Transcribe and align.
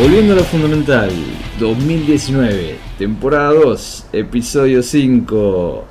Volviendo 0.00 0.32
a 0.32 0.36
lo 0.36 0.44
fundamental, 0.44 1.10
2019, 1.58 2.78
temporada 2.96 3.52
2, 3.52 4.06
episodio 4.14 4.82
5, 4.82 5.84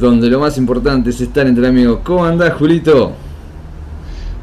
donde 0.00 0.28
lo 0.28 0.40
más 0.40 0.58
importante 0.58 1.10
es 1.10 1.20
estar 1.20 1.46
entre 1.46 1.68
amigos. 1.68 2.00
¿Cómo 2.02 2.24
andás, 2.24 2.54
Julito? 2.54 3.12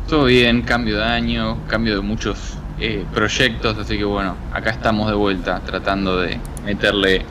Todo 0.08 0.24
bien, 0.24 0.62
cambio 0.62 0.96
de 0.96 1.04
año, 1.04 1.58
cambio 1.68 1.98
de 1.98 2.02
muchos 2.04 2.54
eh, 2.80 3.04
proyectos, 3.14 3.78
así 3.78 3.98
que 3.98 4.06
bueno, 4.06 4.38
acá 4.54 4.70
estamos 4.70 5.10
de 5.10 5.16
vuelta 5.16 5.60
tratando 5.66 6.22
de 6.22 6.40
meterle 6.64 7.26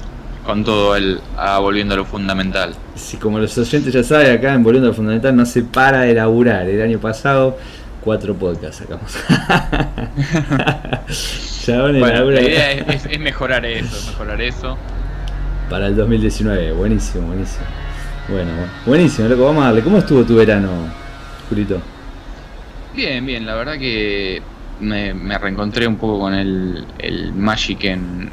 con 0.45 0.64
todo 0.64 0.95
el 0.97 1.19
a 1.39 1.59
Volviendo 1.61 1.95
a 1.95 1.97
lo 1.97 2.05
Fundamental. 2.05 2.75
Sí, 2.95 3.17
como 3.17 3.39
los 3.39 3.56
oyentes 3.56 3.91
ya 3.91 4.05
saben, 4.05 4.37
acá 4.37 4.53
en 4.53 4.62
Volviendo 4.62 4.89
a 4.89 4.91
lo 4.91 4.95
Fundamental 4.95 5.34
no 5.34 5.47
se 5.47 5.62
para 5.62 6.01
de 6.01 6.12
laburar. 6.12 6.69
El 6.69 6.83
año 6.83 6.98
pasado 6.98 7.56
cuatro 8.02 8.34
podcasts 8.34 8.79
sacamos. 8.79 9.16
bueno, 11.66 12.30
la 12.30 12.41
idea 12.42 12.73
es, 12.73 13.19
mejorar 13.19 13.65
eso, 13.65 14.11
mejorar 14.11 14.41
eso. 14.42 14.77
Para 15.70 15.87
el 15.87 15.97
2019, 15.97 16.73
buenísimo, 16.73 17.28
buenísimo. 17.28 17.65
Bueno, 18.28 18.51
buenísimo, 18.84 19.28
loco, 19.28 19.45
vamos 19.45 19.62
a 19.62 19.66
darle. 19.66 19.83
¿Cómo 19.83 19.98
estuvo 19.98 20.23
tu 20.25 20.37
verano, 20.37 20.69
Julito? 21.48 21.80
Bien, 22.95 23.25
bien, 23.25 23.47
la 23.47 23.55
verdad 23.55 23.78
que 23.78 24.42
me, 24.80 25.39
reencontré 25.39 25.87
un 25.87 25.97
poco 25.97 26.20
con 26.20 26.34
el, 26.34 27.33
Magic 27.34 27.84
en, 27.84 28.30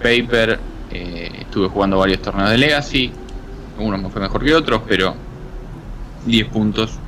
Paper. 0.00 0.58
Eh, 0.90 1.30
estuve 1.40 1.68
jugando 1.68 1.98
varios 1.98 2.22
torneos 2.22 2.50
de 2.50 2.58
Legacy. 2.58 3.12
Uno 3.78 3.98
me 3.98 4.08
fue 4.08 4.22
mejor 4.22 4.44
que 4.44 4.54
otros, 4.54 4.82
pero 4.88 5.14
10 6.24 6.48
puntos. 6.48 6.98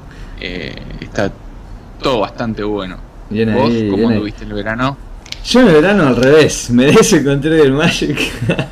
Eh, 0.41 0.74
está 1.00 1.30
todo 2.00 2.20
bastante 2.20 2.62
bueno. 2.62 2.96
¿Vos 3.30 3.72
cómo 3.90 4.12
tuviste 4.12 4.44
el 4.44 4.52
verano? 4.52 4.96
Yo 5.44 5.60
en 5.60 5.68
el 5.68 5.74
verano 5.74 6.06
al 6.06 6.16
revés, 6.16 6.70
me 6.72 6.86
desencontré 6.86 7.50
del 7.50 7.72
Magic. 7.72 8.18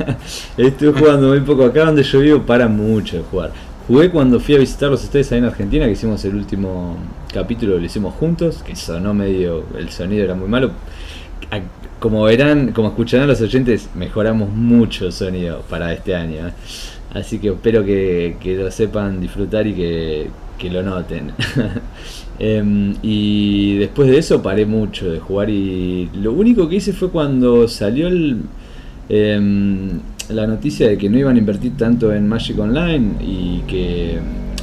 Estuve 0.57 0.99
jugando 0.99 1.29
muy 1.29 1.41
poco 1.41 1.65
acá 1.65 1.87
donde 1.87 2.03
yo 2.03 2.21
vivo, 2.21 2.43
para 2.43 2.69
mucho 2.69 3.17
de 3.17 3.23
jugar. 3.23 3.53
Jugué 3.87 4.11
cuando 4.11 4.39
fui 4.39 4.55
a 4.55 4.59
visitarlos 4.59 5.03
ustedes 5.03 5.33
ahí 5.33 5.39
en 5.39 5.47
Argentina, 5.47 5.87
que 5.87 5.93
hicimos 5.93 6.23
el 6.27 6.35
último 6.35 6.97
capítulo, 7.33 7.79
lo 7.79 7.85
hicimos 7.85 8.15
juntos, 8.15 8.63
que 8.63 8.77
sonó 8.77 9.15
medio, 9.15 9.65
el 9.79 9.89
sonido 9.89 10.25
era 10.25 10.35
muy 10.35 10.49
malo. 10.49 10.73
Como 11.99 12.23
verán, 12.25 12.73
como 12.73 12.89
escucharán 12.89 13.27
los 13.29 13.41
oyentes, 13.41 13.89
mejoramos 13.95 14.51
mucho 14.51 15.07
el 15.07 15.13
sonido 15.13 15.63
para 15.71 15.93
este 15.93 16.15
año. 16.15 16.49
¿eh? 16.49 16.53
Así 17.15 17.39
que 17.39 17.49
espero 17.49 17.83
que, 17.83 18.37
que 18.41 18.57
lo 18.57 18.71
sepan 18.71 19.21
disfrutar 19.21 19.67
y 19.67 19.75
que, 19.75 20.29
que 20.59 20.71
lo 20.71 20.83
noten. 20.83 21.33
Em, 22.41 22.95
y 23.03 23.77
después 23.79 24.09
de 24.09 24.19
eso 24.19 24.43
paré 24.43 24.65
mucho 24.65 25.11
de 25.11 25.19
jugar 25.19 25.51
y 25.51 26.09
lo 26.15 26.33
único 26.33 26.69
que 26.69 26.77
hice 26.77 26.93
fue 26.93 27.11
cuando 27.11 27.67
salió 27.67 28.07
el, 28.07 28.43
em, 29.09 29.99
la 30.29 30.47
noticia 30.47 30.89
de 30.89 30.97
que 30.97 31.09
no 31.09 31.19
iban 31.19 31.35
a 31.35 31.39
invertir 31.39 31.77
tanto 31.77 32.13
en 32.13 32.29
Magic 32.29 32.59
Online 32.59 33.15
y 33.21 33.63
que 33.67 34.19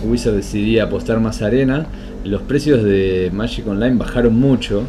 Wizard 0.05 0.35
decidía 0.35 0.83
apostar 0.83 1.19
más 1.19 1.41
arena, 1.41 1.85
los 2.23 2.41
precios 2.43 2.83
de 2.83 3.29
Magic 3.33 3.67
Online 3.67 3.97
bajaron 3.97 4.35
mucho 4.39 4.83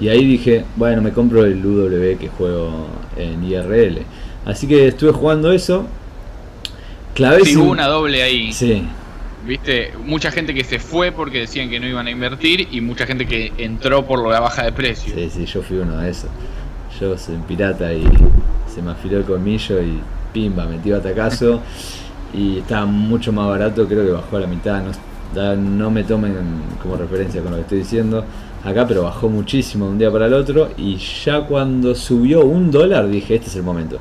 y 0.00 0.08
ahí 0.08 0.24
dije, 0.24 0.64
bueno, 0.76 1.02
me 1.02 1.12
compro 1.12 1.44
el 1.44 1.64
UW 1.64 2.18
que 2.18 2.28
juego 2.28 2.88
en 3.16 3.44
IRL. 3.44 4.02
Así 4.44 4.66
que 4.66 4.88
estuve 4.88 5.12
jugando 5.12 5.52
eso. 5.52 5.86
Clave 7.14 7.44
sí, 7.44 7.56
una 7.56 7.86
doble 7.86 8.22
ahí. 8.22 8.52
Sí, 8.52 8.82
Viste, 9.46 9.92
mucha 10.02 10.30
gente 10.30 10.54
que 10.54 10.64
se 10.64 10.78
fue 10.78 11.12
porque 11.12 11.40
decían 11.40 11.68
que 11.68 11.78
no 11.78 11.86
iban 11.86 12.06
a 12.06 12.10
invertir 12.10 12.68
y 12.70 12.80
mucha 12.80 13.06
gente 13.06 13.26
que 13.26 13.52
entró 13.58 14.06
por 14.06 14.26
la 14.26 14.40
baja 14.40 14.64
de 14.64 14.72
precio. 14.72 15.14
Sí, 15.14 15.28
sí, 15.28 15.44
yo 15.44 15.62
fui 15.62 15.76
uno 15.76 15.98
de 15.98 16.10
esos. 16.10 16.30
Yo 16.98 17.18
soy 17.18 17.34
un 17.34 17.42
pirata 17.42 17.92
y 17.92 18.04
se 18.72 18.80
me 18.80 18.92
afiló 18.92 19.18
el 19.18 19.24
colmillo 19.24 19.82
y 19.82 20.00
pimba, 20.32 20.64
metí 20.66 20.90
batacazo 20.90 21.60
y 22.32 22.58
estaba 22.58 22.86
mucho 22.86 23.32
más 23.32 23.48
barato, 23.48 23.86
creo 23.86 24.06
que 24.06 24.12
bajó 24.12 24.36
a 24.38 24.40
la 24.40 24.46
mitad. 24.46 24.82
No, 25.34 25.56
no 25.56 25.90
me 25.90 26.04
tomen 26.04 26.34
como 26.80 26.96
referencia 26.96 27.42
con 27.42 27.50
lo 27.50 27.56
que 27.58 27.62
estoy 27.62 27.78
diciendo 27.78 28.24
acá, 28.64 28.86
pero 28.86 29.02
bajó 29.02 29.28
muchísimo 29.28 29.86
de 29.86 29.92
un 29.92 29.98
día 29.98 30.10
para 30.10 30.26
el 30.26 30.32
otro 30.32 30.70
y 30.78 30.96
ya 30.96 31.42
cuando 31.42 31.94
subió 31.94 32.46
un 32.46 32.70
dólar 32.70 33.08
dije, 33.08 33.34
este 33.34 33.48
es 33.48 33.56
el 33.56 33.62
momento 33.62 33.98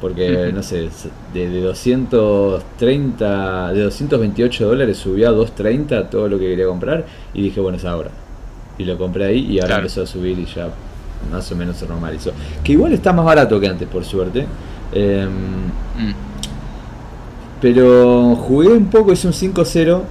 porque, 0.00 0.52
no 0.52 0.62
sé, 0.62 0.88
de, 1.32 1.60
230, 1.60 3.72
de 3.72 3.82
228 3.82 4.66
dólares 4.66 4.98
subió 4.98 5.28
a 5.28 5.32
230 5.32 6.10
todo 6.10 6.28
lo 6.28 6.38
que 6.38 6.48
quería 6.48 6.66
comprar 6.66 7.06
y 7.32 7.42
dije, 7.42 7.60
bueno, 7.60 7.78
es 7.78 7.84
ahora. 7.84 8.10
Y 8.78 8.84
lo 8.84 8.98
compré 8.98 9.24
ahí 9.24 9.46
y 9.50 9.60
ahora 9.60 9.76
empezó 9.76 10.02
a 10.02 10.06
subir 10.06 10.38
y 10.38 10.44
ya 10.44 10.68
más 11.32 11.50
o 11.50 11.56
menos 11.56 11.76
se 11.76 11.86
normalizó. 11.86 12.32
Que 12.62 12.72
igual 12.72 12.92
está 12.92 13.12
más 13.12 13.24
barato 13.24 13.58
que 13.58 13.68
antes, 13.68 13.88
por 13.88 14.04
suerte. 14.04 14.46
Em, 14.92 15.30
mm. 15.30 16.14
Pero 17.60 18.36
jugué 18.36 18.68
un 18.68 18.90
poco, 18.90 19.12
hice 19.12 19.26
un 19.26 19.32
5-0 19.32 20.02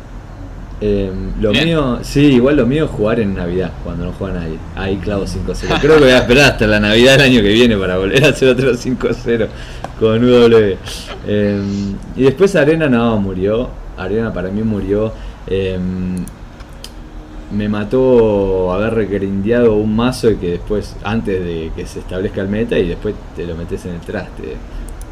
eh, 0.81 1.09
lo 1.39 1.53
mío, 1.53 1.99
sí, 2.01 2.25
igual 2.33 2.57
lo 2.57 2.65
mío 2.65 2.85
es 2.85 2.91
jugar 2.91 3.21
en 3.21 3.33
Navidad, 3.33 3.71
cuando 3.83 4.05
no 4.05 4.11
juega 4.11 4.41
nadie. 4.41 4.57
Ahí 4.75 4.97
clavo 4.97 5.23
5-0. 5.23 5.79
Creo 5.79 5.95
que 5.95 6.03
voy 6.03 6.11
a 6.11 6.19
esperar 6.19 6.51
hasta 6.51 6.67
la 6.67 6.79
Navidad 6.79 7.13
del 7.13 7.21
año 7.21 7.41
que 7.41 7.49
viene 7.49 7.77
para 7.77 7.97
volver 7.97 8.25
a 8.25 8.29
hacer 8.29 8.49
otro 8.49 8.73
5-0 8.73 9.47
con 9.99 10.23
UW. 10.23 10.75
Eh, 11.27 11.61
y 12.17 12.23
después 12.23 12.55
Arena 12.55 12.89
no, 12.89 13.17
murió. 13.17 13.69
Arena 13.97 14.33
para 14.33 14.49
mí 14.49 14.63
murió. 14.63 15.13
Eh, 15.47 15.79
me 17.51 17.69
mató 17.69 18.73
haber 18.73 18.95
regrindeado 18.95 19.75
un 19.75 19.95
mazo 19.95 20.31
y 20.31 20.35
que 20.35 20.51
después, 20.51 20.95
antes 21.03 21.41
de 21.41 21.71
que 21.75 21.85
se 21.85 21.99
establezca 21.99 22.41
el 22.41 22.49
meta, 22.49 22.77
y 22.77 22.89
después 22.89 23.15
te 23.35 23.45
lo 23.45 23.55
metes 23.55 23.85
en 23.85 23.93
el 23.93 24.01
traste. 24.01 24.57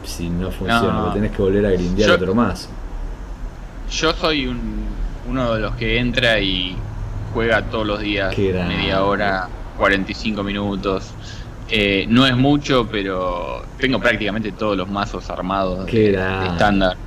Si 0.03 0.29
no 0.29 0.51
funciona, 0.51 1.13
tenés 1.13 1.31
que 1.31 1.41
volver 1.41 1.65
a 1.65 1.71
grindear 1.71 2.11
otro 2.11 2.35
mazo. 2.35 2.67
Yo 3.89 4.11
soy 4.13 4.47
un 4.47 5.02
uno 5.27 5.53
de 5.53 5.61
los 5.61 5.75
que 5.75 5.99
entra 5.99 6.39
y 6.39 6.75
juega 7.33 7.63
todos 7.63 7.85
los 7.85 7.99
días 7.99 8.37
media 8.37 9.03
hora, 9.03 9.47
45 9.77 10.43
minutos. 10.43 11.11
Eh, 11.69 12.05
no 12.09 12.27
es 12.27 12.35
mucho, 12.35 12.87
pero 12.91 13.63
tengo 13.79 13.99
prácticamente 13.99 14.51
todos 14.51 14.77
los 14.77 14.89
mazos 14.89 15.29
armados 15.29 15.85
de, 15.85 16.11
estándar. 16.45 16.97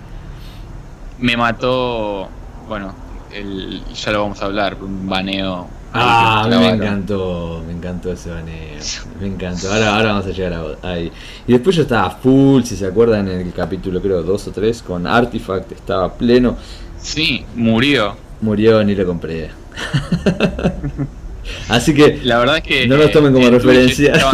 Me 1.19 1.37
mató, 1.37 2.28
bueno, 2.69 2.94
el, 3.32 3.82
ya 3.94 4.12
lo 4.12 4.22
vamos 4.22 4.43
a 4.43 4.47
hablar, 4.47 4.77
un 4.81 5.09
baneo. 5.09 5.69
Ah, 5.93 6.47
me 6.48 6.69
encantó, 6.69 7.62
me 7.66 7.72
encantó 7.72 8.12
ese 8.12 8.31
baneo. 8.31 8.78
Me 9.21 9.28
encantó. 9.28 9.72
Ahora, 9.72 9.97
ahora 9.97 10.09
vamos 10.12 10.27
a 10.27 10.31
llegar 10.31 10.78
ahí. 10.83 11.12
Y 11.47 11.53
después 11.53 11.77
yo 11.77 11.83
estaba 11.83 12.10
full, 12.10 12.62
si 12.65 12.77
se 12.77 12.87
acuerdan, 12.87 13.28
en 13.28 13.41
el 13.41 13.53
capítulo 13.53 14.03
creo 14.03 14.22
2 14.22 14.48
o 14.48 14.50
3 14.50 14.83
con 14.83 15.06
Artifact, 15.06 15.72
estaba 15.72 16.12
pleno. 16.12 16.56
Sí, 17.06 17.46
murió. 17.54 18.16
Murió, 18.40 18.82
ni 18.82 18.96
lo 18.96 19.06
compré. 19.06 19.50
Así 21.68 21.94
que 21.94 22.18
la 22.24 22.38
verdad 22.38 22.56
es 22.56 22.64
que 22.64 22.88
no 22.88 22.96
nos 22.96 23.12
tomen 23.12 23.32
como 23.32 23.48
referencia. 23.48 24.12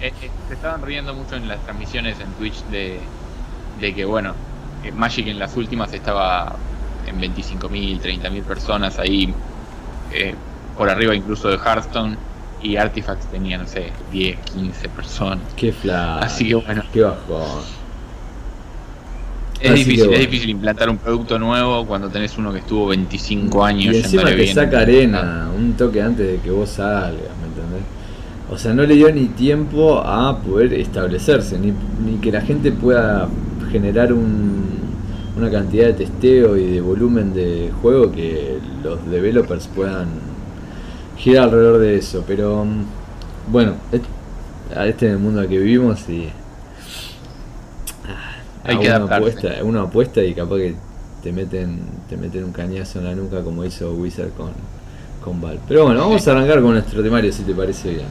Eh, 0.00 0.12
eh, 0.20 0.30
se 0.48 0.54
estaban, 0.54 0.82
riendo 0.82 1.14
mucho 1.14 1.34
en 1.34 1.48
las 1.48 1.62
transmisiones 1.64 2.20
en 2.20 2.30
Twitch 2.32 2.62
de, 2.64 2.98
de 3.80 3.94
que 3.94 4.04
bueno, 4.04 4.34
Magic 4.94 5.26
en 5.28 5.38
las 5.38 5.56
últimas 5.56 5.94
estaba 5.94 6.56
en 7.06 7.18
25.000, 7.18 8.02
30.000 8.02 8.42
personas 8.42 8.98
ahí 8.98 9.32
eh, 10.12 10.34
por 10.76 10.90
arriba 10.90 11.14
incluso 11.14 11.48
de 11.48 11.56
Hearthstone 11.56 12.18
y 12.62 12.76
Artifacts 12.76 13.26
tenía 13.28 13.56
no 13.56 13.66
sé 13.66 13.92
10, 14.12 14.38
15 14.52 14.88
personas. 14.90 15.54
Qué 15.56 15.72
flash. 15.72 16.24
Así 16.24 16.48
que 16.48 16.56
bueno, 16.56 16.82
qué 16.92 17.00
bajón. 17.00 17.62
Es 19.64 19.74
difícil, 19.74 20.12
es 20.12 20.20
difícil 20.20 20.50
implantar 20.50 20.90
un 20.90 20.98
producto 20.98 21.38
nuevo 21.38 21.86
cuando 21.86 22.10
tenés 22.10 22.36
uno 22.36 22.52
que 22.52 22.58
estuvo 22.58 22.88
25 22.88 23.64
años. 23.64 23.94
Y 23.94 23.98
encima 23.98 24.24
te 24.24 24.46
saca 24.52 24.80
arena 24.80 25.48
un 25.56 25.72
toque 25.72 26.02
antes 26.02 26.26
de 26.26 26.38
que 26.38 26.50
vos 26.50 26.68
salgas, 26.68 27.14
¿me 27.40 27.48
entendés? 27.48 27.82
O 28.50 28.58
sea, 28.58 28.74
no 28.74 28.82
le 28.82 28.94
dio 28.94 29.10
ni 29.10 29.26
tiempo 29.28 30.00
a 30.00 30.38
poder 30.38 30.74
establecerse, 30.74 31.58
ni, 31.58 31.72
ni 32.04 32.18
que 32.18 32.30
la 32.30 32.42
gente 32.42 32.72
pueda 32.72 33.26
generar 33.72 34.12
un, 34.12 34.64
una 35.36 35.50
cantidad 35.50 35.86
de 35.86 35.94
testeo 35.94 36.56
y 36.58 36.66
de 36.72 36.80
volumen 36.82 37.32
de 37.32 37.70
juego 37.80 38.12
que 38.12 38.58
los 38.82 39.10
developers 39.10 39.66
puedan 39.68 40.08
girar 41.16 41.44
alrededor 41.44 41.78
de 41.80 41.96
eso. 41.96 42.22
Pero 42.26 42.66
mm, 42.66 43.50
bueno, 43.50 43.72
este 44.70 45.06
es 45.06 45.12
el 45.12 45.18
mundo 45.18 45.40
en 45.40 45.44
el 45.44 45.50
que 45.50 45.58
vivimos 45.58 46.06
y 46.08 46.28
hay 48.64 48.78
que 48.78 48.88
una 48.88 49.16
apuesta, 49.16 49.48
una 49.62 49.82
apuesta 49.82 50.22
y 50.22 50.34
capaz 50.34 50.56
que 50.56 50.74
te 51.22 51.32
meten, 51.32 51.80
te 52.08 52.16
meten 52.16 52.44
un 52.44 52.52
cañazo 52.52 52.98
en 52.98 53.04
la 53.06 53.14
nuca 53.14 53.42
como 53.42 53.64
hizo 53.64 53.92
Wizard 53.94 54.30
con, 54.30 54.50
con 55.22 55.40
Val. 55.40 55.58
Pero 55.68 55.84
bueno, 55.84 56.00
vamos 56.00 56.26
a 56.26 56.32
arrancar 56.32 56.60
con 56.60 56.72
nuestro 56.72 57.02
temario 57.02 57.32
si 57.32 57.42
te 57.42 57.54
parece 57.54 57.90
bien. 57.90 58.06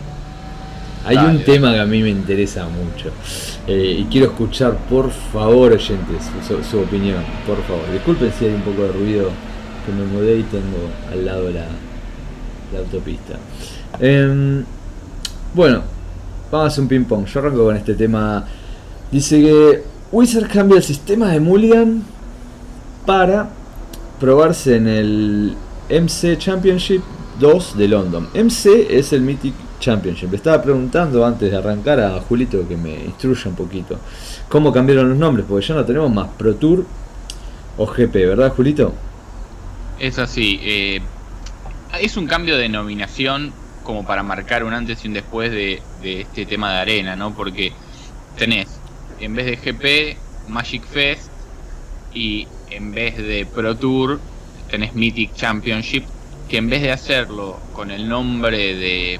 Hay 1.05 1.17
un 1.17 1.44
tema 1.44 1.73
que 1.73 1.79
a 1.79 1.85
mí 1.85 2.01
me 2.01 2.09
interesa 2.09 2.65
mucho 2.65 3.09
eh, 3.67 3.97
y 4.00 4.05
quiero 4.05 4.27
escuchar, 4.27 4.77
por 4.89 5.11
favor, 5.11 5.73
oyentes, 5.73 6.31
su, 6.69 6.79
opinión, 6.79 7.21
por 7.45 7.61
favor. 7.63 7.91
Disculpen 7.91 8.31
si 8.31 8.45
hay 8.45 8.53
un 8.53 8.61
poco 8.61 8.83
de 8.83 8.91
ruido 8.94 9.29
que 9.85 9.91
me 9.91 10.05
mudé 10.05 10.38
y 10.39 10.44
tengo 10.44 10.89
al 11.11 11.25
lado 11.25 11.51
la, 11.51 11.65
la 12.71 12.79
autopista. 12.79 13.35
Em, 14.00 14.63
Bueno, 15.53 15.81
vamos 16.51 16.65
a 16.65 16.67
hacer 16.67 16.81
un 16.81 16.88
ping 16.88 17.03
pong. 17.03 17.25
Yo 17.25 17.39
arranco 17.39 17.65
con 17.65 17.75
este 17.75 17.94
tema. 17.94 18.45
Dice 19.11 19.39
que 19.41 19.83
Wizard 20.13 20.48
cambia 20.48 20.77
el 20.77 20.83
sistema 20.83 21.30
de 21.30 21.39
Mulligan 21.39 22.04
para 23.04 23.50
probarse 24.19 24.75
en 24.75 24.88
el 24.88 25.57
MC 25.89 26.38
Championship 26.38 27.01
2 27.39 27.75
de 27.75 27.88
London. 27.88 28.30
MC 28.36 28.92
es 28.92 29.12
el 29.12 29.21
Mythic 29.21 29.56
Championship. 29.80 30.30
Le 30.30 30.38
estaba 30.38 30.62
preguntando 30.62 31.25
antes 31.25 31.50
de 31.50 31.57
arrancar 31.57 32.00
a 32.00 32.21
Julito 32.21 32.68
que 32.68 32.77
me 32.77 32.94
instruya 32.94 33.50
un 33.50 33.56
poquito 33.56 33.98
cómo 34.50 34.71
cambiaron 34.71 35.10
los 35.10 35.18
nombres, 35.18 35.48
porque 35.50 35.65
ya 35.65 35.74
no 35.74 35.83
tenemos 35.83 36.13
más 36.13 36.27
Pro 36.38 36.54
Tour 36.57 36.86
o 37.80 37.88
GP, 37.88 38.13
¿verdad, 38.13 38.54
Julito? 38.54 38.94
Es 40.00 40.19
así. 40.19 40.60
Eh, 40.62 41.01
es 42.00 42.18
un 42.18 42.27
cambio 42.27 42.56
de 42.56 42.62
denominación 42.62 43.51
como 43.83 44.06
para 44.06 44.21
marcar 44.21 44.63
un 44.63 44.75
antes 44.75 45.04
y 45.06 45.07
un 45.07 45.15
después 45.15 45.50
de, 45.50 45.81
de 46.04 46.21
este 46.21 46.45
tema 46.45 46.71
de 46.71 46.77
arena, 46.81 47.15
¿no? 47.15 47.33
Porque 47.33 47.74
tenés, 48.38 48.80
en 49.19 49.36
vez 49.36 49.45
de 49.45 49.56
GP, 49.56 50.50
Magic 50.50 50.83
Fest 50.83 51.31
y 52.13 52.48
en 52.69 52.92
vez 52.92 53.18
de 53.18 53.45
Pro 53.45 53.75
Tour 53.75 54.19
tenés 54.69 54.95
Mythic 54.95 55.36
Championship, 55.36 56.04
que 56.50 56.57
en 56.57 56.69
vez 56.69 56.81
de 56.81 56.92
hacerlo 56.92 57.60
con 57.74 57.92
el 57.92 58.07
nombre 58.07 58.75
de, 58.75 59.19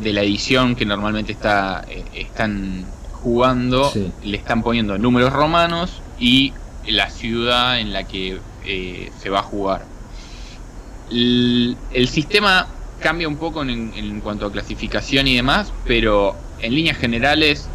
de 0.00 0.12
la 0.12 0.22
edición 0.22 0.76
que 0.76 0.84
normalmente 0.84 1.32
está 1.32 1.84
eh, 1.88 2.04
están 2.14 2.86
jugando, 3.12 3.92
le 4.22 4.36
están 4.36 4.62
poniendo 4.62 4.96
números 4.96 5.32
romanos 5.32 6.00
y 6.20 6.52
la 6.86 7.10
ciudad 7.10 7.80
en 7.80 7.92
la 7.92 8.04
que 8.04 8.38
eh, 8.64 9.10
se 9.18 9.30
va 9.30 9.40
a 9.40 9.42
jugar. 9.42 9.84
El, 11.10 11.76
sistema 12.08 12.68
cambia 13.00 13.28
un 13.28 13.36
poco 13.36 13.62
en, 13.62 13.92
en 13.94 14.20
cuanto 14.20 14.46
a 14.46 14.52
clasificación 14.52 15.26
y 15.26 15.36
demás, 15.36 15.72
pero 15.84 16.36
en 16.60 16.74
líneas 16.74 16.96
generales 16.96 17.68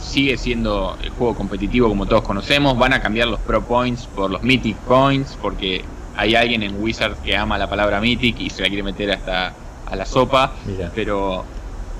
sigue 0.00 0.36
siendo 0.36 0.96
el 1.02 1.10
juego 1.10 1.34
competitivo 1.34 1.88
como 1.88 2.06
todos 2.06 2.22
conocemos. 2.22 2.78
Van 2.78 2.92
a 2.92 3.00
cambiar 3.00 3.28
los 3.28 3.40
Pro 3.40 3.64
Points 3.64 4.06
por 4.06 4.30
los 4.30 4.42
Mythic 4.42 4.76
Points 4.78 5.36
porque 5.40 5.84
hay 6.16 6.34
alguien 6.34 6.62
en 6.62 6.82
Wizard 6.82 7.16
que 7.22 7.36
ama 7.36 7.58
la 7.58 7.68
palabra 7.68 8.00
Mythic 8.00 8.40
y 8.40 8.50
se 8.50 8.62
la 8.62 8.68
quiere 8.68 8.82
meter 8.82 9.12
hasta 9.12 9.54
a 9.86 9.96
la 9.96 10.04
sopa. 10.06 10.52
Pero 10.94 11.44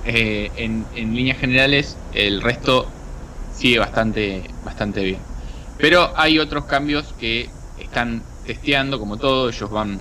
eh, 0.05 0.51
en, 0.57 0.85
en, 0.95 1.15
líneas 1.15 1.39
generales 1.39 1.97
el 2.13 2.41
resto 2.41 2.87
sigue 3.53 3.79
bastante, 3.79 4.45
bastante 4.65 5.03
bien. 5.03 5.21
Pero 5.79 6.13
hay 6.17 6.39
otros 6.39 6.65
cambios 6.65 7.15
que 7.19 7.49
están 7.79 8.23
testeando 8.47 8.99
como 8.99 9.17
todo. 9.17 9.49
Ellos 9.49 9.71
van 9.71 10.01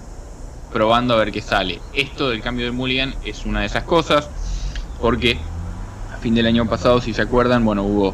probando 0.72 1.14
a 1.14 1.18
ver 1.18 1.32
qué 1.32 1.42
sale. 1.42 1.80
Esto 1.94 2.30
del 2.30 2.42
cambio 2.42 2.66
de 2.66 2.72
Mulligan 2.72 3.14
es 3.24 3.46
una 3.46 3.62
de 3.62 3.68
esas 3.68 3.84
cosas 3.84 4.30
porque 5.00 5.38
fin 6.18 6.36
del 6.36 6.48
año 6.48 6.66
pasado, 6.68 7.02
si 7.02 7.14
se 7.14 7.22
acuerdan, 7.22 7.64
bueno, 7.66 7.84
hubo 7.84 8.14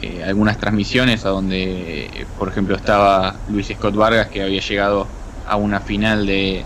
eh, 0.00 0.22
algunas 0.24 0.58
transmisiones 0.58 1.24
a 1.24 1.30
donde, 1.30 2.26
por 2.38 2.48
ejemplo, 2.48 2.76
estaba 2.76 3.34
Luis 3.50 3.68
Scott 3.68 3.94
Vargas, 3.94 4.28
que 4.28 4.42
había 4.42 4.60
llegado 4.60 5.06
a 5.46 5.56
una 5.56 5.80
final 5.80 6.26
de, 6.26 6.64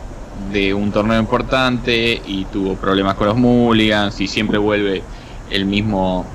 de 0.52 0.74
un 0.74 0.92
torneo 0.92 1.18
importante 1.18 2.20
y 2.26 2.44
tuvo 2.46 2.74
problemas 2.74 3.14
con 3.14 3.28
los 3.28 3.36
Mulligans 3.36 4.20
y 4.20 4.26
siempre 4.28 4.58
vuelve 4.58 5.02
el 5.50 5.64
mismo 5.64 6.26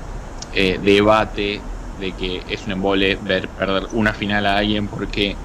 eh, 0.54 0.78
debate 0.82 1.60
de 2.00 2.12
que 2.12 2.42
es 2.48 2.64
un 2.66 2.72
embole 2.72 3.16
ver 3.16 3.48
perder 3.48 3.88
una 3.92 4.12
final 4.12 4.46
a 4.46 4.56
alguien 4.58 4.86
porque 4.86 5.36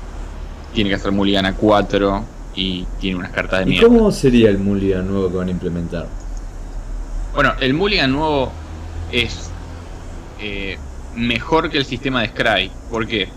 tiene 0.74 0.90
que 0.90 0.96
hacer 0.96 1.12
Mulligan 1.12 1.46
a 1.46 1.54
4 1.54 2.24
y 2.56 2.86
tiene 3.00 3.18
unas 3.18 3.32
cartas 3.32 3.60
de 3.60 3.66
mierda. 3.66 3.88
¿Y 3.88 3.90
cómo 3.90 4.12
sería 4.12 4.50
el 4.50 4.60
Mulligan 4.60 5.08
nuevo 5.08 5.30
que 5.30 5.38
van 5.38 5.48
a 5.48 5.52
implementar? 5.52 6.08
Bueno, 7.34 7.54
el 7.60 7.74
Mulligan 7.74 8.12
nuevo 8.12 8.52
es 9.14 9.52
eh, 10.42 10.78
mejor 11.16 11.70
que 11.70 11.78
el 11.78 11.86
sistema 11.86 12.22
de 12.22 12.30
Scry. 12.30 12.72
porque 12.92 13.30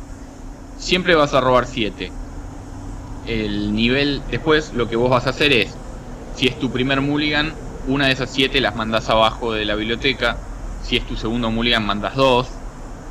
Siempre 0.78 1.14
vas 1.14 1.32
a 1.32 1.40
robar 1.40 1.66
7. 1.66 2.10
El 3.26 3.74
nivel, 3.74 4.22
después 4.30 4.72
lo 4.74 4.88
que 4.88 4.96
vos 4.96 5.10
vas 5.10 5.26
a 5.26 5.30
hacer 5.30 5.52
es, 5.52 5.74
si 6.34 6.48
es 6.48 6.58
tu 6.58 6.70
primer 6.70 7.00
mulligan, 7.00 7.54
una 7.88 8.06
de 8.06 8.12
esas 8.12 8.30
7 8.30 8.60
las 8.60 8.76
mandas 8.76 9.08
abajo 9.08 9.52
de 9.52 9.64
la 9.64 9.74
biblioteca. 9.74 10.36
Si 10.82 10.96
es 10.96 11.06
tu 11.06 11.16
segundo 11.16 11.50
mulligan, 11.50 11.86
mandas 11.86 12.14
2. 12.14 12.46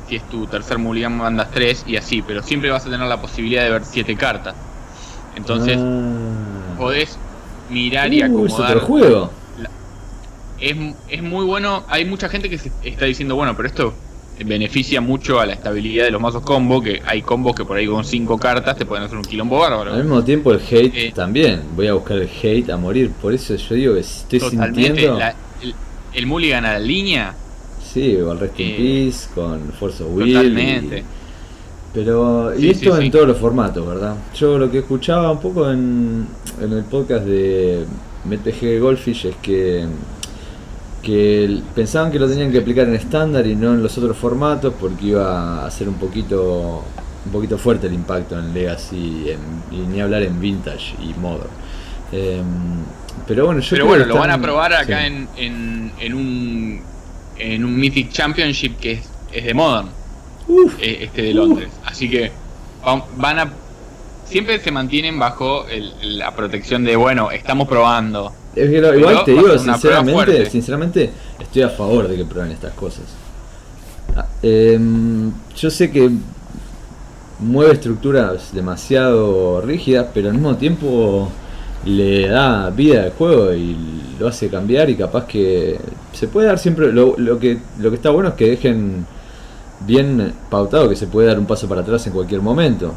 Si 0.08 0.16
es 0.16 0.28
tu 0.28 0.46
tercer 0.46 0.78
mulligan, 0.78 1.16
mandas 1.16 1.50
3 1.50 1.84
y 1.88 1.96
así. 1.96 2.22
Pero 2.22 2.42
siempre 2.42 2.70
vas 2.70 2.86
a 2.86 2.90
tener 2.90 3.06
la 3.06 3.20
posibilidad 3.20 3.64
de 3.64 3.70
ver 3.70 3.84
7 3.84 4.16
cartas. 4.16 4.54
Entonces, 5.34 5.76
ah. 5.78 6.76
podés 6.78 7.18
mirar 7.68 8.12
y 8.12 8.22
acomodar. 8.22 8.78
juego 8.78 9.30
es, 10.60 10.76
es 11.08 11.22
muy 11.22 11.44
bueno. 11.44 11.84
Hay 11.88 12.04
mucha 12.04 12.28
gente 12.28 12.48
que 12.50 12.58
se 12.58 12.70
está 12.84 13.04
diciendo, 13.04 13.36
bueno, 13.36 13.56
pero 13.56 13.68
esto 13.68 13.94
beneficia 14.44 15.00
mucho 15.00 15.40
a 15.40 15.46
la 15.46 15.54
estabilidad 15.54 16.04
de 16.04 16.10
los 16.10 16.20
mazos 16.20 16.42
combo, 16.42 16.82
que 16.82 17.00
hay 17.06 17.22
combos 17.22 17.54
que 17.54 17.64
por 17.64 17.76
ahí 17.76 17.86
con 17.86 18.04
5 18.04 18.38
cartas 18.38 18.76
te 18.76 18.84
pueden 18.84 19.04
hacer 19.04 19.16
un 19.16 19.24
quilombo 19.24 19.58
bárbaro. 19.58 19.92
Al 19.92 20.02
mismo 20.02 20.22
tiempo 20.22 20.52
el 20.52 20.60
hate 20.60 20.92
eh, 20.94 21.12
también, 21.14 21.62
voy 21.74 21.86
a 21.86 21.94
buscar 21.94 22.18
el 22.18 22.28
hate 22.28 22.70
a 22.70 22.76
morir, 22.76 23.10
por 23.10 23.32
eso 23.32 23.56
yo 23.56 23.74
digo 23.74 23.94
que 23.94 24.00
estoy 24.00 24.40
sintiendo... 24.40 25.18
el, 26.12 26.26
mulligan 26.26 26.64
a 26.64 26.74
la 26.74 26.80
línea... 26.80 27.34
Sí, 27.82 28.18
con 28.22 28.38
Rest 28.38 28.60
in 28.60 28.66
eh, 28.66 28.74
Peace, 28.76 29.28
con 29.34 29.72
Force 29.72 30.02
of 30.02 30.10
Will... 30.12 30.34
Totalmente. 30.34 31.02
pero, 31.94 32.58
y 32.58 32.68
esto 32.68 33.00
en 33.00 33.10
todos 33.10 33.26
los 33.26 33.38
formatos, 33.38 33.86
¿verdad? 33.86 34.16
Yo 34.34 34.58
lo 34.58 34.70
que 34.70 34.80
escuchaba 34.80 35.30
un 35.30 35.40
poco 35.40 35.70
en, 35.70 36.26
en 36.60 36.72
el 36.72 36.84
podcast 36.84 37.24
de 37.24 37.86
MTG 38.26 38.80
Goldfish 38.80 39.26
es 39.26 39.36
que 39.36 39.86
que 41.06 41.60
pensaban 41.72 42.10
que 42.10 42.18
lo 42.18 42.28
tenían 42.28 42.50
que 42.50 42.58
aplicar 42.58 42.88
en 42.88 42.96
estándar 42.96 43.46
y 43.46 43.54
no 43.54 43.74
en 43.74 43.80
los 43.80 43.96
otros 43.96 44.16
formatos 44.16 44.74
porque 44.78 45.06
iba 45.06 45.64
a 45.64 45.70
ser 45.70 45.88
un 45.88 45.94
poquito 45.94 46.82
un 47.24 47.32
poquito 47.32 47.56
fuerte 47.58 47.86
el 47.86 47.94
impacto 47.94 48.36
en 48.36 48.52
Legacy 48.52 49.36
y 49.70 49.76
ni 49.76 50.00
hablar 50.00 50.24
en 50.24 50.40
Vintage 50.40 50.96
y 51.00 51.14
Modern. 51.14 51.48
Em, 52.10 52.44
pero 53.24 53.46
bueno, 53.46 53.60
yo 53.60 53.70
pero 53.70 53.86
bueno, 53.86 54.04
lo 54.04 54.16
van 54.16 54.30
a 54.30 54.40
probar 54.40 54.72
acá 54.74 55.06
en, 55.06 55.28
en, 55.36 56.14
un 56.14 56.82
en 57.38 57.64
un 57.64 57.76
Mythic 57.78 58.10
Championship 58.10 58.76
que 58.78 58.92
es, 58.92 59.08
es 59.32 59.44
de 59.44 59.54
Modern, 59.54 59.88
eh, 60.80 60.98
este 61.02 61.22
de 61.22 61.34
Londres. 61.34 61.68
Así 61.84 62.10
que 62.10 62.32
van 63.16 63.38
a 63.38 63.52
siempre 64.24 64.58
se 64.58 64.72
mantienen 64.72 65.20
bajo 65.20 65.66
la 66.02 66.34
protección 66.34 66.82
de 66.82 66.96
bueno, 66.96 67.30
estamos 67.30 67.68
probando 67.68 68.32
es 68.56 68.70
que 68.70 68.98
igual 68.98 69.24
te 69.24 69.32
digo, 69.32 69.58
sinceramente, 69.58 70.50
sinceramente, 70.50 71.10
estoy 71.38 71.62
a 71.62 71.68
favor 71.68 72.08
de 72.08 72.16
que 72.16 72.24
prueben 72.24 72.52
estas 72.52 72.72
cosas. 72.72 73.04
Ah, 74.16 74.26
em, 74.42 75.30
yo 75.54 75.70
sé 75.70 75.90
que 75.90 76.10
mueve 77.40 77.74
estructuras 77.74 78.54
demasiado 78.54 79.60
rígidas, 79.60 80.06
pero 80.14 80.28
al 80.28 80.34
mismo 80.34 80.56
tiempo 80.56 81.30
le 81.84 82.28
da 82.28 82.70
vida 82.70 83.04
al 83.04 83.10
juego 83.12 83.52
y 83.52 83.76
lo 84.18 84.28
hace 84.28 84.48
cambiar 84.48 84.88
y 84.88 84.96
capaz 84.96 85.26
que 85.26 85.78
se 86.12 86.26
puede 86.26 86.48
dar 86.48 86.58
siempre 86.58 86.90
lo, 86.92 87.14
lo 87.18 87.38
que 87.38 87.58
lo 87.78 87.90
que 87.90 87.96
está 87.96 88.10
bueno 88.10 88.30
es 88.30 88.34
que 88.34 88.48
dejen 88.48 89.06
bien 89.86 90.32
pautado 90.50 90.88
que 90.88 90.96
se 90.96 91.06
puede 91.06 91.28
dar 91.28 91.38
un 91.38 91.46
paso 91.46 91.68
para 91.68 91.82
atrás 91.82 92.06
en 92.06 92.14
cualquier 92.14 92.40
momento 92.40 92.94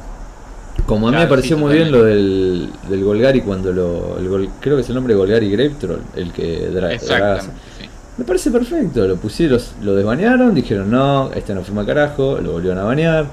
como 0.89 1.07
a 1.07 1.11
mí 1.11 1.17
me 1.17 1.27
pareció 1.27 1.55
muy 1.55 1.75
bien 1.75 1.91
lo 1.91 2.03
del, 2.03 2.67
del 2.89 3.03
Golgari 3.03 3.41
cuando 3.41 3.71
lo. 3.71 4.17
El 4.17 4.49
creo 4.59 4.75
que 4.75 4.81
es 4.81 4.89
el 4.89 4.95
nombre 4.95 5.13
Golgari 5.13 5.55
Troll, 5.79 5.99
el 6.15 6.31
que 6.33 6.67
Me 8.17 8.25
parece 8.25 8.49
perfecto, 8.49 9.07
lo 9.07 9.15
pusieron, 9.17 9.61
lo 9.83 9.93
desbanearon, 9.93 10.55
dijeron 10.55 10.89
no, 10.89 11.31
este 11.31 11.53
no 11.53 11.63
firma 11.63 11.85
carajo, 11.85 12.39
lo 12.41 12.53
volvieron 12.53 12.79
a 12.79 12.85
banear. 12.85 13.27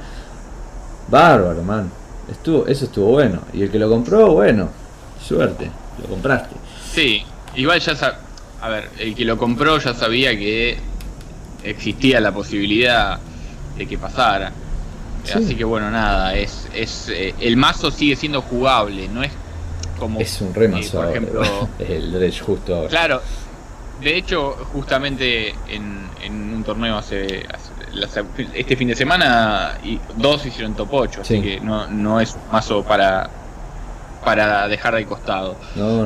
Bárbaro, 1.08 1.62
man. 1.62 1.90
Estuvo, 2.30 2.66
eso 2.66 2.84
estuvo 2.84 3.12
bueno. 3.12 3.40
Y 3.54 3.62
el 3.62 3.70
que 3.70 3.78
lo 3.78 3.88
compró, 3.88 4.34
bueno, 4.34 4.68
suerte, 5.26 5.70
lo 6.02 6.08
compraste. 6.08 6.54
Sí, 6.92 7.22
igual 7.54 7.80
ya 7.80 7.96
sab... 7.96 8.16
A 8.60 8.68
ver, 8.68 8.90
el 8.98 9.14
que 9.14 9.24
lo 9.24 9.38
compró 9.38 9.78
ya 9.78 9.94
sabía 9.94 10.36
que 10.36 10.76
existía 11.64 12.20
la 12.20 12.32
posibilidad 12.32 13.18
de 13.78 13.86
que 13.86 13.96
pasara. 13.96 14.52
Así 15.34 15.54
que 15.54 15.64
bueno, 15.64 15.90
nada, 15.90 16.34
es, 16.34 16.68
es 16.74 17.08
eh, 17.08 17.34
el 17.40 17.56
mazo 17.56 17.90
sigue 17.90 18.16
siendo 18.16 18.42
jugable, 18.42 19.08
no 19.08 19.22
es 19.22 19.32
como... 19.98 20.20
Es 20.20 20.40
un 20.40 20.54
remazo, 20.54 20.98
por 20.98 21.08
ejemplo... 21.10 21.42
el 21.78 22.12
Dredge 22.12 22.40
justo 22.40 22.74
ahora. 22.74 22.88
Claro, 22.88 23.22
de 24.00 24.16
hecho, 24.16 24.52
justamente 24.72 25.50
en, 25.68 26.08
en 26.22 26.54
un 26.54 26.64
torneo 26.64 26.96
hace, 26.98 27.46
este 28.54 28.76
fin 28.76 28.88
de 28.88 28.94
semana 28.94 29.78
y 29.82 29.98
dos 30.16 30.44
hicieron 30.44 30.74
top 30.74 30.88
8, 30.92 31.20
así 31.22 31.40
que 31.40 31.60
no, 31.60 31.86
no 31.86 32.20
es 32.20 32.34
un 32.34 32.52
mazo 32.52 32.82
para 32.82 33.30
para 34.24 34.66
dejar 34.66 34.96
de 34.96 35.06
costado. 35.06 35.56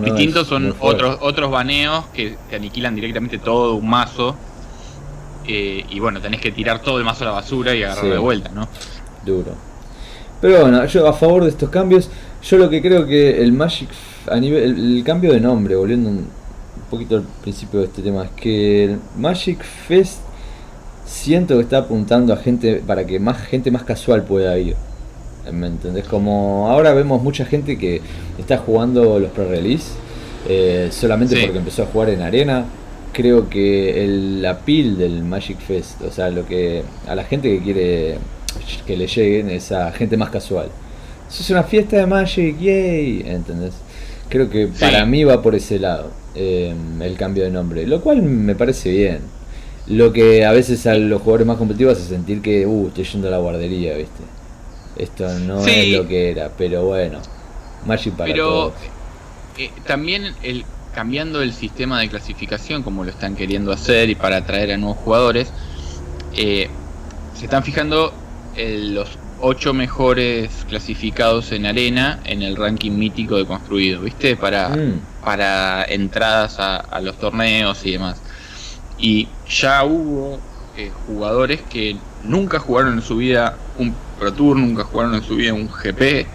Distintos 0.03 0.47
son 0.47 0.77
otros 0.81 1.17
otros 1.23 1.51
baneos 1.51 2.05
que 2.13 2.37
te 2.51 2.57
aniquilan 2.57 2.95
directamente 2.95 3.39
todo 3.39 3.75
un 3.75 3.89
mazo. 3.89 4.37
Eh, 5.47 5.87
y 5.89 5.99
bueno, 6.01 6.21
tenés 6.21 6.39
que 6.39 6.53
tirar 6.53 6.83
todo 6.83 6.99
el 6.99 7.05
mazo 7.05 7.25
a 7.25 7.29
la 7.29 7.33
basura 7.33 7.75
y 7.75 7.83
agarrarlo 7.83 8.13
de 8.13 8.19
vuelta, 8.19 8.51
¿no? 8.51 8.69
Duro. 9.25 9.53
Pero 10.41 10.63
bueno, 10.63 10.85
yo 10.87 11.07
a 11.07 11.13
favor 11.13 11.45
de 11.45 11.51
estos 11.51 11.69
cambios, 11.69 12.09
yo 12.43 12.57
lo 12.57 12.71
que 12.71 12.81
creo 12.81 13.07
que 13.07 13.43
el 13.43 13.53
Magic, 13.53 13.89
a 14.27 14.37
nivel, 14.37 14.97
el, 14.97 15.05
cambio 15.05 15.33
de 15.33 15.41
nombre, 15.41 15.77
volviendo 15.77 16.09
un 16.09 16.27
poquito 16.91 17.17
al 17.17 17.25
principio 17.43 17.81
de 17.81 17.87
este 17.87 18.03
tema, 18.03 18.25
es 18.25 18.31
que 18.31 18.85
el 18.85 18.99
Magic 19.19 19.63
Fest 19.63 20.21
siento 21.05 21.57
que 21.57 21.63
está 21.63 21.79
apuntando 21.79 22.33
a 22.33 22.37
gente 22.37 22.83
para 22.87 23.05
que 23.05 23.19
más 23.19 23.39
gente 23.43 23.71
más 23.71 23.83
casual 23.83 24.25
pueda 24.25 24.57
ir. 24.59 24.77
¿Me 25.53 25.67
entendés? 25.67 26.07
Como 26.07 26.69
ahora 26.71 26.93
vemos 26.95 27.23
mucha 27.23 27.45
gente 27.45 27.77
que 27.77 28.01
está 28.39 28.59
jugando 28.59 29.19
los 29.19 29.31
pre-release 29.31 29.93
eh, 30.49 30.89
solamente 30.91 31.41
porque 31.41 31.59
empezó 31.59 31.83
a 31.83 31.87
jugar 31.87 32.11
en 32.11 32.23
arena. 32.23 32.65
Creo 33.13 33.49
que 33.49 34.05
el, 34.05 34.43
la 34.43 34.61
pil 34.61 34.97
del 34.97 35.25
Magic 35.25 35.59
Fest, 35.59 36.01
o 36.03 36.13
sea, 36.13 36.31
lo 36.31 36.47
que 36.47 36.85
a 37.09 37.15
la 37.15 37.25
gente 37.25 37.49
que 37.51 37.63
quiere 37.63 38.19
que 38.87 38.97
le 38.97 39.07
lleguen 39.07 39.51
es 39.51 39.73
a 39.73 39.93
gente 39.93 40.17
más 40.17 40.31
casual. 40.31 40.69
Eso 41.29 41.43
es 41.43 41.51
una 41.51 41.63
fiesta 41.63 41.97
de 41.97 42.07
Magic, 42.07 42.59
yay, 42.59 43.23
¿entendés? 43.27 43.75
Creo 44.29 44.49
que 44.49 44.69
para 44.69 45.05
mí 45.05 45.25
va 45.25 45.43
por 45.43 45.55
ese 45.55 45.79
lado 45.79 46.11
eh, 46.35 46.75
el 47.01 47.17
cambio 47.17 47.45
de 47.45 47.51
nombre, 47.51 47.87
lo 47.87 48.01
cual 48.01 48.23
me 48.23 48.55
parece 48.55 48.91
bien. 48.91 49.21
Lo 49.87 50.13
que 50.13 50.45
a 50.45 50.53
veces 50.53 50.87
a 50.87 50.95
los 50.95 51.21
jugadores 51.21 51.47
más 51.47 51.57
competitivos 51.57 51.99
hace 51.99 52.09
sentir 52.09 52.43
que, 52.43 52.67
uh, 52.67 52.89
estoy 52.89 53.05
yendo 53.05 53.29
a 53.29 53.31
la 53.33 53.39
guardería, 53.39 53.95
¿viste? 53.97 54.23
Esto 54.97 55.29
no 55.41 55.67
es 55.67 55.89
lo 55.89 56.07
que 56.07 56.31
era, 56.31 56.51
pero 56.57 56.85
bueno, 56.85 57.21
Magic 57.87 58.15
para 58.15 58.31
pero, 58.31 58.73
eh, 59.59 59.71
también 59.87 60.35
el 60.43 60.65
cambiando 60.95 61.41
el 61.43 61.53
sistema 61.53 62.01
de 62.01 62.09
clasificación 62.09 62.83
como 62.83 63.05
lo 63.05 63.11
están 63.11 63.37
queriendo 63.37 63.73
hacer 63.73 64.11
y 64.11 64.15
para 64.15 64.39
atraer 64.39 64.73
a 64.73 64.77
nuevos 64.77 64.99
jugadores, 64.99 65.53
eh, 66.35 66.69
se 67.35 67.45
están 67.45 67.63
fijando 67.63 68.13
los 68.57 69.19
ocho 69.41 69.73
mejores 69.73 70.67
clasificados 70.69 71.53
en 71.53 71.67
arena 71.67 72.21
en 72.25 72.43
el 72.43 72.57
ranking 72.57 72.93
mítico 72.93 73.37
de 73.37 73.47
construido, 73.47 74.03
¿viste? 74.03 74.37
Para, 74.37 74.69
mm. 74.71 75.01
para 75.25 75.85
entradas 75.85 76.57
a, 76.59 77.01
los 77.01 77.19
torneos 77.19 77.85
y 77.87 77.93
demás. 77.93 78.21
Y 78.99 79.29
ya 79.49 79.85
hubo 79.85 80.39
eh, 80.77 80.93
jugadores 81.07 81.63
que 81.63 81.97
nunca 82.25 82.59
jugaron 82.59 82.95
en 82.95 83.03
su 83.03 83.17
vida 83.17 83.57
un 83.79 83.95
Pro 84.19 84.33
Tour, 84.33 84.57
nunca 84.57 84.85
jugaron 84.85 85.15
en 85.15 85.23
su 85.23 85.37
vida 85.37 85.55
un 85.55 85.69
GP, 85.69 86.27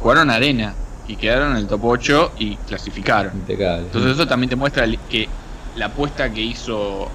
jugaron 0.00 0.30
arena 0.30 0.74
y 1.08 1.16
quedaron 1.16 1.52
en 1.52 1.56
el 1.58 1.66
top 1.66 1.84
8 1.84 2.32
y 2.38 2.56
clasificaron. 2.56 3.32
Entonces 3.48 4.12
eso 4.12 4.26
también 4.28 4.50
te 4.50 4.56
muestra 4.56 4.86
que 5.10 5.28
la 5.76 5.86
apuesta 5.86 6.32
que 6.32 6.40
hizo 6.40 7.10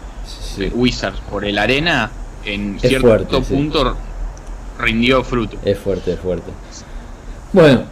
Wizards 0.74 1.20
por 1.30 1.46
el 1.46 1.58
arena 1.58 2.12
en 2.54 2.80
cierto 2.80 3.42
punto 3.42 3.96
rindió 4.80 5.24
fruto. 5.24 5.58
Es 5.64 5.78
fuerte, 5.78 6.14
es 6.14 6.20
fuerte. 6.20 6.52
Bueno, 7.52 7.84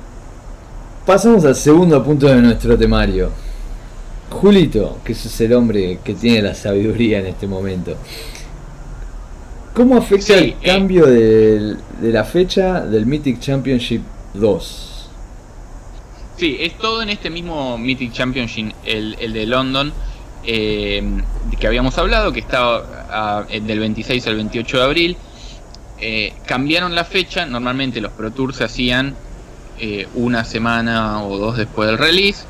pasamos 1.05 1.43
al 1.45 1.55
segundo 1.55 2.03
punto 2.03 2.27
de 2.27 2.41
nuestro 2.41 2.77
temario. 2.77 3.31
Julito, 4.29 4.99
que 5.03 5.13
es 5.13 5.41
el 5.41 5.53
hombre 5.53 5.99
que 6.03 6.13
tiene 6.13 6.41
la 6.41 6.53
sabiduría 6.53 7.19
en 7.19 7.27
este 7.27 7.47
momento. 7.47 7.95
¿Cómo 9.77 9.95
afecta 9.95 10.33
el 10.33 10.45
eh, 10.45 10.55
cambio 10.65 11.05
de, 11.05 11.77
la 12.01 12.23
fecha 12.23 12.81
del 12.81 13.05
Mythic 13.05 13.39
Championship 13.39 14.01
2? 14.33 15.09
Sí, 16.35 16.57
es 16.59 16.77
todo 16.79 17.03
en 17.03 17.09
este 17.09 17.29
mismo 17.29 17.77
Mythic 17.77 18.11
Championship, 18.11 18.71
el, 18.85 19.15
de 19.33 19.45
London, 19.45 19.93
eh, 20.47 21.03
que 21.59 21.67
habíamos 21.67 21.97
hablado, 21.97 22.31
que 22.31 22.39
estaba 22.39 23.45
del 23.49 23.79
26 23.79 24.25
al 24.27 24.35
28 24.37 24.77
de 24.77 24.83
abril. 24.83 25.17
Eh, 25.99 26.33
cambiaron 26.45 26.95
la 26.95 27.03
fecha, 27.03 27.45
normalmente 27.45 28.01
los 28.01 28.11
Pro 28.11 28.31
Tours 28.31 28.57
se 28.57 28.63
hacían 28.63 29.15
eh, 29.79 30.07
una 30.13 30.43
semana 30.43 31.23
o 31.23 31.37
dos 31.37 31.57
después 31.57 31.89
del 31.89 31.97
release, 31.97 32.45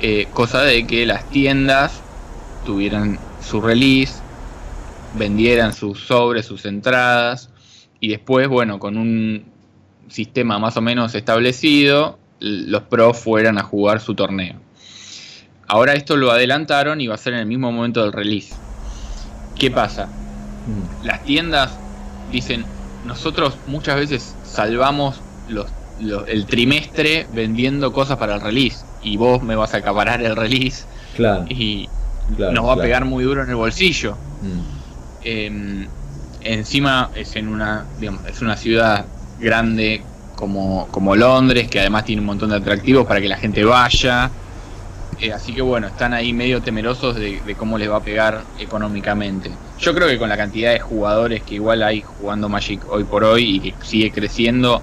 eh, 0.00 0.26
cosa 0.32 0.62
de 0.62 0.86
que 0.86 1.06
las 1.06 1.28
tiendas 1.30 2.00
tuvieran 2.66 3.18
su 3.42 3.60
release, 3.60 4.14
vendieran 5.16 5.72
sus 5.72 6.00
sobres, 6.00 6.46
sus 6.46 6.64
entradas, 6.64 7.48
y 8.00 8.08
después, 8.08 8.48
bueno, 8.48 8.78
con 8.78 8.96
un 8.96 9.44
sistema 10.08 10.58
más 10.58 10.76
o 10.76 10.80
menos 10.80 11.14
establecido, 11.14 12.18
los 12.40 12.82
pros 12.82 13.18
fueran 13.18 13.58
a 13.58 13.62
jugar 13.62 14.00
su 14.00 14.14
torneo. 14.14 14.56
Ahora 15.70 15.92
esto 15.92 16.16
lo 16.16 16.32
adelantaron 16.32 17.00
y 17.00 17.06
va 17.06 17.14
a 17.14 17.18
ser 17.18 17.34
en 17.34 17.38
el 17.38 17.46
mismo 17.46 17.70
momento 17.70 18.02
del 18.02 18.12
release. 18.12 18.52
¿Qué 19.56 19.70
pasa? 19.70 20.06
Mm. 20.06 21.06
Las 21.06 21.22
tiendas 21.22 21.70
dicen, 22.32 22.64
nosotros 23.06 23.54
muchas 23.68 23.94
veces 23.94 24.34
salvamos 24.42 25.20
los, 25.48 25.68
el 26.26 26.46
trimestre 26.46 27.28
vendiendo 27.32 27.92
cosas 27.92 28.18
para 28.18 28.34
el 28.34 28.40
release 28.40 28.84
y 29.00 29.16
vos 29.16 29.44
me 29.44 29.54
vas 29.54 29.72
a 29.74 29.76
acaparar 29.76 30.20
el 30.22 30.34
release 30.34 30.86
claro, 31.14 31.44
y 31.48 31.88
nos 32.36 32.66
va 32.66 32.72
a 32.72 32.76
pegar 32.76 33.04
muy 33.04 33.22
duro 33.22 33.44
en 33.44 33.50
el 33.50 33.54
bolsillo. 33.54 34.16
Mm. 34.42 34.60
Em, 35.22 35.88
encima 36.40 37.10
es 37.14 37.36
en 37.36 37.46
una, 37.46 37.84
es 38.28 38.42
una 38.42 38.56
ciudad 38.56 39.04
grande 39.38 40.02
como, 40.34 40.88
como 40.90 41.14
Londres, 41.14 41.68
que 41.68 41.78
además 41.78 42.06
tiene 42.06 42.22
un 42.22 42.26
montón 42.26 42.50
de 42.50 42.56
atractivos 42.56 43.06
para 43.06 43.20
que 43.20 43.28
la 43.28 43.36
gente 43.36 43.64
vaya. 43.64 44.32
Eh, 45.20 45.34
así 45.34 45.52
que 45.52 45.60
bueno, 45.60 45.86
están 45.86 46.14
ahí 46.14 46.32
medio 46.32 46.62
temerosos 46.62 47.14
de, 47.14 47.54
cómo 47.58 47.76
les 47.76 47.90
va 47.90 47.96
a 47.96 48.02
pegar 48.02 48.42
económicamente. 48.58 49.50
Yo 49.78 49.94
creo 49.94 50.08
que 50.08 50.18
con 50.18 50.30
la 50.30 50.36
cantidad 50.36 50.72
de 50.72 50.80
jugadores 50.80 51.42
que 51.42 51.56
igual 51.56 51.82
hay 51.82 52.00
jugando 52.00 52.48
Magic 52.48 52.80
hoy 52.88 53.04
por 53.04 53.24
hoy 53.24 53.56
y 53.56 53.72
que 53.72 53.74
sigue 53.84 54.10
creciendo, 54.12 54.82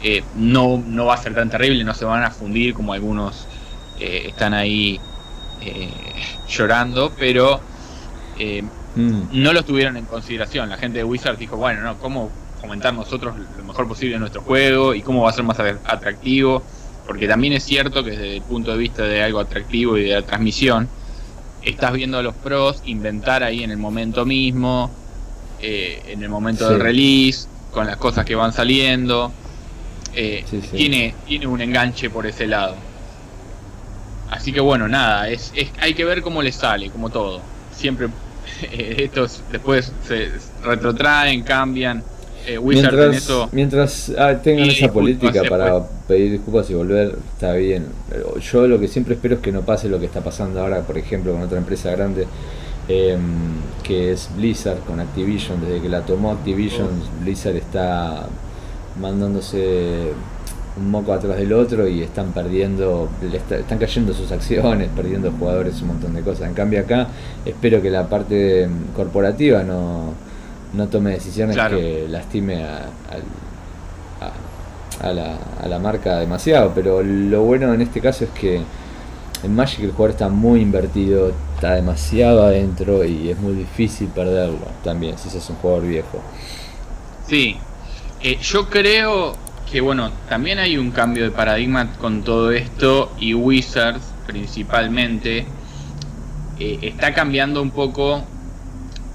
eh, 0.00 0.22
no, 0.36 0.80
no 0.86 1.06
va 1.06 1.14
a 1.14 1.16
ser 1.16 1.34
tan 1.34 1.50
terrible, 1.50 1.82
no 1.82 1.92
se 1.92 2.04
van 2.04 2.22
a 2.22 2.30
fundir 2.30 2.72
como 2.74 2.92
algunos 2.92 3.48
eh, 3.98 4.26
están 4.28 4.54
ahí 4.54 5.00
llorando, 6.46 7.10
pero 7.18 7.58
mm. 8.94 9.28
no 9.32 9.52
lo 9.52 9.64
tuvieron 9.64 9.96
en 9.96 10.04
consideración. 10.04 10.68
La 10.68 10.76
gente 10.76 10.98
de 10.98 11.04
Wizards 11.04 11.38
dijo, 11.38 11.56
bueno, 11.56 11.80
no, 11.80 11.96
¿cómo 11.98 12.30
comentar 12.60 12.92
nosotros 12.92 13.34
lo 13.56 13.64
mejor 13.64 13.88
posible 13.88 14.14
en 14.14 14.20
nuestro 14.20 14.42
juego 14.42 14.94
y 14.94 15.00
cómo 15.00 15.22
va 15.22 15.30
a 15.30 15.32
ser 15.32 15.44
más 15.44 15.58
atractivo? 15.58 16.62
Porque 17.06 17.28
también 17.28 17.52
es 17.52 17.64
cierto 17.64 18.02
que 18.02 18.10
desde 18.10 18.36
el 18.36 18.42
punto 18.42 18.72
de 18.72 18.78
vista 18.78 19.02
de 19.02 19.22
algo 19.22 19.40
atractivo 19.40 19.98
y 19.98 20.04
de 20.04 20.14
la 20.14 20.22
transmisión, 20.22 20.88
estás 21.62 21.92
viendo 21.92 22.18
a 22.18 22.22
los 22.22 22.34
pros 22.34 22.82
inventar 22.86 23.42
ahí 23.42 23.62
en 23.62 23.70
el 23.70 23.76
momento 23.76 24.24
mismo, 24.24 24.90
eh, 25.60 26.02
en 26.08 26.22
el 26.22 26.28
momento 26.28 26.68
del 26.68 26.80
release, 26.80 27.46
con 27.72 27.86
las 27.86 27.96
cosas 27.96 28.24
que 28.24 28.34
van 28.34 28.52
saliendo. 28.52 29.32
Eh, 30.14 30.44
tiene, 30.70 31.14
tiene 31.26 31.46
un 31.46 31.60
enganche 31.60 32.08
por 32.08 32.26
ese 32.26 32.46
lado. 32.46 32.76
Así 34.30 34.52
que 34.52 34.60
bueno, 34.60 34.88
nada, 34.88 35.28
es, 35.28 35.52
hay 35.80 35.94
que 35.94 36.04
ver 36.04 36.22
cómo 36.22 36.42
le 36.42 36.52
sale, 36.52 36.90
como 36.90 37.10
todo. 37.10 37.40
Siempre 37.72 38.08
estos 38.72 39.42
después 39.50 39.92
se 40.06 40.30
retrotraen, 40.62 41.42
cambian 41.42 42.02
eh, 42.46 42.60
mientras, 42.62 43.28
mientras 43.52 44.12
ah, 44.18 44.34
tengan 44.42 44.68
esa 44.68 44.92
política 44.92 45.42
para 45.48 45.82
pedir 46.06 46.32
disculpas 46.32 46.68
y 46.70 46.74
volver, 46.74 47.16
está 47.32 47.52
bien. 47.54 47.86
yo 48.40 48.66
lo 48.66 48.78
que 48.78 48.88
siempre 48.88 49.14
espero 49.14 49.36
es 49.36 49.40
que 49.40 49.52
no 49.52 49.62
pase 49.62 49.88
lo 49.88 49.98
que 49.98 50.06
está 50.06 50.20
pasando 50.22 50.60
ahora, 50.60 50.80
por 50.82 50.98
ejemplo, 50.98 51.32
con 51.32 51.42
otra 51.42 51.58
empresa 51.58 51.90
grande, 51.90 52.26
em, 52.88 53.20
que 53.82 54.12
es 54.12 54.28
Blizzard 54.36 54.80
con 54.80 55.00
Activision. 55.00 55.60
Desde 55.60 55.80
que 55.80 55.88
la 55.88 56.02
tomó 56.02 56.32
Activision, 56.32 56.88
Blizzard 57.22 57.56
está 57.56 58.26
mandándose 59.00 60.12
un 60.76 60.90
moco 60.90 61.12
atrás 61.12 61.36
del 61.36 61.52
otro 61.52 61.86
y 61.88 62.02
están 62.02 62.32
perdiendo, 62.32 63.08
están 63.50 63.78
cayendo 63.78 64.12
sus 64.12 64.32
acciones, 64.32 64.88
perdiendo 64.94 65.30
jugadores, 65.32 65.80
un 65.82 65.88
montón 65.88 66.14
de 66.14 66.22
cosas. 66.22 66.48
En 66.48 66.54
cambio 66.54 66.80
acá 66.80 67.08
espero 67.44 67.80
que 67.80 67.90
la 67.90 68.08
parte 68.08 68.68
corporativa 68.94 69.62
no 69.62 70.12
no 70.74 70.88
tome 70.88 71.12
decisiones 71.12 71.56
que 71.56 72.06
lastime 72.08 72.64
a, 72.64 72.86
a, 75.00 75.12
la, 75.12 75.36
a, 75.62 75.68
la, 75.68 75.78
marca 75.78 76.18
demasiado. 76.18 76.72
Pero 76.74 77.02
lo 77.02 77.42
bueno 77.42 77.72
en 77.72 77.82
este 77.82 78.00
caso 78.00 78.24
es 78.24 78.30
que 78.30 78.60
en 79.42 79.54
Magic 79.54 79.80
el 79.80 79.90
jugador 79.92 80.10
está 80.10 80.28
muy 80.28 80.60
invertido, 80.60 81.32
está 81.54 81.74
demasiado 81.74 82.44
adentro 82.44 83.04
y 83.04 83.30
es 83.30 83.38
muy 83.38 83.54
difícil 83.54 84.08
perderlo 84.08 84.66
también 84.82 85.18
si 85.18 85.30
sos 85.30 85.48
un 85.50 85.56
jugador 85.56 85.86
viejo. 85.86 86.22
Sí, 87.26 87.56
eh, 88.22 88.38
yo 88.40 88.68
creo 88.68 89.34
que 89.70 89.80
bueno, 89.80 90.10
también 90.28 90.58
hay 90.58 90.76
un 90.76 90.90
cambio 90.90 91.24
de 91.24 91.30
paradigma 91.30 91.92
con 91.94 92.22
todo 92.22 92.52
esto 92.52 93.12
y 93.18 93.34
Wizards 93.34 94.02
principalmente 94.26 95.46
eh, 96.58 96.78
está 96.82 97.12
cambiando 97.12 97.60
un 97.60 97.70
poco 97.70 98.24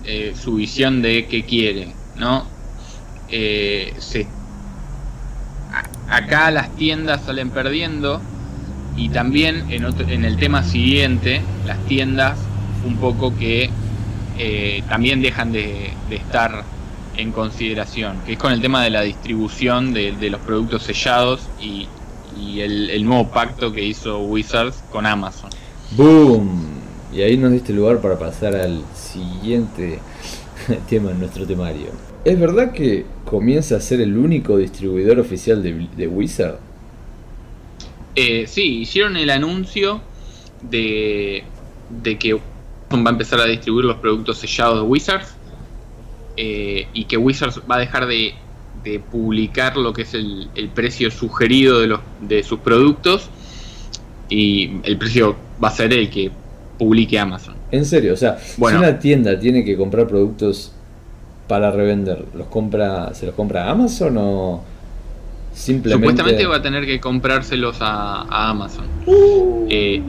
eh, 0.05 0.33
su 0.39 0.55
visión 0.55 1.01
de 1.01 1.25
qué 1.27 1.43
quiere, 1.43 1.93
¿no? 2.15 2.45
Eh, 3.29 3.93
acá 6.09 6.49
las 6.51 6.75
tiendas 6.75 7.21
salen 7.25 7.51
perdiendo 7.51 8.21
y 8.97 9.09
también 9.09 9.65
en, 9.69 9.85
en 10.09 10.25
el 10.25 10.37
tema 10.37 10.63
siguiente, 10.63 11.41
las 11.65 11.77
tiendas 11.85 12.39
un 12.85 12.97
poco 12.97 13.35
que 13.37 13.69
eh, 14.37 14.83
también 14.87 15.21
dejan 15.21 15.51
de, 15.51 15.91
estar 16.09 16.63
en 17.17 17.31
consideración, 17.31 18.17
que 18.25 18.33
es 18.33 18.39
con 18.39 18.53
el 18.53 18.61
tema 18.61 18.83
de 18.83 18.89
la 18.89 19.01
distribución 19.01 19.93
de, 19.93 20.29
los 20.29 20.39
productos 20.41 20.83
sellados 20.83 21.41
y, 21.59 21.87
el, 22.57 22.89
el, 22.89 23.03
nuevo 23.03 23.29
pacto 23.29 23.73
que 23.73 23.83
hizo 23.83 24.19
Wizards 24.19 24.81
con 24.91 25.05
Amazon. 25.05 25.49
¡Boom! 25.91 26.68
Y 27.13 27.21
ahí 27.21 27.37
nos 27.37 27.51
diste 27.51 27.73
lugar 27.73 28.01
para 28.01 28.17
pasar 28.19 28.55
al 28.55 28.83
siguiente 28.93 29.99
tema 30.89 31.11
en 31.11 31.19
nuestro 31.19 31.45
temario. 31.45 31.87
¿Es 32.25 32.39
verdad 32.39 32.71
que 32.71 33.05
comienza 33.25 33.77
a 33.77 33.79
ser 33.79 34.01
el 34.01 34.17
único 34.17 34.57
distribuidor 34.57 35.19
oficial 35.19 35.63
de, 35.63 36.07
Wizard? 36.07 36.59
Eh, 38.15 38.45
sí, 38.47 38.79
hicieron 38.79 39.15
el 39.17 39.29
anuncio 39.29 40.01
de, 40.61 41.43
de 41.89 42.17
que 42.17 42.33
va 42.33 42.41
a 43.05 43.09
empezar 43.09 43.39
a 43.39 43.45
distribuir 43.45 43.85
los 43.85 43.97
productos 43.97 44.37
sellados 44.37 44.81
de 44.81 44.87
Wizards 44.87 45.35
eh, 46.37 46.87
y 46.93 47.05
que 47.05 47.17
Wizards 47.17 47.61
va 47.69 47.75
a 47.75 47.79
dejar 47.79 48.07
de, 48.07 48.33
publicar 49.11 49.77
lo 49.77 49.93
que 49.93 50.01
es 50.01 50.13
el, 50.13 50.49
precio 50.73 51.11
sugerido 51.11 51.79
de, 51.79 51.87
los, 51.87 51.99
de 52.21 52.41
sus 52.43 52.59
productos 52.59 53.29
y 54.29 54.79
el 54.83 54.97
precio 54.97 55.35
va 55.63 55.67
a 55.67 55.71
ser 55.71 55.93
el 55.93 56.09
que 56.09 56.31
publique 56.79 57.19
Amazon. 57.19 57.53
En 57.71 57.85
serio, 57.85 58.13
o 58.13 58.17
sea, 58.17 58.39
si 58.39 58.61
una 58.63 58.97
tienda 58.97 59.37
tiene 59.37 59.63
que 59.63 59.77
comprar 59.77 60.07
productos 60.07 60.71
para 61.47 61.69
revender, 61.69 62.25
¿los 62.35 62.47
compra, 62.47 63.13
¿se 63.13 63.27
los 63.27 63.35
compra 63.35 63.65
a 63.65 63.71
Amazon 63.71 64.17
o 64.17 64.63
simplemente...? 65.53 66.07
Supuestamente 66.07 66.47
va 66.47 66.55
a 66.55 66.61
tener 66.61 66.85
que 66.85 66.99
comprárselos 66.99 67.77
a, 67.81 68.49
Amazon. 68.49 68.85
Uh. 69.05 69.67
Eh, 69.69 70.01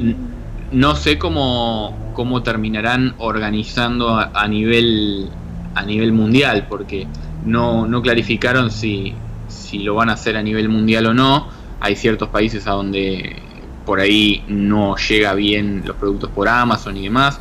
no 0.73 0.95
sé 0.95 1.19
cómo, 1.19 2.13
cómo 2.15 2.43
terminarán 2.43 3.15
organizando 3.19 4.17
a, 4.17 4.49
nivel 4.49 5.29
a 5.75 5.83
nivel 5.83 6.13
mundial, 6.13 6.67
porque 6.69 7.07
no, 7.45 7.87
no 7.87 8.03
clarificaron 8.03 8.71
si, 8.71 9.15
si 9.49 9.81
lo 9.81 9.95
van 9.95 10.11
a 10.11 10.13
hacer 10.13 10.37
a 10.37 10.43
nivel 10.43 10.69
mundial 10.69 11.07
o 11.07 11.15
no. 11.15 11.49
Hay 11.81 11.97
ciertos 11.97 12.29
países 12.29 12.67
a 12.67 12.73
donde 12.73 13.37
por 13.85 14.01
ahí 14.01 14.45
no 14.49 14.97
llega 14.97 15.35
bien 15.35 15.83
los 15.85 15.97
productos 15.97 16.31
por 16.31 16.49
Amazon 16.49 16.97
y 16.97 17.05
demás, 17.05 17.41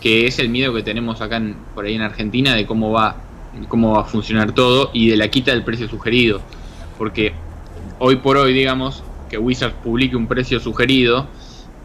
que 0.00 0.26
es 0.26 0.38
el 0.38 0.48
miedo 0.48 0.74
que 0.74 0.82
tenemos 0.82 1.20
acá 1.20 1.40
por 1.74 1.84
ahí 1.84 1.94
en 1.94 2.02
Argentina 2.02 2.54
de 2.54 2.66
cómo 2.66 2.90
va, 2.90 3.16
cómo 3.68 3.92
va 3.92 4.02
a 4.02 4.04
funcionar 4.04 4.52
todo 4.52 4.90
y 4.92 5.08
de 5.08 5.16
la 5.16 5.28
quita 5.28 5.52
del 5.52 5.64
precio 5.64 5.88
sugerido. 5.88 6.40
Porque 6.98 7.32
hoy 7.98 8.16
por 8.16 8.36
hoy, 8.36 8.52
digamos, 8.52 9.02
que 9.28 9.38
Wizards 9.38 9.74
publique 9.82 10.16
un 10.16 10.26
precio 10.26 10.60
sugerido, 10.60 11.26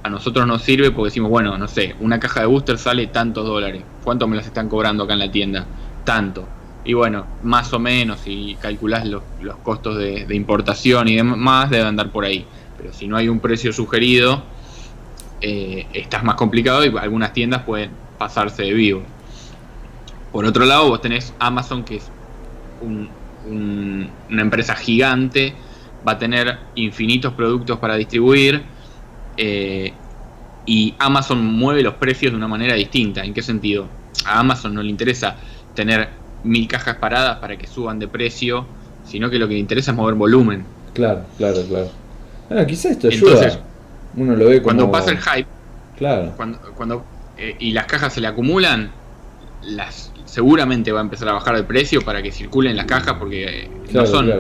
a 0.04 0.10
nosotros 0.10 0.48
nos 0.48 0.64
sirve 0.64 0.92
porque 0.92 1.10
decimos, 1.10 1.30
bueno, 1.30 1.58
no 1.58 1.68
sé, 1.68 1.96
una 2.00 2.20
caja 2.20 2.42
de 2.42 2.46
booster 2.48 2.78
sale 2.78 3.08
tantos 3.08 3.46
dólares. 3.46 3.84
¿Cuánto 4.04 4.28
me 4.28 4.36
las 4.36 4.46
están 4.48 4.68
cobrando 4.68 5.04
acá 5.04 5.14
en 5.14 5.20
la 5.20 5.32
tienda? 5.32 5.66
Tanto. 6.04 6.48
Y 6.84 6.94
bueno, 6.94 7.26
más 7.44 7.72
o 7.74 7.80
menos, 7.80 8.22
si 8.22 8.58
calculás 8.60 9.06
los, 9.06 9.22
costos 9.62 9.98
de, 9.98 10.26
importación 10.32 11.08
y 11.08 11.16
demás, 11.16 11.70
debe 11.70 11.86
andar 11.86 12.12
por 12.12 12.26
ahí. 12.26 12.46
Pero 12.82 12.94
si 12.94 13.08
no 13.08 13.16
hay 13.16 13.30
un 13.30 13.40
precio 13.40 13.72
sugerido, 13.72 14.42
eh, 15.40 15.86
estás 15.94 16.24
más 16.24 16.36
complicado 16.36 16.84
y 16.84 16.98
algunas 16.98 17.32
tiendas 17.32 17.62
pueden 17.62 17.92
pasarse 18.18 18.64
de 18.64 18.74
vivo. 18.74 19.04
Por 20.32 20.46
otro 20.46 20.66
lado, 20.66 20.90
vos 20.90 21.00
tenés 21.00 21.32
Amazon, 21.38 21.84
que 21.84 21.98
es 21.98 22.10
una 23.48 24.42
empresa 24.42 24.76
gigante, 24.76 25.54
va 26.08 26.14
a 26.14 26.18
tener 26.18 26.58
infinitos 26.74 27.34
productos 27.34 27.78
para 27.78 27.96
distribuir 27.96 28.64
eh, 29.38 29.94
y 30.66 30.96
Amazon 30.98 31.46
mueve 31.46 31.84
los 31.84 31.96
precios 31.96 32.32
de 32.32 32.38
una 32.38 32.48
manera 32.48 32.74
distinta. 32.74 33.24
¿En 33.24 33.34
qué 33.34 33.44
sentido? 33.44 33.88
A 34.26 34.40
Amazon 34.40 34.74
no 34.74 34.82
le 34.82 34.90
interesa 34.90 35.36
tener 35.76 36.10
mil 36.44 36.68
cajas 36.68 36.96
paradas 36.96 37.38
para 37.38 37.58
que 37.58 37.68
suban 37.68 38.00
de 38.00 38.08
precio, 38.08 38.66
sino 39.06 39.30
que 39.30 39.38
lo 39.38 39.48
que 39.48 39.54
le 39.54 39.60
interesa 39.60 39.92
es 39.92 39.98
mover 39.98 40.16
volumen. 40.16 40.66
Claro, 40.94 41.26
claro, 41.38 41.62
claro. 41.68 42.01
Ah, 42.52 42.66
quizás 42.66 42.92
esto 42.92 43.08
ayuda. 43.08 43.34
Entonces, 43.34 43.60
Uno 44.16 44.36
lo 44.36 44.46
ve 44.48 44.62
Cuando 44.62 44.92
pasa 44.92 45.12
el 45.12 45.20
hype, 45.20 45.48
claro. 45.98 46.34
cuando, 46.36 46.60
cuando 46.76 47.06
eh, 47.38 47.56
y 47.60 47.72
las 47.72 47.86
cajas 47.86 48.14
se 48.14 48.22
le 48.22 48.28
acumulan, 48.28 48.92
las 49.64 50.12
seguramente 50.26 50.92
va 50.92 51.00
a 51.00 51.04
empezar 51.04 51.30
a 51.30 51.34
bajar 51.34 51.56
el 51.56 51.66
precio 51.66 52.02
para 52.02 52.22
que 52.22 52.32
circulen 52.32 52.76
las 52.76 52.86
cajas 52.86 53.16
porque 53.20 53.70
no 53.92 54.06
son 54.06 54.32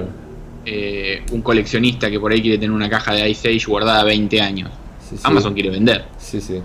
un 1.32 1.41
coleccionista 1.41 2.10
que 2.10 2.19
por 2.19 2.32
ahí 2.32 2.41
quiere 2.41 2.58
tener 2.58 2.71
una 2.71 2.89
caja 2.89 3.13
de 3.13 3.30
Ice 3.30 3.47
Age 3.50 3.65
guardada 3.67 4.04
20 4.04 4.41
años. 4.41 4.69
Amazon 5.24 5.54
quiere 5.54 5.69
vender. 5.69 6.06
Sí, 6.17 6.39
sí. 6.39 6.62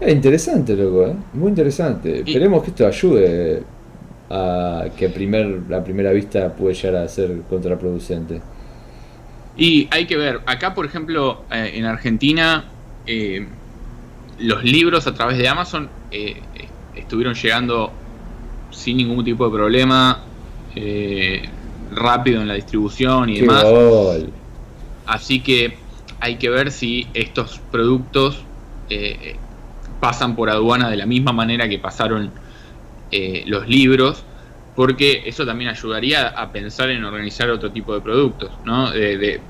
Es 0.00 0.12
interesante, 0.12 0.76
loco, 0.76 1.06
¿eh? 1.06 1.14
Muy 1.34 1.48
interesante. 1.48 2.20
Esperemos 2.20 2.62
que 2.62 2.70
esto 2.70 2.86
ayude 2.86 3.62
a 4.28 4.86
que 4.96 5.08
primer, 5.08 5.60
a 5.72 5.82
primera 5.82 6.10
vista 6.12 6.52
puede 6.52 6.74
llegar 6.74 7.02
a 7.02 7.08
ser 7.08 7.42
contraproducente. 7.48 8.40
Y 9.56 9.88
hay 9.90 10.06
que 10.06 10.16
ver, 10.16 10.40
acá 10.46 10.74
por 10.74 10.86
ejemplo, 10.86 11.44
eh, 11.50 11.72
en 11.74 11.84
Argentina, 11.84 12.64
eh, 13.06 13.46
los 14.38 14.62
libros 14.64 15.06
a 15.06 15.14
través 15.14 15.38
de 15.38 15.48
Amazon 15.48 15.88
eh, 16.10 16.42
estuvieron 16.94 17.34
llegando 17.34 17.92
sin 18.70 18.98
ningún 18.98 19.24
tipo 19.24 19.46
de 19.46 19.56
problema, 19.56 20.22
rápido 21.94 22.42
en 22.42 22.48
la 22.48 22.54
distribución 22.54 23.30
y 23.30 23.40
demás. 23.40 23.64
Así 25.06 25.40
que 25.40 25.78
hay 26.20 26.36
que 26.36 26.50
ver 26.50 26.72
si 26.72 27.06
estos 27.14 27.60
productos 27.70 28.42
eh, 28.90 29.36
pasan 30.00 30.36
por 30.36 30.50
aduana 30.50 30.90
de 30.90 30.96
la 30.96 31.06
misma 31.06 31.32
manera 31.32 31.68
que 31.68 31.78
pasaron 31.78 32.30
eh, 33.10 33.44
los 33.46 33.68
libros, 33.68 34.24
porque 34.76 35.22
eso 35.24 35.46
también 35.46 35.70
ayudaría 35.70 36.28
a 36.28 36.52
pensar 36.52 36.90
en 36.90 37.02
organizar 37.02 37.48
otro 37.48 37.72
tipo 37.72 37.94
de 37.94 38.02
productos, 38.02 38.52
¿no? 38.64 38.90
de, 38.92 39.40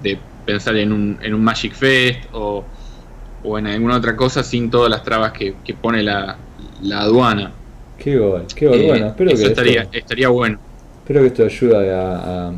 pensar 0.46 0.76
en 0.76 0.92
un, 0.92 1.18
en 1.20 1.34
un 1.34 1.42
Magic 1.42 1.74
Fest 1.74 2.20
o, 2.32 2.64
en 3.58 3.66
alguna 3.66 3.96
otra 3.96 4.16
cosa 4.16 4.42
sin 4.42 4.70
todas 4.70 4.88
las 4.88 5.02
trabas 5.02 5.32
que, 5.32 5.54
pone 5.80 6.02
la, 6.02 6.36
aduana. 6.94 7.52
Qué 7.98 8.16
gol, 8.16 8.44
qué 8.54 8.66
gol. 8.68 8.82
bueno, 8.86 9.06
espero 9.08 9.30
eso 9.32 9.46
estaría, 9.48 9.88
estaría 9.92 10.28
bueno. 10.28 10.58
Espero 10.98 11.20
que 11.20 11.26
esto 11.26 11.44
ayude 11.44 11.94
a, 11.94 12.48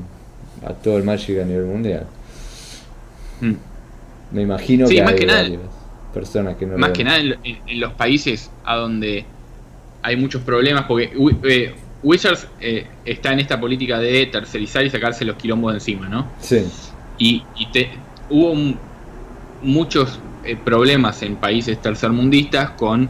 a, 0.66 0.72
todo 0.82 0.98
el 0.98 1.04
Magic 1.04 1.40
a 1.40 1.44
nivel 1.44 1.64
mundial. 1.64 2.06
Mm. 3.40 3.54
Me 4.32 4.42
imagino 4.42 4.86
que, 4.86 5.02
más 5.02 5.12
hay 5.12 5.18
que 5.18 5.26
nada, 5.26 5.48
personas 6.12 6.56
que 6.56 6.66
no 6.66 6.76
Más 6.76 6.90
que 6.90 7.04
nada 7.04 7.18
en, 7.18 7.80
los 7.80 7.94
países 7.94 8.50
a 8.64 8.76
donde 8.76 9.24
hay 10.02 10.16
muchos 10.16 10.42
problemas, 10.42 10.84
porque 10.84 11.10
eh, 11.44 11.74
Wizards 12.02 12.46
eh, 12.60 12.86
está 13.04 13.32
en 13.32 13.40
esta 13.40 13.60
política 13.60 13.98
de 13.98 14.26
tercerizar 14.26 14.84
y 14.84 14.90
sacarse 14.90 15.24
los 15.24 15.36
quilombos 15.36 15.72
de 15.72 15.78
encima, 15.78 16.08
¿no? 16.08 16.28
Sí. 16.40 16.64
Y, 17.18 17.42
te, 17.72 17.90
hubo 18.30 18.54
muchos 19.62 20.20
eh, 20.44 20.56
problemas 20.56 21.22
en 21.22 21.36
países 21.36 21.80
tercermundistas 21.82 22.70
con 22.70 23.08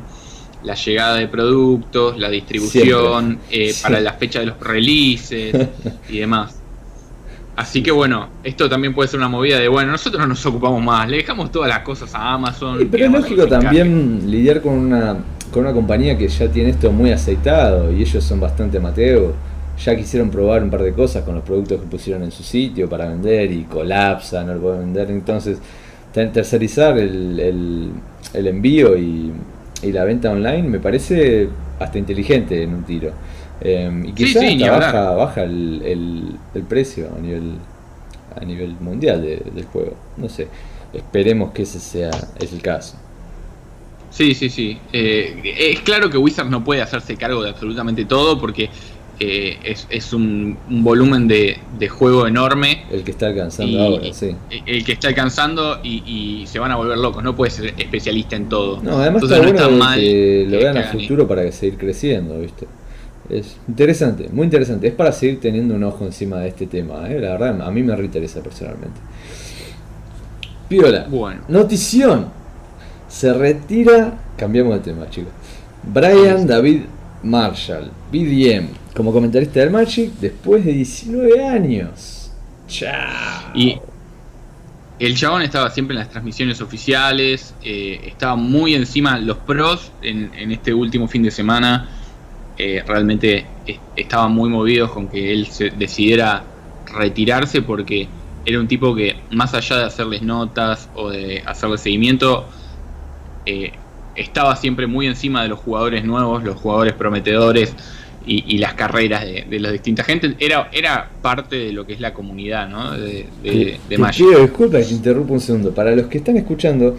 la 0.62 0.74
llegada 0.74 1.16
de 1.16 1.28
productos, 1.28 2.18
la 2.18 2.30
distribución, 2.30 3.38
para 3.82 4.00
la 4.00 4.14
fecha 4.14 4.40
de 4.40 4.46
los 4.46 4.58
releases 4.60 5.54
y 6.08 6.18
demás. 6.18 6.58
Así 7.58 7.82
que 7.82 7.90
bueno, 7.90 8.28
esto 8.44 8.68
también 8.68 8.94
puede 8.94 9.08
ser 9.08 9.18
una 9.18 9.28
movida 9.28 9.58
de, 9.58 9.66
bueno, 9.66 9.90
nosotros 9.90 10.20
no 10.20 10.28
nos 10.28 10.46
ocupamos 10.46 10.80
más, 10.80 11.08
le 11.08 11.16
dejamos 11.16 11.50
todas 11.50 11.68
las 11.68 11.80
cosas 11.80 12.14
a 12.14 12.34
Amazon. 12.34 12.88
pero 12.88 13.06
es 13.06 13.10
lógico 13.10 13.48
también 13.48 14.30
lidiar 14.30 14.62
con 14.62 14.74
una, 14.74 15.16
con 15.48 15.64
una 15.64 15.72
compañía 15.72 16.16
que 16.16 16.28
ya 16.28 16.48
tiene 16.48 16.70
esto 16.70 16.92
muy 16.92 17.10
aceitado 17.10 17.92
y 17.92 18.02
ellos 18.02 18.24
son 18.24 18.40
bastante 18.40 18.78
amateur. 18.78 19.32
Ya 19.84 19.96
quisieron 19.96 20.30
probar 20.30 20.62
un 20.62 20.70
par 20.70 20.82
de 20.82 20.92
cosas 20.92 21.22
con 21.22 21.36
los 21.36 21.44
productos 21.44 21.80
que 21.80 21.86
pusieron 21.86 22.24
en 22.24 22.32
su 22.32 22.42
sitio 22.42 22.88
para 22.88 23.08
vender 23.08 23.52
y 23.52 23.62
colapsan, 23.62 24.46
no 24.46 24.54
lo 24.54 24.60
pueden 24.60 24.80
vender. 24.80 25.10
Entonces, 25.10 25.58
tercerizar 26.12 26.98
el, 26.98 27.92
el, 28.34 28.46
envío 28.46 28.96
y, 28.96 29.32
y 29.82 29.92
la 29.92 30.04
venta 30.04 30.30
online 30.30 30.64
me 30.64 30.80
parece 30.80 31.48
hasta 31.78 31.98
inteligente 31.98 32.62
en 32.62 32.74
un 32.74 32.84
tiro. 32.84 33.12
Em, 33.60 34.04
y 34.06 34.12
quizás 34.12 34.44
baja, 34.70 35.10
baja 35.10 35.42
el, 35.42 36.36
el, 36.54 36.62
precio 36.62 37.08
a 37.16 37.20
nivel 37.20 37.54
a 38.40 38.44
nivel 38.44 38.76
mundial 38.80 39.22
del 39.22 39.64
juego. 39.64 39.94
No 40.16 40.28
sé. 40.28 40.48
Esperemos 40.92 41.52
que 41.52 41.62
ese 41.62 41.80
sea 41.80 42.10
es 42.40 42.52
el 42.52 42.62
caso. 42.62 42.96
Sí, 44.10 44.34
sí, 44.34 44.48
sí. 44.48 44.78
Eh, 44.92 45.72
es 45.72 45.80
claro 45.80 46.10
que 46.10 46.18
Wizard 46.18 46.48
no 46.48 46.64
puede 46.64 46.82
hacerse 46.82 47.16
cargo 47.16 47.42
de 47.42 47.50
absolutamente 47.50 48.04
todo 48.04 48.38
porque 48.38 48.70
eh, 49.20 49.58
es, 49.64 49.86
es 49.90 50.12
un, 50.12 50.56
volumen 50.68 51.26
de, 51.26 51.58
de, 51.78 51.88
juego 51.88 52.26
enorme. 52.26 52.84
El 52.90 53.02
que 53.02 53.10
está 53.10 53.26
alcanzando 53.26 53.82
ahora, 53.82 54.12
sí. 54.12 54.34
El 54.64 54.84
que 54.84 54.92
está 54.92 55.08
alcanzando 55.08 55.80
y, 55.82 56.44
se 56.46 56.58
van 56.58 56.70
a 56.70 56.76
volver 56.76 56.98
locos. 56.98 57.22
No 57.24 57.34
puede 57.34 57.50
ser 57.50 57.74
especialista 57.76 58.36
en 58.36 58.48
todo. 58.48 58.80
No, 58.82 58.98
además 58.98 59.24
está 59.24 59.38
bueno 59.38 59.58
que 59.94 60.46
lo 60.48 60.58
vean 60.58 60.76
a 60.78 60.84
futuro 60.84 61.26
para 61.26 61.50
seguir 61.50 61.78
creciendo, 61.78 62.38
¿viste? 62.38 62.66
Es 63.28 63.56
interesante, 63.66 64.28
muy 64.32 64.44
interesante. 64.44 64.86
Es 64.86 64.94
para 64.94 65.12
seguir 65.12 65.40
teniendo 65.40 65.74
un 65.74 65.84
ojo 65.84 66.04
encima 66.06 66.38
de 66.38 66.48
este 66.48 66.66
tema. 66.66 67.10
¿eh? 67.10 67.20
La 67.20 67.32
verdad, 67.32 67.60
a 67.60 67.70
mí 67.70 67.82
me 67.82 67.94
reinteresa 67.94 68.40
personalmente. 68.40 69.00
Piola. 70.68 71.06
Bueno. 71.10 71.42
Notición. 71.48 72.26
Se 73.08 73.32
retira. 73.32 74.18
Cambiamos 74.36 74.74
de 74.74 74.80
tema, 74.80 75.08
chicos. 75.10 75.32
Brian 75.82 76.46
David 76.46 76.82
Marshall, 77.22 77.90
BDM, 78.12 78.68
como 78.94 79.12
comentarista 79.12 79.60
del 79.60 79.70
Magic 79.70 80.12
después 80.20 80.64
de 80.64 80.72
19 80.72 81.44
años. 81.44 82.30
Chao. 82.68 83.52
Y 83.54 83.78
el 84.98 85.16
chabón 85.16 85.42
estaba 85.42 85.70
siempre 85.70 85.94
en 85.94 86.00
las 86.00 86.10
transmisiones 86.10 86.60
oficiales, 86.60 87.54
eh, 87.62 88.00
estaba 88.06 88.36
muy 88.36 88.74
encima, 88.74 89.18
los 89.18 89.38
pros 89.38 89.92
en, 90.02 90.30
este 90.50 90.74
último 90.74 91.06
fin 91.06 91.22
de 91.22 91.30
semana 91.30 91.88
eh, 92.56 92.82
realmente 92.86 93.46
estaban 93.94 94.32
muy 94.32 94.50
movidos 94.50 94.90
con 94.90 95.08
que 95.08 95.32
él 95.32 95.46
se 95.46 95.70
decidiera 95.70 96.42
retirarse 96.86 97.62
porque 97.62 98.08
era 98.44 98.58
un 98.58 98.66
tipo 98.66 98.94
que 98.94 99.16
más 99.30 99.54
allá 99.54 99.76
de 99.76 99.84
hacerles 99.84 100.22
notas 100.22 100.88
o 100.94 101.10
de 101.10 101.42
hacerle 101.46 101.78
seguimiento, 101.78 102.46
eh, 103.48 103.72
estaba 104.14 104.56
siempre 104.56 104.86
muy 104.86 105.06
encima 105.06 105.42
de 105.42 105.48
los 105.48 105.58
jugadores 105.58 106.04
nuevos, 106.04 106.44
los 106.44 106.56
jugadores 106.56 106.92
prometedores, 106.94 107.74
y, 108.30 108.58
las 108.58 108.74
carreras 108.74 109.24
de, 109.24 109.46
de 109.48 109.60
las 109.60 109.72
distintas 109.72 110.04
gente 110.04 110.34
era, 110.38 110.68
era 110.72 111.08
parte 111.22 111.56
de 111.56 111.72
lo 111.72 111.86
que 111.86 111.94
es 111.94 112.00
la 112.00 112.12
comunidad 112.12 112.68
¿no? 112.68 112.92
de, 112.92 113.26
de, 113.42 113.80
de 113.88 113.98
Magic. 113.98 114.26
disculpa 114.38 114.78
que 114.78 114.84
te 114.84 114.92
interrumpo 114.92 115.32
un 115.32 115.40
segundo. 115.40 115.74
Para 115.74 115.96
los 115.96 116.06
que 116.06 116.18
están 116.18 116.36
escuchando, 116.36 116.96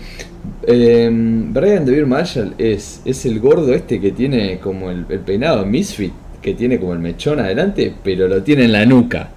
eh, 0.63 1.09
Brian 1.11 1.85
DeVere 1.85 2.05
Marshall 2.05 2.55
es, 2.57 3.01
es 3.05 3.25
el 3.25 3.39
gordo 3.39 3.73
este 3.73 3.99
que 3.99 4.11
tiene 4.11 4.57
como 4.59 4.89
el, 4.89 5.05
peinado 5.05 5.65
Misfit, 5.65 6.13
que 6.41 6.53
tiene 6.53 6.79
como 6.79 6.93
el 6.93 6.99
mechón 6.99 7.39
adelante, 7.39 7.93
pero 8.03 8.27
lo 8.27 8.41
tiene 8.41 8.65
en 8.65 8.71
la 8.71 8.85
nuca, 8.85 9.29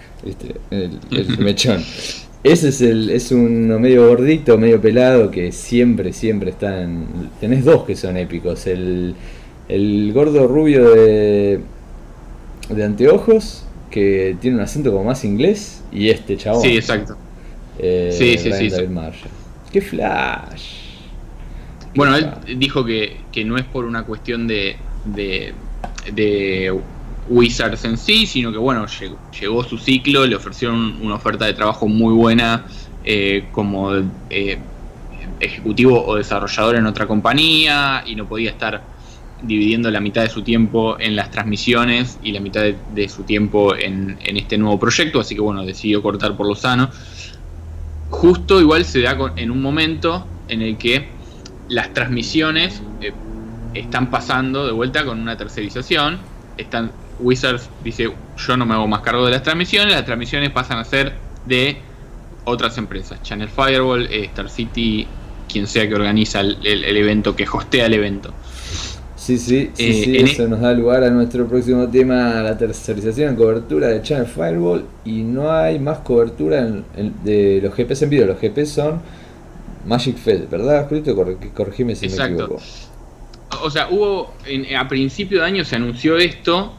El, 0.70 1.38
mechón. 1.38 1.82
Ese 2.44 2.68
es 2.70 2.80
el, 2.80 3.10
es 3.10 3.30
uno 3.30 3.78
medio 3.78 4.08
gordito, 4.08 4.58
medio 4.58 4.80
pelado, 4.80 5.30
que 5.30 5.52
siempre, 5.52 6.12
siempre 6.12 6.50
está 6.50 6.82
en. 6.82 7.06
Tenés 7.40 7.64
dos 7.64 7.84
que 7.84 7.94
son 7.94 8.16
épicos. 8.16 8.66
El, 8.66 9.14
el 9.68 10.12
gordo 10.12 10.48
rubio 10.48 10.90
de, 10.90 11.60
de 12.68 12.84
anteojos 12.84 13.64
que 13.90 14.36
tiene 14.40 14.56
un 14.56 14.62
acento 14.62 14.90
como 14.90 15.04
más 15.04 15.24
inglés 15.24 15.84
y 15.92 16.08
este 16.08 16.36
chabón. 16.36 16.62
Sí, 16.62 16.76
exacto. 16.76 17.16
Eh, 17.78 18.10
sí, 18.12 18.36
sí, 18.38 18.52
sí, 18.52 18.70
¡Qué 19.70 19.80
flash! 19.80 20.82
Bueno, 21.94 22.16
él 22.16 22.58
dijo 22.58 22.84
que, 22.84 23.16
no 23.44 23.56
es 23.56 23.64
por 23.64 23.84
una 23.84 24.04
cuestión 24.04 24.48
de, 24.48 24.76
de, 25.04 25.52
de, 26.12 26.78
Wizards 27.28 27.84
en 27.84 27.96
sí, 27.96 28.26
sino 28.26 28.52
que 28.52 28.58
bueno, 28.58 28.86
llegó, 29.40 29.64
su 29.64 29.78
ciclo, 29.78 30.26
le 30.26 30.36
ofrecieron 30.36 30.98
una 31.00 31.14
oferta 31.14 31.46
de 31.46 31.54
trabajo 31.54 31.86
muy 31.88 32.14
buena 32.14 32.66
eh, 33.04 33.48
como 33.52 33.92
eh, 34.30 34.58
ejecutivo 35.40 36.04
o 36.04 36.16
desarrollador 36.16 36.76
en 36.76 36.86
otra 36.86 37.06
compañía 37.06 38.02
y 38.06 38.14
no 38.14 38.26
podía 38.26 38.50
estar 38.50 38.82
dividiendo 39.42 39.90
la 39.90 40.00
mitad 40.00 40.22
de 40.22 40.30
su 40.30 40.42
tiempo 40.42 40.96
en 40.98 41.16
las 41.16 41.30
transmisiones 41.30 42.18
y 42.22 42.32
la 42.32 42.40
mitad 42.40 42.62
de, 42.62 43.08
su 43.08 43.24
tiempo 43.24 43.74
en, 43.74 44.18
este 44.24 44.56
nuevo 44.56 44.78
proyecto, 44.78 45.20
así 45.20 45.34
que 45.34 45.40
bueno, 45.40 45.64
decidió 45.64 46.02
cortar 46.02 46.36
por 46.36 46.46
lo 46.46 46.54
sano. 46.54 46.90
Justo 48.10 48.60
igual 48.60 48.84
se 48.84 49.00
da 49.00 49.16
en 49.36 49.50
un 49.50 49.60
momento 49.60 50.26
en 50.48 50.62
el 50.62 50.76
que 50.76 51.08
las 51.68 51.92
transmisiones 51.92 52.82
eh, 53.00 53.12
están 53.74 54.10
pasando 54.10 54.66
de 54.66 54.72
vuelta 54.72 55.04
con 55.04 55.20
una 55.20 55.36
tercerización. 55.36 56.18
Están, 56.56 56.92
Wizards 57.22 57.68
dice, 57.82 58.12
yo 58.36 58.56
no 58.56 58.66
me 58.66 58.74
hago 58.74 58.86
más 58.86 59.00
cargo 59.00 59.24
de 59.24 59.32
las 59.32 59.42
transmisiones, 59.42 59.94
las 59.94 60.04
transmisiones 60.04 60.50
pasan 60.50 60.78
a 60.78 60.84
ser 60.84 61.14
de 61.46 61.78
otras 62.44 62.76
empresas, 62.78 63.22
Channel 63.22 63.48
Fireball, 63.48 64.06
eh, 64.10 64.24
Star 64.24 64.50
City, 64.50 65.06
quien 65.50 65.66
sea 65.66 65.88
que 65.88 65.94
organiza 65.94 66.40
el 66.40 66.96
evento, 66.96 67.36
que 67.36 67.46
hostea 67.50 67.86
el 67.86 67.94
evento. 67.94 68.34
Sí, 69.22 69.38
sí, 69.38 69.70
sí, 69.74 70.16
eh, 70.16 70.22
eso 70.24 70.42
e- 70.42 70.48
nos 70.48 70.60
da 70.60 70.72
lugar 70.72 71.04
a 71.04 71.10
nuestro 71.10 71.46
próximo 71.46 71.86
tema, 71.88 72.42
la 72.42 72.58
tercerización 72.58 73.30
en 73.30 73.36
cobertura 73.36 73.86
de 73.86 74.02
Channel 74.02 74.26
Firewall 74.26 74.84
y 75.04 75.22
no 75.22 75.52
hay 75.52 75.78
más 75.78 75.98
cobertura 75.98 76.66
de 77.22 77.60
los 77.62 77.72
GPs 77.72 78.02
en 78.02 78.10
video, 78.10 78.26
los 78.26 78.40
GPs 78.40 78.70
son 78.70 79.00
Magic 79.86 80.16
Fed, 80.16 80.48
¿verdad, 80.50 80.88
Julito? 80.88 81.14
corregime 81.54 81.94
si 81.94 82.08
me 82.08 82.16
equivoco. 82.16 82.60
O 83.62 83.70
sea, 83.70 83.90
hubo, 83.90 84.34
a 84.76 84.88
principio 84.88 85.38
de 85.38 85.46
año 85.46 85.64
se 85.64 85.76
anunció 85.76 86.16
esto, 86.16 86.72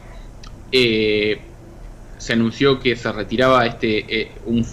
eh, 0.76 1.38
se 2.18 2.32
anunció 2.32 2.80
que 2.80 2.96
se 2.96 3.12
retiraba 3.12 3.64
este 3.64 4.22
eh, 4.22 4.32
un, 4.46 4.66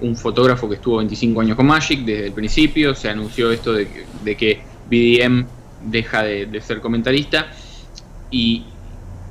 un, 0.00 0.16
fotógrafo 0.16 0.68
que 0.68 0.76
estuvo 0.76 0.98
25 0.98 1.40
años 1.40 1.56
con 1.56 1.66
Magic 1.66 2.00
desde 2.00 2.26
el 2.26 2.32
principio, 2.32 2.94
se 2.94 3.10
anunció 3.10 3.52
esto 3.52 3.72
de, 3.72 3.88
de 4.24 4.36
que 4.36 4.60
BDM 4.88 5.46
deja 5.82 6.22
de, 6.22 6.60
ser 6.60 6.80
comentarista 6.80 7.52
y 8.30 8.64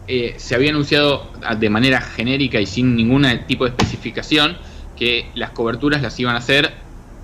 eh, 0.07 0.35
se 0.37 0.55
había 0.55 0.69
anunciado 0.69 1.31
de 1.57 1.69
manera 1.69 2.01
genérica 2.01 2.59
y 2.59 2.65
sin 2.65 2.95
ningún 2.95 3.25
tipo 3.47 3.65
de 3.65 3.71
especificación 3.71 4.57
que 4.95 5.27
las 5.35 5.51
coberturas 5.51 6.01
las 6.01 6.19
iban 6.19 6.35
a 6.35 6.39
hacer 6.39 6.71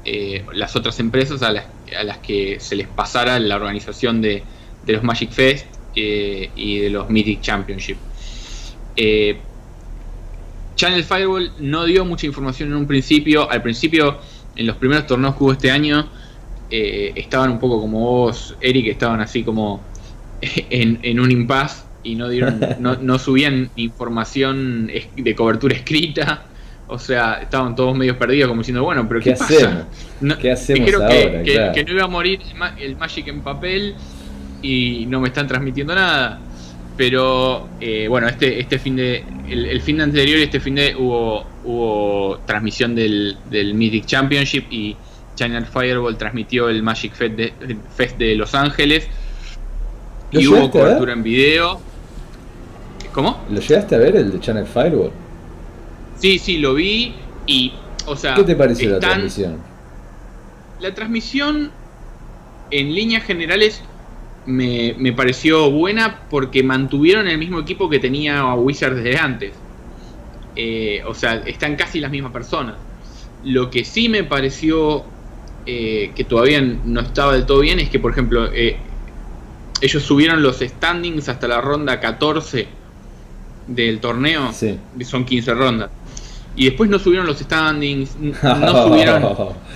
eh, 0.05 0.45
las 0.53 0.75
otras 0.75 0.99
empresas 0.99 1.41
a 1.43 1.51
las, 1.51 1.65
a 1.97 2.03
las, 2.03 2.17
que 2.17 2.59
se 2.59 2.75
les 2.75 2.87
pasara 2.87 3.39
la 3.39 3.55
organización 3.55 4.21
de, 4.21 4.43
los 4.85 5.03
Magic 5.03 5.31
Fest 5.31 5.65
eh, 5.95 6.49
y 6.55 6.79
de 6.79 6.89
los 6.89 7.09
Mythic 7.09 7.41
Championship. 7.41 7.97
Channel 10.75 11.03
Firewall 11.03 11.51
no 11.59 11.85
dio 11.85 12.05
mucha 12.05 12.25
información 12.25 12.69
en 12.69 12.75
un 12.75 12.87
principio. 12.87 13.49
Al 13.49 13.61
principio, 13.61 14.17
en 14.55 14.67
los 14.67 14.77
primeros 14.77 15.07
torneos 15.07 15.35
que 15.35 15.43
hubo 15.43 15.51
este 15.51 15.71
año, 15.71 16.09
eh, 16.69 17.13
estaban 17.15 17.51
un 17.51 17.59
poco 17.59 17.79
como 17.79 17.99
vos, 17.99 18.55
Eric, 18.59 18.87
estaban 18.87 19.21
así 19.21 19.43
como 19.43 19.81
en, 20.41 21.19
un 21.19 21.31
impas 21.31 21.85
y 22.03 22.15
no 22.15 22.29
dieron, 22.29 22.59
no, 22.79 23.19
subían 23.19 23.69
información 23.75 24.89
de 25.15 25.35
cobertura 25.35 25.75
escrita. 25.75 26.45
O 26.87 26.99
sea, 26.99 27.35
estaban 27.41 27.75
todos 27.75 27.95
medio 27.95 28.17
perdidos, 28.19 28.49
como 28.49 28.61
diciendo, 28.61 28.83
bueno, 28.83 29.07
pero 29.07 29.21
¿qué, 29.21 29.31
pasa? 29.31 29.87
No, 30.19 30.37
¿Qué 30.37 30.51
hacemos 30.51 30.93
ahora, 30.93 31.43
que, 31.43 31.85
no 31.87 31.93
iba 31.93 32.03
a 32.03 32.07
morir 32.07 32.41
el 32.77 32.97
Magic 32.97 33.27
en 33.29 33.41
papel 33.41 33.95
y 34.61 35.05
no 35.07 35.21
me 35.21 35.29
están 35.29 35.47
transmitiendo 35.47 35.95
nada. 35.95 36.39
Pero 36.95 37.69
eh, 37.79 38.07
bueno, 38.07 38.27
este, 38.27 38.59
este 38.59 38.77
fin 38.79 38.95
de. 38.95 39.23
El, 39.47 39.81
fin 39.81 39.97
de 39.97 40.03
anterior 40.03 40.39
y 40.39 40.43
este 40.43 40.59
fin 40.59 40.75
de 40.75 40.95
hubo, 40.95 41.45
hubo 41.63 42.39
transmisión 42.45 42.95
del, 42.95 43.37
del 43.49 43.73
Mythic 43.73 44.05
Championship 44.05 44.65
y 44.71 44.95
Channel 45.35 45.65
Fireball 45.65 46.17
transmitió 46.17 46.69
el 46.69 46.83
Magic 46.83 47.13
Fest 47.13 48.17
de, 48.17 48.35
Los 48.35 48.53
Ángeles. 48.55 49.07
Y 50.31 50.47
hubo 50.47 50.69
cobertura 50.71 51.13
en 51.13 51.23
video. 51.23 51.79
¿Cómo? 53.11 53.43
¿Lo 53.49 53.59
llegaste 53.59 53.95
a 53.95 53.99
ver 53.99 54.15
el 54.15 54.31
de 54.31 54.39
Channel 54.39 54.65
Fireball? 54.65 55.11
Sí, 56.19 56.39
sí, 56.39 56.57
lo 56.57 56.73
vi. 56.73 57.13
Y, 57.45 57.73
o 58.07 58.15
sea. 58.15 58.33
¿Qué 58.35 58.43
te 58.43 58.55
pareció 58.55 58.89
la 58.91 58.99
transmisión? 58.99 59.57
La 60.79 60.93
transmisión, 60.93 61.71
en 62.71 62.93
líneas 62.93 63.23
generales, 63.23 63.81
me, 64.45 64.95
me, 64.97 65.13
pareció 65.13 65.69
buena 65.71 66.21
porque 66.29 66.63
mantuvieron 66.63 67.27
el 67.27 67.37
mismo 67.37 67.59
equipo 67.59 67.89
que 67.89 67.99
tenía 67.99 68.53
Wizards 68.55 68.97
desde 68.97 69.17
antes. 69.17 69.53
Eh, 70.55 71.01
o 71.07 71.13
sea, 71.13 71.35
están 71.45 71.75
casi 71.75 71.99
las 71.99 72.11
mismas 72.11 72.31
personas. 72.31 72.75
Lo 73.43 73.69
que 73.69 73.83
sí 73.83 74.09
me 74.09 74.23
pareció 74.23 75.03
eh, 75.65 76.11
que 76.15 76.23
todavía 76.23 76.61
no 76.61 77.01
estaba 77.01 77.33
del 77.33 77.45
todo 77.45 77.61
bien 77.61 77.79
es 77.79 77.89
que, 77.89 77.99
por 77.99 78.11
ejemplo, 78.11 78.51
eh, 78.53 78.77
ellos 79.81 80.03
subieron 80.03 80.43
los 80.43 80.59
standings 80.59 81.29
hasta 81.29 81.47
la 81.47 81.59
ronda 81.59 81.99
14 81.99 82.67
del 83.67 83.99
torneo, 83.99 84.51
son 85.03 85.25
15 85.25 85.53
rondas. 85.53 85.89
Y 86.55 86.65
después 86.65 86.89
no 86.89 86.99
subieron 86.99 87.25
los 87.25 87.39
standings, 87.39 88.15
no 88.43 88.87
subieron, 88.87 89.21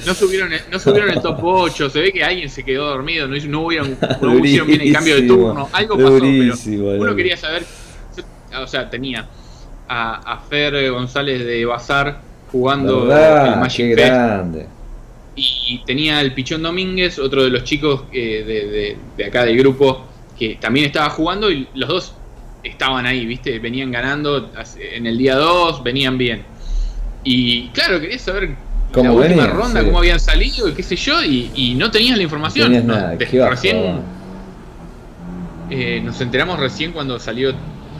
no 0.05 0.13
subieron, 0.13 0.51
no 0.71 0.79
subieron 0.79 1.09
el 1.09 1.21
top 1.21 1.39
8, 1.41 1.89
se 1.89 1.99
ve 1.99 2.13
que 2.13 2.23
alguien 2.23 2.49
se 2.49 2.63
quedó 2.63 2.87
dormido, 2.87 3.27
no, 3.27 3.35
no, 3.35 3.67
no 4.21 4.45
hicieron 4.45 4.67
bien 4.67 4.81
el 4.81 4.93
cambio 4.93 5.15
de 5.15 5.23
turno, 5.23 5.69
algo 5.71 5.97
pasó, 5.97 6.19
pero 6.19 7.01
uno 7.01 7.15
quería 7.15 7.35
saber, 7.35 7.63
o 8.61 8.67
sea, 8.67 8.89
tenía 8.89 9.27
a, 9.87 10.33
a 10.33 10.39
Fer 10.41 10.91
González 10.91 11.43
de 11.45 11.65
Bazar 11.65 12.21
jugando 12.51 13.03
el 13.03 13.59
Magic 13.59 13.95
grande 13.95 14.67
y 15.37 15.83
tenía 15.85 16.19
el 16.19 16.33
Pichón 16.33 16.63
Domínguez, 16.63 17.19
otro 17.19 17.43
de 17.43 17.51
los 17.51 17.63
chicos 17.63 18.05
eh, 18.11 18.97
de, 19.15 19.25
acá 19.25 19.45
del 19.45 19.57
grupo, 19.57 20.03
que 20.37 20.57
también 20.59 20.87
estaba 20.87 21.11
jugando 21.11 21.51
y 21.51 21.67
los 21.75 21.87
dos 21.87 22.15
estaban 22.63 23.05
ahí, 23.05 23.25
¿viste? 23.25 23.59
Venían 23.59 23.91
ganando 23.91 24.51
en 24.79 25.05
el 25.05 25.17
día 25.17 25.35
2, 25.35 25.83
venían 25.83 26.17
bien. 26.17 26.43
Y 27.29 27.67
claro, 27.73 27.99
quería 27.99 28.17
saber 28.17 28.55
¿Cómo 28.93 29.19
la 29.19 29.27
última 29.27 29.47
ronda, 29.47 29.83
cómo 29.83 29.97
habían 29.97 30.17
salido, 30.17 30.73
qué 30.73 30.81
sé 30.81 30.95
yo, 30.95 31.21
y, 31.21 31.75
no 31.77 31.91
tenías 31.91 32.15
la 32.15 32.23
información. 32.23 32.87
recién 33.49 33.99
eh, 35.69 36.01
nos 36.01 36.21
enteramos 36.21 36.57
recién 36.57 36.93
cuando 36.93 37.19
salió, 37.19 37.51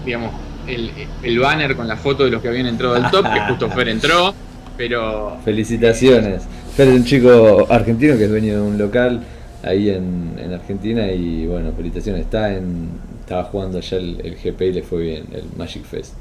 digamos, 0.06 0.32
el, 0.66 0.90
el, 1.22 1.40
banner 1.40 1.76
con 1.76 1.90
la 1.90 1.98
foto 1.98 2.24
de 2.24 2.32
los 2.32 2.42
que 2.42 2.48
habían 2.48 2.68
entrado 2.68 2.96
al 2.96 3.12
top, 3.12 3.26
que 3.34 3.40
justo 3.50 3.70
Fer 3.76 3.90
entró, 3.90 4.34
pero... 4.78 5.38
Felicitaciones. 5.44 6.44
Fer 6.78 6.88
es 6.88 6.96
un 6.96 7.04
chico 7.04 7.68
argentino 7.70 8.18
que 8.18 8.24
es 8.24 8.30
dueño 8.30 8.54
de 8.54 8.62
un 8.62 8.78
local 8.78 9.22
ahí 9.62 9.90
en, 9.90 10.54
Argentina 10.54 11.12
y 11.12 11.46
bueno, 11.46 11.74
felicitaciones. 11.76 12.22
Está 12.22 12.54
en, 12.54 12.92
estaba 13.20 13.44
jugando 13.44 13.80
allá 13.80 13.98
el, 13.98 14.38
GP 14.42 14.62
y 14.62 14.72
le 14.72 14.84
fue 14.84 15.02
bien, 15.02 15.26
el 15.34 15.44
Magic 15.58 15.84
Fest. 15.84 16.14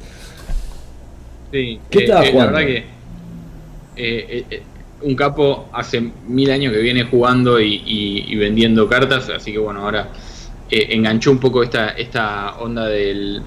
Sí, 1.53 1.79
¿Qué 1.89 2.01
estaba 2.01 2.25
eh, 2.25 2.33
jugando? 2.33 2.53
La 2.53 2.59
verdad 2.59 2.75
que 2.75 2.96
eh, 3.97 4.45
eh, 4.51 4.63
un 5.03 5.15
capo 5.15 5.69
hace 5.73 6.01
mil 6.27 6.51
años 6.51 6.73
que 6.73 6.81
viene 6.81 7.05
jugando 7.05 7.61
y, 7.61 8.35
vendiendo 8.37 8.89
cartas, 8.89 9.29
así 9.29 9.53
que 9.53 9.59
bueno, 9.59 9.81
ahora 9.81 10.09
eh, 10.71 10.89
enganchó 10.91 11.31
un 11.31 11.39
poco 11.39 11.63
esta, 11.63 11.91
esta 11.91 12.57
onda 12.59 12.87
del, 12.87 13.43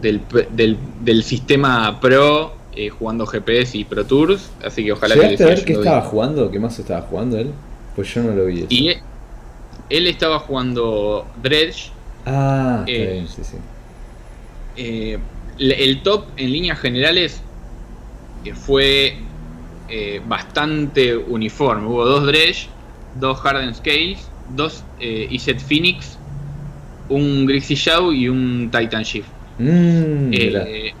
del, 0.00 1.22
sistema 1.22 2.00
pro, 2.00 2.54
eh, 2.74 2.88
jugando 2.88 3.26
GPS 3.26 3.78
y 3.78 3.84
Pro 3.84 4.04
Tours, 4.04 4.50
así 4.64 4.84
que 4.84 4.92
ojalá 4.92 5.14
que... 5.14 5.42
a 5.42 5.46
ver 5.46 5.64
qué 5.64 5.74
estaba 5.74 6.02
jugando? 6.02 6.50
¿Qué 6.50 6.58
más 6.58 6.78
estaba 6.78 7.02
jugando 7.02 7.38
él? 7.38 7.52
Pues 7.94 8.12
yo 8.12 8.22
no 8.22 8.34
lo 8.34 8.46
vi. 8.46 8.66
Y 8.68 8.90
él, 9.88 10.06
estaba 10.06 10.38
jugando 10.40 11.26
Dredge. 11.42 11.92
Ah, 12.26 12.84
eh, 12.86 13.24
sí, 13.28 13.42
sí. 13.44 15.16
el 15.58 16.02
top 16.02 16.26
en 16.36 16.52
líneas 16.52 16.78
generales 16.78 17.42
fue 18.54 19.16
eh, 19.90 20.22
bastante 20.24 21.16
uniforme. 21.16 21.88
Hubo 21.88 22.04
dos 22.04 22.24
Dredge, 22.24 22.68
dos 23.18 23.40
Harden 23.40 23.74
Scales, 23.74 24.30
dos 24.54 24.84
eh, 25.00 25.26
Iset 25.30 25.58
Phoenix, 25.58 26.16
un 27.08 27.44
Grixie 27.44 27.74
Shaw 27.74 28.12
y 28.12 28.28
un 28.28 28.70
Titan 28.70 29.02
Shift. 29.02 29.28
Mm, 29.58 30.30
eh, 30.32 30.94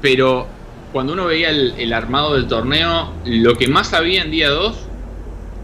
pero 0.00 0.46
cuando 0.92 1.14
uno 1.14 1.26
veía 1.26 1.50
el, 1.50 1.92
armado 1.92 2.34
del 2.34 2.46
torneo, 2.46 3.12
lo 3.24 3.56
que 3.56 3.66
más 3.66 3.92
había 3.92 4.22
en 4.22 4.30
día 4.30 4.50
2 4.50 4.86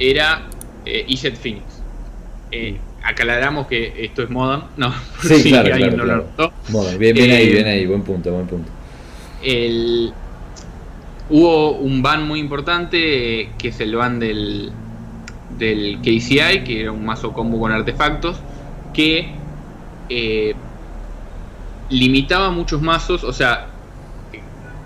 era 0.01 0.43
Iset 0.85 1.37
Phoenix. 1.37 1.65
aclaramos 3.05 3.69
que 3.69 4.05
esto 4.05 4.25
es 4.25 4.31
Modern, 4.31 4.65
no, 4.77 4.93
sí, 5.23 5.43
claro, 5.51 5.77
Bien, 6.99 7.15
bien 7.15 7.31
ahí, 7.31 7.53
bien 7.53 7.67
ahí, 7.67 7.87
buen 7.87 8.03
punto, 8.03 8.33
buen 8.33 8.49
punto. 8.49 8.69
El, 9.43 10.13
Hubo 11.29 11.73
un 11.73 12.03
ban 12.03 12.27
muy 12.27 12.41
importante, 12.41 13.51
que 13.59 13.69
es 13.69 13.81
el 13.81 13.97
ban 13.97 14.21
del, 14.21 14.71
del 15.59 15.99
KCI, 16.01 16.65
que 16.65 16.83
era 16.83 16.93
un 16.93 17.05
mazo 17.05 17.33
combo 17.33 17.59
con 17.59 17.73
artefactos, 17.73 18.39
que 18.95 19.29
eh, 20.09 20.55
limitaba 21.91 22.51
muchos 22.51 22.81
mazos, 22.81 23.25
o 23.25 23.33
sea, 23.33 23.69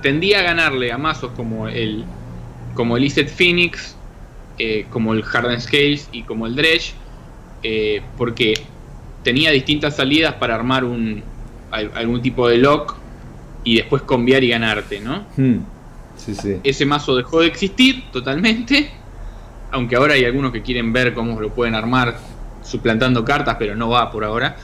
tendía 0.03 0.41
a 0.41 0.43
ganarle 0.43 0.93
a 0.93 0.99
mazos 0.99 1.33
como 1.33 1.69
el, 1.69 2.05
como 2.75 2.97
el 2.97 3.05
Iset 3.05 3.29
Phoenix, 3.29 3.97
eh, 4.59 4.87
como 4.91 5.15
el 5.15 5.23
Harden 5.23 5.61
Scales 5.61 6.09
y 6.13 6.23
como 6.23 6.47
el 6.47 6.55
Dredge, 6.55 6.93
eh, 7.63 8.03
porque 8.17 8.55
tenía 9.23 9.51
distintas 9.51 9.97
salidas 9.97 10.35
para 10.35 10.55
armar 10.55 10.85
un, 10.85 11.23
algún 11.71 12.23
tipo 12.23 12.49
de 12.49 12.59
lock 12.59 12.97
y 13.65 13.77
después 13.77 14.03
cambiar 14.03 14.43
y 14.43 14.49
ganarte, 14.49 15.01
¿no? 15.01 15.25
Hmm. 15.37 15.59
Ese 16.65 16.87
mazo 16.87 17.17
dejó 17.17 17.41
de 17.41 17.47
existir 17.47 18.11
totalmente. 18.13 18.91
Aunque 19.71 19.97
ahora 19.97 20.15
hay 20.15 20.25
algunos 20.25 20.53
que 20.53 20.63
quieren 20.63 20.93
ver 20.93 21.15
cómo 21.15 21.41
lo 21.41 21.55
pueden 21.55 21.75
armar 21.75 22.19
suplantando 22.63 23.25
cartas, 23.25 23.57
pero 23.59 23.77
no 23.77 23.89
va 23.89 24.11
por 24.11 24.25
ahora. 24.25 24.57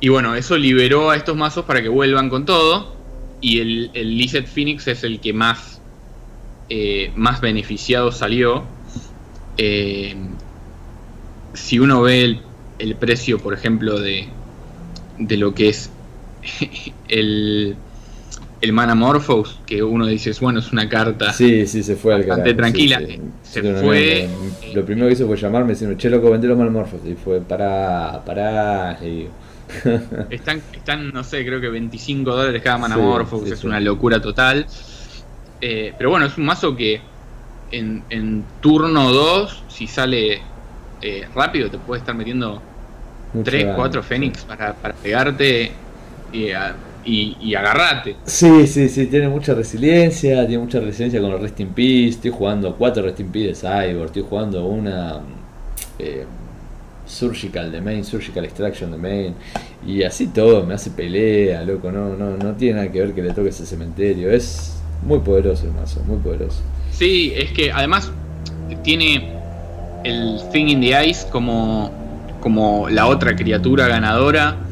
Y 0.00 0.08
bueno, 0.08 0.34
eso 0.34 0.56
liberó 0.56 1.10
a 1.10 1.16
estos 1.16 1.36
mazos 1.36 1.64
para 1.64 1.82
que 1.82 1.88
vuelvan 1.88 2.28
con 2.28 2.44
todo. 2.44 2.94
Y 3.40 3.60
el, 3.60 3.90
el 3.94 4.16
Lizard 4.16 4.46
Phoenix 4.46 4.86
es 4.88 5.04
el 5.04 5.20
que 5.20 5.32
más, 5.32 5.80
eh, 6.68 7.12
más 7.16 7.40
beneficiado 7.40 8.12
salió. 8.12 8.64
Eh, 9.56 10.16
si 11.52 11.78
uno 11.78 12.02
ve 12.02 12.24
el, 12.24 12.42
el, 12.78 12.96
precio, 12.96 13.38
por 13.38 13.54
ejemplo, 13.54 13.98
de, 13.98 14.28
de 15.18 15.36
lo 15.36 15.54
que 15.54 15.68
es 15.68 15.90
el, 17.08 17.76
el 18.60 18.72
Manamorphos, 18.72 19.60
que 19.66 19.82
uno 19.82 20.06
dice, 20.06 20.32
bueno, 20.40 20.60
es 20.60 20.72
una 20.72 20.88
carta. 20.88 21.32
Sí, 21.32 21.66
sí, 21.66 21.82
se 21.82 21.96
fue 21.96 22.14
al 22.14 22.22
Bastante 22.22 22.54
tranquila. 22.54 23.00
Se 23.42 23.62
fue. 23.74 24.28
lo 24.74 24.84
primero 24.84 25.06
que 25.08 25.14
hizo 25.14 25.26
fue 25.26 25.36
llamarme 25.36 25.70
decirme, 25.70 25.96
che, 25.96 26.08
loco, 26.08 26.30
vendé 26.30 26.48
los 26.48 26.58
Manamorphos. 26.58 27.00
Y 27.06 27.14
fue, 27.14 27.40
para 27.40 28.22
para 28.24 28.98
están, 30.30 30.62
están, 30.72 31.12
no 31.12 31.24
sé, 31.24 31.44
creo 31.44 31.60
que 31.60 31.68
25 31.68 32.30
dólares 32.30 32.62
cada 32.62 32.78
Manamorphos, 32.78 33.50
es 33.50 33.64
una 33.64 33.80
locura 33.80 34.20
total. 34.20 34.66
Eh, 35.60 35.92
pero 35.96 36.10
bueno, 36.10 36.26
es 36.26 36.36
un 36.36 36.44
mazo 36.44 36.76
que 36.76 37.00
en, 37.70 38.02
en 38.10 38.44
turno 38.60 39.12
2, 39.12 39.64
si 39.68 39.86
sale 39.86 40.40
eh, 41.02 41.28
rápido, 41.34 41.70
te 41.70 41.78
puede 41.78 42.00
estar 42.00 42.14
metiendo 42.14 42.62
3, 43.42 43.74
4 43.76 44.02
Fénix 44.02 44.44
para, 44.44 44.74
para 44.74 44.94
pegarte. 44.94 45.72
Y, 46.32 46.50
a, 46.50 46.74
y, 47.04 47.54
agarrate. 47.54 48.16
Sí, 48.24 48.66
sí, 48.66 48.88
sí, 48.88 49.06
tiene 49.06 49.28
mucha 49.28 49.54
resiliencia, 49.54 50.46
tiene 50.46 50.62
mucha 50.62 50.80
resiliencia 50.80 51.20
con 51.20 51.30
los 51.30 51.40
Rest 51.40 51.60
in 51.60 51.68
Peace. 51.68 52.10
Estoy 52.10 52.30
jugando 52.30 52.74
cuatro 52.76 53.02
Rest 53.02 53.20
in 53.20 53.28
Peace 53.28 53.48
de 53.48 53.54
Cyborg, 53.54 54.06
estoy 54.06 54.24
jugando 54.28 54.66
una 54.66 55.20
eh, 55.98 56.24
Surgical 57.06 57.70
de 57.70 57.80
main, 57.80 58.04
Surgical 58.04 58.44
Extraction 58.44 58.90
de 58.90 58.96
main. 58.96 59.34
Y 59.86 60.02
así 60.02 60.28
todo, 60.28 60.64
me 60.64 60.74
hace 60.74 60.90
pelea, 60.90 61.62
loco, 61.62 61.92
no, 61.92 62.16
no, 62.16 62.36
no 62.36 62.52
tiene 62.54 62.76
nada 62.76 62.90
que 62.90 63.00
ver 63.00 63.14
que 63.14 63.22
le 63.22 63.32
toque 63.32 63.50
ese 63.50 63.66
cementerio. 63.66 64.30
Es 64.30 64.80
muy 65.04 65.18
poderoso 65.18 65.66
el 65.66 65.72
mazo, 65.72 66.00
muy 66.06 66.16
poderoso. 66.18 66.62
Sí, 66.90 67.32
es 67.36 67.50
que 67.52 67.70
además 67.70 68.10
tiene 68.82 69.34
el 70.04 70.40
Thing 70.52 70.66
in 70.68 70.80
the 70.80 71.08
Ice 71.08 71.26
como, 71.30 71.90
como 72.40 72.88
la 72.88 73.06
otra 73.06 73.36
criatura 73.36 73.88
ganadora 73.88 74.63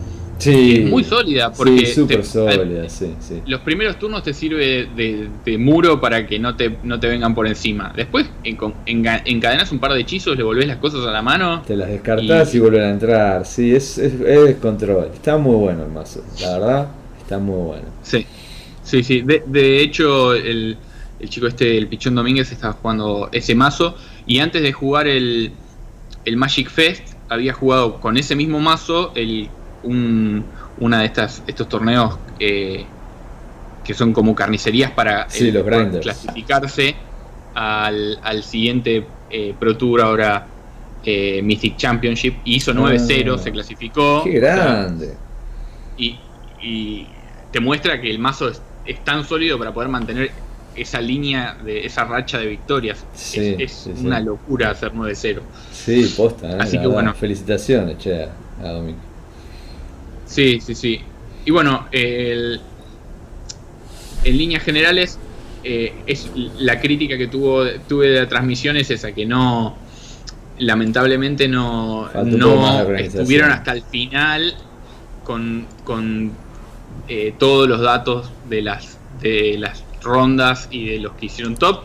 Sí, 0.42 0.82
es 0.82 0.90
muy 0.90 1.04
sólida. 1.04 1.52
Porque 1.52 1.86
súper 1.86 2.24
sólida, 2.24 2.88
sí, 2.88 3.14
Los 3.46 3.60
primeros 3.60 3.98
turnos 3.98 4.22
te 4.22 4.34
sirve 4.34 4.88
de, 4.96 5.58
muro 5.58 6.00
para 6.00 6.26
que 6.26 6.38
no 6.38 6.56
te, 6.56 6.78
no 6.82 6.98
te 6.98 7.06
vengan 7.06 7.34
por 7.34 7.46
encima. 7.46 7.92
Después 7.94 8.28
encadenas 8.44 9.70
un 9.70 9.78
par 9.78 9.92
de 9.92 10.00
hechizos, 10.00 10.36
le 10.36 10.42
volvés 10.42 10.66
las 10.66 10.78
cosas 10.78 11.06
a 11.06 11.12
la 11.12 11.22
mano. 11.22 11.62
Te 11.62 11.76
las 11.76 11.88
descartás 11.88 12.54
y, 12.54 12.58
vuelven 12.58 12.82
a 12.82 12.90
entrar. 12.90 13.46
Sí, 13.46 13.74
es, 13.74 13.98
es, 13.98 14.56
control. 14.56 15.10
Está 15.14 15.36
muy 15.36 15.54
bueno 15.54 15.84
el 15.84 15.90
mazo, 15.90 16.24
la 16.40 16.58
verdad, 16.58 16.88
está 17.20 17.38
muy 17.38 17.66
bueno. 17.66 17.84
Sí, 18.02 18.26
sí, 18.82 19.04
sí. 19.04 19.22
De, 19.22 19.80
hecho, 19.80 20.34
el, 20.34 20.76
el 21.20 21.28
chico 21.28 21.46
este, 21.46 21.78
el 21.78 21.86
Pichón 21.86 22.14
Domínguez, 22.16 22.50
estaba 22.50 22.74
jugando 22.74 23.28
ese 23.30 23.54
mazo. 23.54 23.96
Y 24.26 24.38
antes 24.40 24.62
de 24.62 24.72
jugar 24.72 25.06
el, 25.06 25.52
el 26.24 26.36
Magic 26.36 26.68
Fest, 26.68 27.14
había 27.28 27.52
jugado 27.52 28.00
con 28.00 28.16
ese 28.16 28.34
mismo 28.34 28.60
mazo 28.60 29.12
el 29.14 29.48
un, 29.82 30.44
una 30.78 31.00
de 31.00 31.06
estas 31.06 31.42
estos 31.46 31.68
torneos 31.68 32.18
eh, 32.38 32.84
que 33.84 33.94
son 33.94 34.12
como 34.12 34.34
carnicerías 34.34 34.90
para 34.92 35.26
clasificarse 35.26 36.94
al, 37.54 38.18
al 38.22 38.42
siguiente 38.42 39.06
eh, 39.30 39.54
Pro 39.58 39.76
Tour 39.76 40.00
ahora 40.00 40.46
eh, 41.04 41.40
Mythic 41.42 41.76
Championship 41.76 42.36
y 42.44 42.56
hizo 42.56 42.72
9-0, 42.72 43.34
ah. 43.34 43.38
se 43.38 43.50
clasificó. 43.50 44.22
Qué 44.24 44.32
grande. 44.32 45.14
y, 45.96 46.18
y, 46.62 47.06
te 47.50 47.60
muestra 47.60 48.00
que 48.00 48.08
el 48.08 48.18
mazo 48.18 48.48
es, 48.48 48.62
tan 49.04 49.24
sólido 49.24 49.58
para 49.58 49.74
poder 49.74 49.88
mantener 49.90 50.30
esa 50.74 51.00
línea 51.02 51.54
de 51.62 51.84
esa 51.84 52.04
racha 52.04 52.38
de 52.38 52.46
victorias. 52.46 53.04
es, 53.34 53.88
una 54.02 54.20
locura 54.20 54.70
hacer 54.70 54.92
9-0. 54.92 55.40
Sí, 55.70 56.14
posta. 56.16 56.56
Así 56.58 56.78
que 56.78 56.86
bueno. 56.86 57.12
Felicitaciones, 57.14 57.98
che, 57.98 58.28
a 58.62 58.68
Domingo. 58.68 59.11
Sí, 60.32 60.60
sí, 60.62 60.74
sí. 60.74 61.00
Y 61.44 61.50
bueno, 61.50 61.88
en 61.92 62.58
líneas 64.24 64.62
generales, 64.62 65.18
eh, 65.62 65.92
es 66.06 66.30
la 66.58 66.80
crítica 66.80 67.18
que 67.18 67.28
tuvo, 67.28 67.66
tuve 67.86 68.08
de 68.08 68.20
la 68.20 68.28
transmisión 68.28 68.78
es 68.78 68.90
esa, 68.90 69.12
que 69.12 69.26
no, 69.26 69.76
lamentablemente 70.58 71.48
no, 71.48 72.08
no 72.24 72.96
estuvieron 72.96 73.50
hasta 73.50 73.72
el 73.72 73.82
final 73.82 74.54
con, 75.22 75.66
con 75.84 76.32
eh, 77.08 77.34
todos 77.38 77.68
los 77.68 77.82
datos 77.82 78.30
de 78.48 78.62
las, 78.62 78.98
de 79.20 79.56
las 79.58 79.84
rondas 80.02 80.68
y 80.70 80.86
de 80.86 80.98
los 80.98 81.12
que 81.12 81.26
hicieron 81.26 81.56
top. 81.56 81.82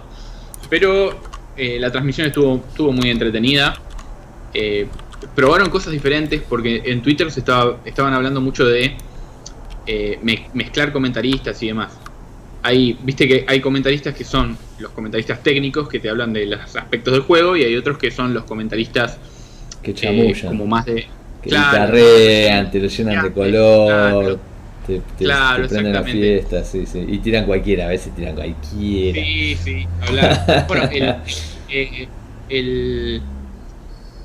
Pero 0.70 1.20
eh, 1.58 1.78
la 1.82 1.92
transmisión 1.92 2.28
estuvo, 2.28 2.64
estuvo 2.70 2.94
muy 2.94 3.10
entretenida 3.10 3.76
probaron 5.36 5.70
cosas 5.70 5.94
diferentes 5.94 6.42
porque 6.42 6.84
en 6.86 7.02
Twitter 7.02 7.32
se 7.32 7.40
estaba, 7.40 7.80
estaban 7.86 8.14
hablando 8.14 8.42
mucho 8.42 8.66
de 8.66 8.96
eh, 9.86 10.20
mezclar 10.54 10.92
comentaristas 10.92 11.62
y 11.64 11.68
demás. 11.68 11.98
Hay, 12.64 12.98
viste 13.02 13.28
que 13.28 13.46
hay 13.48 13.62
comentaristas 13.62 14.14
que 14.14 14.24
son 14.24 14.58
los 14.80 14.92
comentaristas 14.92 15.42
técnicos 15.42 15.88
que 15.88 16.00
te 16.00 16.10
hablan 16.10 16.34
de 16.34 16.46
los 16.46 16.76
aspectos 16.76 17.14
del 17.14 17.22
juego 17.22 17.56
y 17.56 17.64
hay 17.64 17.76
otros 17.76 17.98
que 17.98 18.12
son 18.12 18.34
los 18.34 18.44
comentaristas 18.44 19.18
que 19.82 19.94
chamullan. 19.94 20.36
Eh, 20.36 20.48
como 20.48 20.68
más 20.68 20.86
de 20.86 21.08
que 21.42 21.50
claro, 21.50 21.94
te 21.94 22.80
lo 22.80 22.88
llenan 22.88 23.24
de 23.24 23.32
color. 23.32 24.40
Te, 24.86 25.02
prenden 25.20 25.94
la 25.94 26.04
fiesta, 26.04 26.64
sí, 26.64 26.86
sí. 26.86 27.06
Y 27.08 27.18
tiran 27.20 27.46
cualquiera, 27.46 27.86
a 27.86 27.90
veces 27.90 28.16
tiran 28.16 28.36
cualquiera. 28.36 29.22
Sí, 29.22 29.58
sí, 29.62 29.88
hablar. 30.02 30.66
bueno, 30.68 30.90
el, 30.90 31.04
eh, 31.70 32.08
el, 32.50 33.22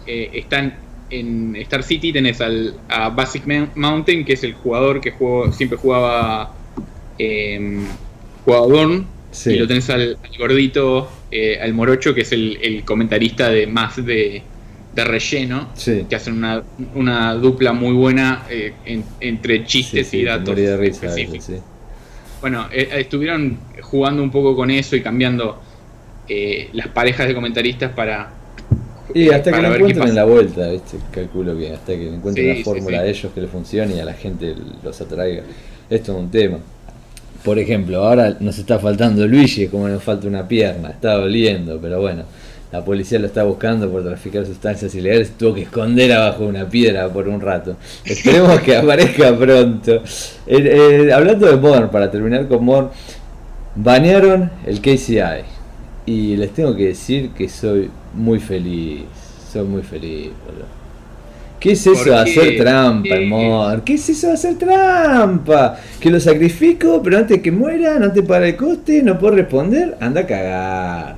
están 0.07 0.75
en 1.13 1.55
Star 1.57 1.83
City 1.83 2.13
tenés 2.13 2.41
al, 2.41 2.75
a 2.89 3.11
Basic 3.11 3.45
Mountain, 3.75 4.25
que 4.25 4.33
es 4.33 4.43
el 4.45 4.55
jugador 4.55 5.01
que 5.01 5.13
jugó, 5.13 5.53
siempre 5.53 5.79
jugaba, 5.79 6.55
eh, 7.19 7.87
y 9.47 9.57
lo 9.57 9.67
tenés 9.67 9.91
al, 9.91 10.19
gordito, 10.39 11.09
eh, 11.31 11.59
al 11.61 11.75
morocho, 11.75 12.15
que 12.15 12.23
es 12.23 12.33
el, 12.33 12.83
comentarista 12.85 13.51
de 13.51 13.67
más 13.67 14.05
de, 14.05 14.43
relleno, 14.95 15.69
que 16.09 16.15
hacen 16.15 16.45
una, 16.95 17.35
dupla 17.35 17.73
muy 17.73 17.95
buena 17.95 18.45
eh, 18.51 18.73
entre 19.21 19.65
chistes 19.65 20.13
y 20.15 20.25
datos. 20.25 20.55
bueno, 22.41 22.67
eh, 22.73 22.89
estuvieron 22.97 23.59
jugando 23.81 24.23
un 24.23 24.31
poco 24.31 24.57
con 24.57 24.71
eso 24.71 24.97
y 24.97 25.03
cambiando 25.03 25.63
las 26.73 26.89
parejas 26.89 27.29
de 27.29 27.35
comentaristas 27.35 27.93
para 27.93 28.42
y 29.15 29.31
hasta 29.31 29.53
que 29.53 29.63
lo 29.63 29.75
encuentren 29.75 30.09
en 30.09 30.15
la 30.15 30.25
vuelta, 30.25 30.69
¿viste? 30.69 30.99
calculo 31.11 31.57
que 31.57 31.73
hasta 31.73 31.93
que 31.93 32.09
encuentren 32.09 32.59
la 32.59 32.65
fórmula 32.65 33.03
de 33.03 33.11
ellos 33.11 33.33
que 33.35 33.41
les 33.41 33.51
funcione 33.51 33.97
y 33.97 34.01
a 34.01 34.05
la 34.05 34.15
gente 34.15 34.55
los 34.83 35.01
atraiga. 35.01 35.43
Esto 35.89 36.13
es 36.13 36.19
un 36.19 36.31
tema. 36.31 36.59
Por 37.45 37.59
ejemplo, 37.59 38.05
ahora 38.05 38.37
nos 38.39 38.59
está 38.59 38.79
faltando 38.79 39.27
Luigi, 39.27 39.67
como 39.67 39.89
nos 39.89 40.03
falta 40.03 40.29
una 40.29 40.47
pierna, 40.47 40.91
está 40.91 41.15
doliendo, 41.15 41.81
pero 41.81 42.01
bueno, 42.01 42.25
la 42.71 42.85
policía 42.85 43.19
lo 43.19 43.27
está 43.27 43.43
buscando 43.43 43.91
por 43.91 44.03
traficar 44.03 44.47
sustancias 44.47 44.95
ilegales, 44.95 45.33
tuvo 45.37 45.55
que 45.55 45.63
esconder 45.63 46.13
abajo 46.13 46.45
una 46.45 46.69
piedra 46.69 47.09
por 47.09 47.29
un 47.29 47.41
rato. 47.41 47.77
Esperemos 48.05 48.61
que 48.61 48.77
aparezca 48.77 49.37
pronto. 49.37 49.97
Eh, 50.47 51.05
eh, 51.07 51.13
hablando 51.13 51.47
de 51.47 51.57
Modern, 51.57 51.91
para 51.91 52.11
terminar 52.11 52.49
con 52.49 52.65
Modern, 52.65 52.89
banearon 53.75 54.51
el 54.65 54.81
KCI. 54.81 55.62
Y 56.05 56.37
les 56.37 56.53
tengo 56.53 56.75
que 56.75 56.89
decir 56.89 57.31
que 57.31 57.49
soy 57.49 57.91
muy 58.15 58.41
feliz, 58.41 59.03
soy 59.53 59.65
muy 59.65 59.83
feliz, 59.83 60.31
boludo. 60.45 60.83
¿Qué 61.63 61.73
es 61.73 61.87
eso 61.87 62.11
de 62.11 62.17
hacer 62.17 62.57
trampa, 62.57 63.15
amor? 63.15 63.85
¿Qué 63.85 63.95
es 63.95 64.09
eso 64.09 64.27
de 64.27 64.33
hacer 64.33 64.59
trampa? 64.59 65.79
Que 66.01 66.11
lo 66.11 66.19
sacrifico, 66.19 67.01
pero 67.05 67.19
antes 67.19 67.41
que 67.41 67.53
muera, 67.53 68.01
no 68.01 68.13
te 68.13 68.25
para 68.25 68.49
el 68.49 68.57
coste, 68.57 69.01
no 69.01 69.17
puedo 69.17 69.37
responder. 69.37 69.97
Anda 70.01 70.23
a 70.23 70.27
cagar. 70.27 71.17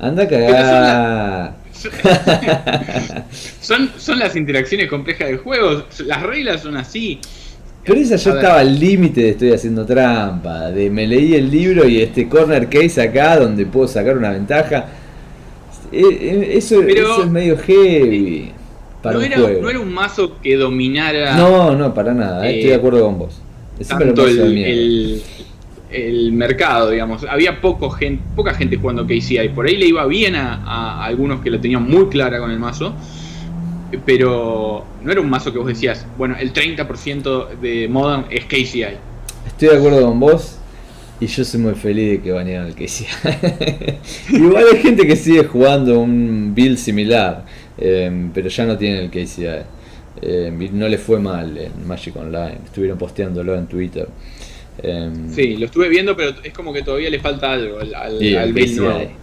Anda 0.00 0.22
a 0.22 0.28
cagar. 0.28 1.56
Son, 3.60 3.90
son, 3.98 4.18
las 4.18 4.34
interacciones 4.34 4.88
complejas 4.88 5.28
del 5.28 5.38
juego. 5.38 5.84
Las 6.06 6.22
reglas 6.22 6.62
son 6.62 6.76
así. 6.76 7.20
Pero 7.84 7.98
esa 7.98 8.16
yo 8.16 8.34
estaba 8.36 8.60
al 8.60 8.78
límite 8.78 9.22
de 9.22 9.30
estoy 9.30 9.52
haciendo 9.52 9.84
trampa. 9.84 10.70
De 10.70 10.88
me 10.88 11.06
leí 11.06 11.34
el 11.34 11.50
libro 11.50 11.86
y 11.86 12.00
este 12.00 12.28
corner 12.28 12.68
case 12.68 13.02
acá 13.02 13.38
donde 13.38 13.66
puedo 13.66 13.88
sacar 13.88 14.16
una 14.16 14.30
ventaja. 14.30 14.86
Eh, 15.90 16.00
eh, 16.00 16.52
eso, 16.54 16.80
eso 16.82 17.22
es 17.22 17.30
medio 17.30 17.58
heavy 17.58 18.52
no, 19.10 19.68
era, 19.68 19.80
un 19.80 19.92
mazo 19.92 20.36
que 20.40 20.56
dominara. 20.56 21.36
No, 21.36 21.74
no, 21.74 21.92
para 21.92 22.14
nada, 22.14 22.46
eh, 22.46 22.56
estoy 22.56 22.70
de 22.70 22.76
acuerdo 22.76 23.04
con 23.04 23.18
vos. 23.18 23.40
tanto 23.88 24.26
el, 24.26 25.22
el, 25.90 26.32
mercado, 26.32 26.90
digamos. 26.90 27.24
Había 27.28 27.60
poco 27.60 27.90
gente, 27.90 28.22
poca 28.36 28.54
gente 28.54 28.76
jugando 28.76 29.06
KCI. 29.06 29.50
Por 29.54 29.66
ahí 29.66 29.76
le 29.76 29.86
iba 29.86 30.06
bien 30.06 30.36
a, 30.36 31.04
algunos 31.04 31.40
que 31.40 31.50
lo 31.50 31.60
tenían 31.60 31.82
muy 31.82 32.08
clara 32.08 32.38
con 32.38 32.50
el 32.50 32.58
mazo. 32.58 32.94
Pero 34.04 34.84
no 35.02 35.12
era 35.12 35.20
un 35.20 35.30
mazo 35.30 35.52
que 35.52 35.58
vos 35.58 35.68
decías, 35.68 36.06
bueno, 36.16 36.36
el 36.38 36.52
30% 36.52 37.58
de 37.60 37.88
Modern 37.88 38.26
es 38.30 38.44
KCI. 38.44 38.96
Estoy 39.46 39.68
de 39.68 39.76
acuerdo 39.76 40.02
con 40.02 40.20
vos. 40.20 40.58
Y 41.20 41.26
yo 41.26 41.44
soy 41.44 41.60
muy 41.60 41.74
feliz 41.74 42.10
de 42.10 42.20
que 42.20 42.32
banearon 42.32 42.66
el 42.66 42.74
KCI. 42.74 43.06
Igual 44.36 44.64
hay 44.72 44.82
gente 44.82 45.06
que 45.06 45.14
sigue 45.14 45.44
jugando 45.44 46.00
un 46.00 46.52
build 46.52 46.78
similar. 46.78 47.44
Em, 47.78 48.30
pero 48.32 48.48
ya 48.48 48.66
no 48.66 48.76
tienen 48.76 49.04
el 49.04 49.10
KCI. 49.10 49.46
Em, 50.20 50.78
no 50.78 50.88
le 50.88 50.98
fue 50.98 51.18
mal 51.18 51.56
en 51.56 51.86
Magic 51.86 52.14
Online, 52.16 52.58
estuvieron 52.64 52.98
posteándolo 52.98 53.56
en 53.56 53.66
Twitter. 53.66 54.08
Em, 54.82 55.30
sí, 55.30 55.56
lo 55.56 55.66
estuve 55.66 55.88
viendo, 55.88 56.16
pero 56.16 56.34
es 56.42 56.52
como 56.52 56.72
que 56.72 56.82
todavía 56.82 57.10
le 57.10 57.18
falta 57.20 57.52
algo 57.52 57.78
al, 57.80 57.94
al, 57.94 58.52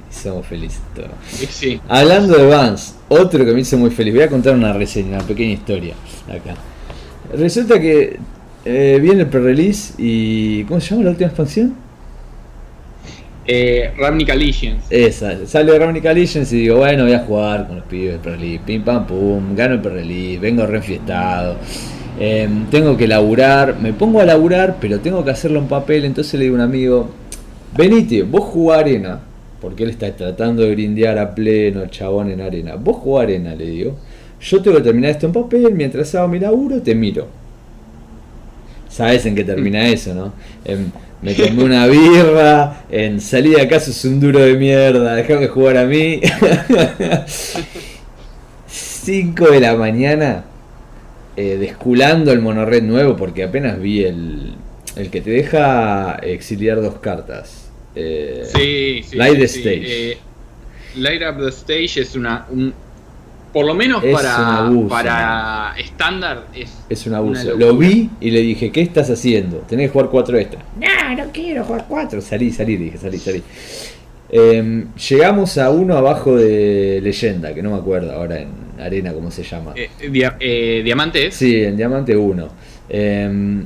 Somos 0.09 0.45
felices 0.47 0.81
todos. 0.95 1.81
Hablando 1.87 2.35
de 2.37 2.47
Vans, 2.47 2.95
otro 3.07 3.45
que 3.45 3.53
me 3.53 3.61
hizo 3.61 3.77
muy 3.77 3.91
feliz. 3.91 4.13
Voy 4.13 4.23
a 4.23 4.29
contar 4.29 4.55
una 4.55 4.73
reseña, 4.73 5.17
una 5.17 5.27
pequeña 5.27 5.53
historia 5.53 5.93
acá. 6.27 6.55
Resulta 7.33 7.79
que 7.79 8.17
eh, 8.65 8.99
viene 9.01 9.21
el 9.21 9.27
pre-release 9.27 9.93
y. 9.97 10.63
¿Cómo 10.63 10.79
se 10.79 10.89
llama 10.89 11.03
la 11.03 11.09
última 11.11 11.27
expansión? 11.27 11.75
Eh, 13.51 13.91
Ravnica 13.97 14.35
Legends. 14.35 14.85
Esa, 14.91 15.47
sale 15.47 15.77
Ravnica 15.79 16.13
Legends 16.13 16.53
y 16.53 16.57
digo, 16.57 16.77
bueno, 16.77 17.03
voy 17.03 17.13
a 17.13 17.19
jugar 17.19 17.67
con 17.67 17.77
los 17.77 17.85
pibes 17.85 18.11
del 18.11 18.19
Perrelí. 18.19 18.59
Pim 18.59 18.83
pam 18.83 19.07
pum, 19.07 19.55
gano 19.55 19.73
el 19.73 19.81
Perrelí, 19.81 20.37
vengo 20.37 20.65
reenfiestado. 20.67 21.55
Em, 22.19 22.65
tengo 22.67 22.95
que 22.95 23.07
laburar, 23.07 23.77
me 23.79 23.93
pongo 23.93 24.19
a 24.19 24.25
laburar, 24.25 24.77
pero 24.79 24.99
tengo 24.99 25.25
que 25.25 25.31
hacerlo 25.31 25.59
en 25.59 25.67
papel. 25.67 26.05
Entonces 26.05 26.35
le 26.35 26.45
digo 26.45 26.57
a 26.57 26.59
un 26.59 26.63
amigo, 26.63 27.09
venite, 27.75 28.21
vos 28.23 28.43
jugá 28.43 28.79
arena. 28.79 29.21
Porque 29.61 29.83
él 29.83 29.89
está 29.89 30.15
tratando 30.15 30.63
de 30.63 30.71
grindear 30.71 31.17
a 31.17 31.35
pleno, 31.35 31.87
chabón 31.87 32.31
en 32.31 32.41
arena. 32.41 32.75
Vos 32.75 32.97
jugá 32.97 33.23
arena, 33.23 33.55
le 33.55 33.65
digo. 33.65 33.95
Yo 34.41 34.61
tengo 34.61 34.77
que 34.77 34.83
terminar 34.83 35.11
esto 35.11 35.25
en 35.25 35.33
papel, 35.33 35.73
mientras 35.73 36.15
hago 36.15 36.29
mi 36.29 36.39
laburo, 36.39 36.81
te 36.81 36.95
miro. 36.95 37.27
Sabes 38.87 39.25
en 39.25 39.35
qué 39.35 39.43
termina 39.43 39.87
eso, 39.87 40.13
¿no? 40.15 40.33
Em, 40.63 40.89
me 41.21 41.33
tomé 41.33 41.63
una 41.63 41.85
birra, 41.87 42.85
en 42.89 43.19
salida 43.19 43.59
de 43.59 43.67
casa 43.67 43.91
es 43.91 44.05
un 44.05 44.19
duro 44.19 44.39
de 44.39 44.55
mierda, 44.55 45.15
déjame 45.15 45.47
jugar 45.47 45.77
a 45.77 45.85
mí. 45.85 46.21
5 48.67 49.51
de 49.51 49.59
la 49.59 49.75
mañana, 49.75 50.45
eh, 51.35 51.57
desculando 51.59 52.31
el 52.31 52.41
monorred 52.41 52.83
nuevo, 52.83 53.17
porque 53.17 53.43
apenas 53.43 53.79
vi 53.79 54.03
el, 54.03 54.53
el 54.95 55.09
que 55.09 55.21
te 55.21 55.31
deja 55.31 56.19
exiliar 56.21 56.81
dos 56.81 56.99
cartas. 56.99 57.58
Eh, 57.95 58.43
sí, 58.45 59.03
sí. 59.07 59.15
Light 59.17 59.37
the 59.37 59.45
Stage. 59.45 60.11
Eh, 60.11 60.17
Light 60.95 61.21
Up 61.21 61.41
the 61.41 61.49
Stage 61.49 62.01
es 62.01 62.15
una, 62.15 62.45
un, 62.49 62.73
por 63.51 63.65
lo 63.65 63.73
menos 63.73 64.03
para, 64.03 64.69
para 64.87 65.73
estándar 65.77 66.47
es, 66.55 66.71
es 66.87 67.07
un 67.07 67.15
abuso. 67.15 67.55
Lo 67.55 67.75
vi 67.75 68.09
y 68.21 68.31
le 68.31 68.41
dije, 68.41 68.71
¿qué 68.71 68.81
estás 68.81 69.09
haciendo? 69.09 69.57
Tenés 69.59 69.87
que 69.87 69.93
jugar 69.93 70.09
cuatro 70.09 70.37
extras. 70.37 70.63
No, 70.79 71.15
no 71.15 71.31
quiero 71.31 71.63
jugar 71.63 71.85
cuatro. 71.87 72.21
Salí, 72.21 72.51
salí, 72.51 72.77
dije, 72.77 72.97
salí, 72.97 73.17
salí. 73.17 73.43
Em, 74.31 74.93
llegamos 74.93 75.57
a 75.57 75.71
uno 75.71 75.97
abajo 75.97 76.35
de 76.35 76.99
leyenda, 77.01 77.53
que 77.53 77.63
no 77.63 77.71
me 77.71 77.77
acuerdo 77.77 78.11
ahora 78.13 78.39
en 78.39 78.49
arena 78.79 79.13
cómo 79.13 79.31
se 79.31 79.43
llama. 79.43 79.73
Eh, 79.75 79.89
eh 80.39 80.81
¿Diamante 80.83 81.31
Sí, 81.31 81.63
en 81.63 81.75
Diamante 81.75 82.15
1. 82.15 82.49
Em, 82.89 83.65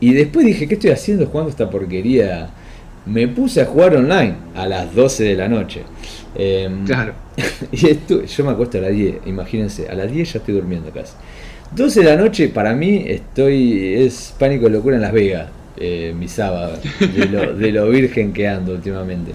y 0.00 0.12
después 0.14 0.44
dije, 0.44 0.66
¿qué 0.66 0.74
estoy 0.74 0.90
haciendo 0.90 1.26
jugando 1.26 1.50
esta 1.50 1.70
porquería? 1.70 2.50
Me 3.06 3.26
puse 3.28 3.60
a 3.60 3.66
jugar 3.66 3.96
online 3.96 4.34
a 4.54 4.66
las 4.66 4.94
12 4.94 5.24
de 5.24 5.36
la 5.36 5.48
noche. 5.48 5.82
Em, 6.34 6.84
claro. 6.84 7.14
Y 7.72 7.88
esto, 7.88 8.24
yo 8.24 8.44
me 8.44 8.52
acuesto 8.52 8.78
a 8.78 8.82
las 8.82 8.92
10, 8.92 9.26
imagínense, 9.26 9.88
a 9.88 9.94
las 9.94 10.10
10 10.10 10.32
ya 10.32 10.38
estoy 10.38 10.54
durmiendo 10.54 10.90
casi. 10.90 11.14
12 11.74 12.00
de 12.00 12.06
la 12.06 12.16
noche 12.16 12.48
para 12.48 12.74
mí 12.74 13.04
estoy 13.06 13.94
es 13.94 14.34
pánico 14.38 14.66
de 14.66 14.72
locura 14.72 14.96
en 14.96 15.02
Las 15.02 15.12
Vegas, 15.12 15.48
eh, 15.78 16.14
mi 16.16 16.28
sábado, 16.28 16.78
de 17.00 17.72
lo, 17.72 17.88
virgen 17.88 18.32
que 18.32 18.46
ando 18.46 18.72
últimamente. 18.72 19.32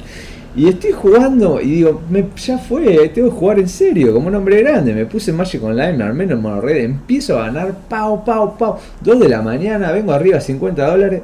Y 0.55 0.67
estoy 0.67 0.91
jugando 0.91 1.59
y 1.61 1.67
digo, 1.67 2.01
me, 2.09 2.25
ya 2.35 2.57
fue, 2.57 3.09
tengo 3.09 3.29
que 3.29 3.35
jugar 3.35 3.59
en 3.59 3.69
serio, 3.69 4.13
como 4.13 4.27
un 4.27 4.35
hombre 4.35 4.61
grande. 4.61 4.93
Me 4.93 5.05
puse 5.05 5.31
Magic 5.31 5.63
Online, 5.63 5.93
me 5.93 6.03
armé 6.03 6.23
en 6.23 6.41
monored, 6.41 6.83
empiezo 6.83 7.39
a 7.39 7.43
ganar, 7.43 7.75
pau, 7.89 8.23
pau, 8.23 8.57
pau. 8.57 8.77
2 9.01 9.19
de 9.19 9.29
la 9.29 9.41
mañana, 9.41 9.91
vengo 9.91 10.13
arriba 10.13 10.37
a 10.37 10.41
50 10.41 10.87
dólares, 10.87 11.21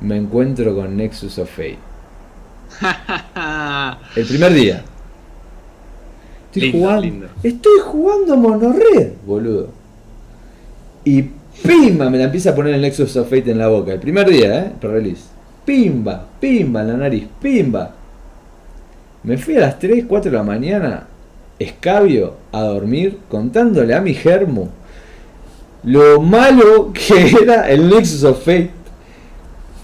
me 0.00 0.16
encuentro 0.16 0.74
con 0.74 0.96
Nexus 0.96 1.38
of 1.38 1.50
Fate. 1.50 1.78
El 4.16 4.26
primer 4.26 4.52
día. 4.52 4.84
Estoy 6.54 6.72
jugando. 6.72 7.26
Estoy 7.42 7.78
jugando 7.84 8.36
monorred, 8.36 9.12
boludo. 9.26 9.68
Y 11.04 11.22
pimba, 11.62 12.10
me 12.10 12.18
la 12.18 12.24
empieza 12.24 12.50
a 12.50 12.54
poner 12.54 12.74
el 12.74 12.80
Nexus 12.80 13.16
of 13.16 13.28
Fate 13.28 13.50
en 13.50 13.58
la 13.58 13.68
boca. 13.68 13.92
El 13.92 14.00
primer 14.00 14.28
día, 14.28 14.60
¿eh? 14.60 14.72
Pro 14.80 14.92
release. 14.92 15.24
Pimba, 15.64 16.26
pimba 16.40 16.82
en 16.82 16.88
la 16.88 16.96
nariz, 16.96 17.26
pimba. 17.40 17.94
Me 19.22 19.36
fui 19.36 19.56
a 19.56 19.60
las 19.60 19.78
3, 19.78 20.04
4 20.08 20.30
de 20.30 20.36
la 20.36 20.42
mañana, 20.42 21.06
escabio, 21.58 22.36
a 22.52 22.62
dormir, 22.62 23.18
contándole 23.28 23.94
a 23.94 24.00
mi 24.00 24.14
germo 24.14 24.70
lo 25.84 26.20
malo 26.20 26.92
que 26.92 27.30
era 27.42 27.68
el 27.68 27.88
Nexus 27.88 28.24
of 28.24 28.38
Fate. 28.40 28.70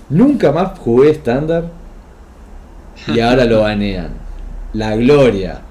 Nunca 0.09 0.53
más 0.53 0.79
jugué 0.79 1.11
estándar 1.11 1.71
y 3.07 3.21
ahora 3.21 3.45
lo 3.45 3.61
banean. 3.63 4.11
La 4.73 4.97
gloria, 4.97 5.63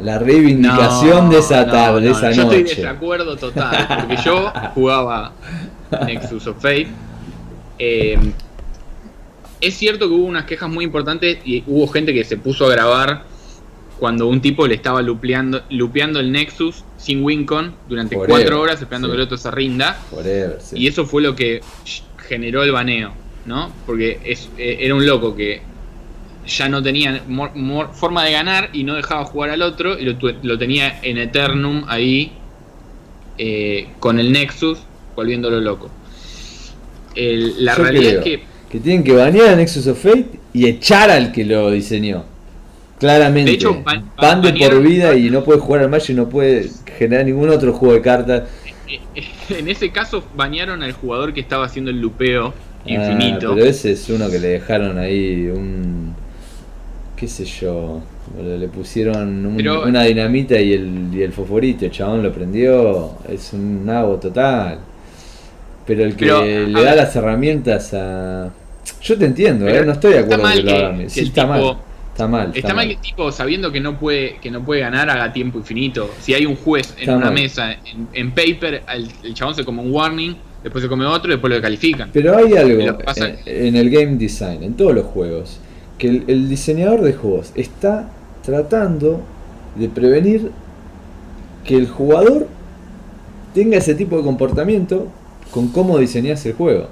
la 0.00 0.18
reivindicación 0.18 1.30
de 1.30 1.38
esa 1.38 1.66
tarde, 1.70 2.00
de 2.00 2.10
esa 2.10 2.28
noche. 2.30 2.36
Yo 2.36 2.42
estoy 2.42 2.62
de 2.62 2.74
desacuerdo 2.74 3.36
total, 3.36 3.86
porque 4.00 4.22
yo 4.24 4.52
jugaba 4.74 5.32
Nexus 6.06 6.46
of 6.46 6.56
Fate. 6.56 6.88
Eh, 7.78 8.18
es 9.60 9.74
cierto 9.74 10.08
que 10.08 10.14
hubo 10.14 10.24
unas 10.24 10.46
quejas 10.46 10.68
muy 10.68 10.84
importantes 10.84 11.38
y 11.44 11.62
hubo 11.66 11.86
gente 11.88 12.14
que 12.14 12.24
se 12.24 12.36
puso 12.36 12.66
a 12.66 12.70
grabar 12.70 13.24
cuando 13.98 14.26
un 14.26 14.40
tipo 14.40 14.66
le 14.66 14.74
estaba 14.74 15.02
lupeando, 15.02 15.62
lupeando 15.68 16.20
el 16.20 16.32
Nexus 16.32 16.84
sin 16.96 17.22
Wincon 17.22 17.74
durante 17.86 18.16
cuatro 18.16 18.60
horas 18.60 18.80
esperando 18.80 19.08
que 19.08 19.14
el 19.14 19.20
otro 19.20 19.36
se 19.36 19.50
rinda. 19.50 19.98
Y 20.72 20.88
eso 20.88 21.04
fue 21.04 21.20
lo 21.22 21.36
que 21.36 21.60
generó 22.26 22.62
el 22.62 22.72
baneo, 22.72 23.12
¿no? 23.46 23.72
Porque 23.86 24.20
es, 24.24 24.48
eh, 24.58 24.78
era 24.80 24.94
un 24.94 25.06
loco 25.06 25.34
que 25.34 25.62
ya 26.46 26.68
no 26.68 26.82
tenía 26.82 27.22
forma 27.92 28.24
de 28.24 28.32
ganar 28.32 28.70
y 28.72 28.84
no 28.84 28.94
dejaba 28.94 29.24
jugar 29.24 29.50
al 29.50 29.62
otro 29.62 29.98
y 29.98 30.04
lo, 30.04 30.58
tenía 30.58 31.00
en 31.02 31.18
Eternum 31.18 31.84
ahí 31.86 32.32
eh, 33.38 33.88
con 34.00 34.18
el 34.18 34.32
Nexus 34.32 34.78
volviéndolo 35.14 35.60
loco. 35.60 35.90
la 37.14 37.74
realidad 37.74 38.14
es 38.14 38.24
que... 38.24 38.50
Que 38.70 38.78
tienen 38.78 39.02
que 39.02 39.12
banear 39.12 39.48
a 39.48 39.56
Nexus 39.56 39.88
of 39.88 40.00
Fate 40.00 40.38
y 40.52 40.66
echar 40.66 41.10
al 41.10 41.32
que 41.32 41.44
lo 41.44 41.72
diseñó. 41.72 42.24
Claramente. 43.00 43.50
De 43.50 43.56
hecho, 43.56 43.82
por 43.82 44.82
vida 44.82 45.16
y 45.16 45.28
no 45.28 45.42
puede 45.42 45.58
jugar 45.58 45.82
al 45.82 45.88
Magic 45.88 46.10
y 46.10 46.14
no 46.14 46.28
puede 46.28 46.70
generar 46.98 47.24
ningún 47.24 47.48
otro 47.48 47.72
juego 47.72 47.94
de 47.94 48.00
cartas. 48.00 48.42
En 49.50 49.68
ese 49.68 49.90
caso 49.90 50.22
banearon 50.36 50.84
al 50.84 50.92
jugador 50.92 51.34
que 51.34 51.40
estaba 51.40 51.66
haciendo 51.66 51.90
el 51.90 52.00
lupeo 52.00 52.54
ah, 52.84 52.90
infinito. 52.90 53.54
pero 53.54 53.66
ese 53.66 53.92
es 53.92 54.08
uno 54.08 54.30
que 54.30 54.38
le 54.38 54.48
dejaron 54.48 54.98
ahí 54.98 55.46
un 55.48 56.14
qué 57.20 57.28
sé 57.28 57.44
yo, 57.44 58.00
le 58.42 58.66
pusieron 58.68 59.44
una 59.44 60.04
dinamita 60.04 60.58
y 60.58 60.72
el, 60.72 61.10
y 61.12 61.20
el 61.20 61.32
fosforito, 61.32 61.84
el 61.84 61.90
chabón 61.90 62.22
lo 62.22 62.32
prendió, 62.32 63.18
es 63.28 63.52
un 63.52 63.84
nabo 63.84 64.16
total. 64.16 64.78
Pero 65.86 66.04
el 66.04 66.16
que 66.16 66.24
le 66.66 66.82
da 66.82 66.94
las 66.94 67.14
herramientas 67.14 67.92
a... 67.92 68.50
Yo 69.02 69.18
te 69.18 69.26
entiendo, 69.26 69.68
¿eh? 69.68 69.84
no 69.84 69.92
estoy 69.92 70.14
de 70.14 70.18
acuerdo 70.20 70.48
que 70.50 70.62
lo 70.62 70.72
hagan. 70.74 71.10
Sí, 71.10 71.20
está 71.20 71.46
mal. 71.46 71.76
Está 72.12 72.26
mal. 72.26 72.52
Está, 72.54 72.72
mal 72.72 72.86
que 72.86 72.94
el 72.94 73.00
tipo, 73.00 73.30
sabiendo 73.30 73.70
que 73.70 73.80
no 73.80 73.98
puede 73.98 74.38
que 74.38 74.50
no 74.50 74.64
puede 74.64 74.80
ganar, 74.80 75.10
haga 75.10 75.30
tiempo 75.30 75.58
infinito. 75.58 76.10
Si 76.20 76.32
hay 76.32 76.46
un 76.46 76.56
juez 76.56 76.94
en 76.98 77.10
una 77.10 77.30
mesa, 77.30 77.76
en, 78.14 78.30
paper, 78.30 78.82
el, 79.22 79.34
chabón 79.34 79.54
se 79.54 79.64
come 79.64 79.82
un 79.82 79.92
warning, 79.92 80.36
después 80.62 80.82
se 80.82 80.88
come 80.88 81.04
otro 81.06 81.30
y 81.30 81.34
después 81.34 81.52
lo 81.52 81.60
califican. 81.60 82.10
Pero 82.12 82.36
hay 82.36 82.54
algo 82.54 82.80
en, 82.80 83.38
en, 83.46 83.76
el 83.76 83.90
game 83.90 84.16
design, 84.16 84.62
en 84.62 84.74
todos 84.74 84.94
los 84.94 85.06
juegos 85.06 85.60
que 86.00 86.24
el, 86.26 86.48
diseñador 86.48 87.02
de 87.02 87.12
juegos 87.12 87.52
está 87.54 88.08
tratando 88.42 89.20
de 89.76 89.88
prevenir 89.88 90.50
que 91.62 91.76
el 91.76 91.86
jugador 91.86 92.48
tenga 93.54 93.76
ese 93.76 93.94
tipo 93.94 94.16
de 94.16 94.22
comportamiento 94.22 95.08
con 95.50 95.68
cómo 95.68 95.98
diseñas 95.98 96.44
el 96.46 96.54
juego. 96.54 96.88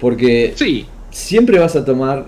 Porque 0.00 0.52
siempre 1.10 1.60
vas 1.60 1.76
a 1.76 1.84
tomar. 1.84 2.26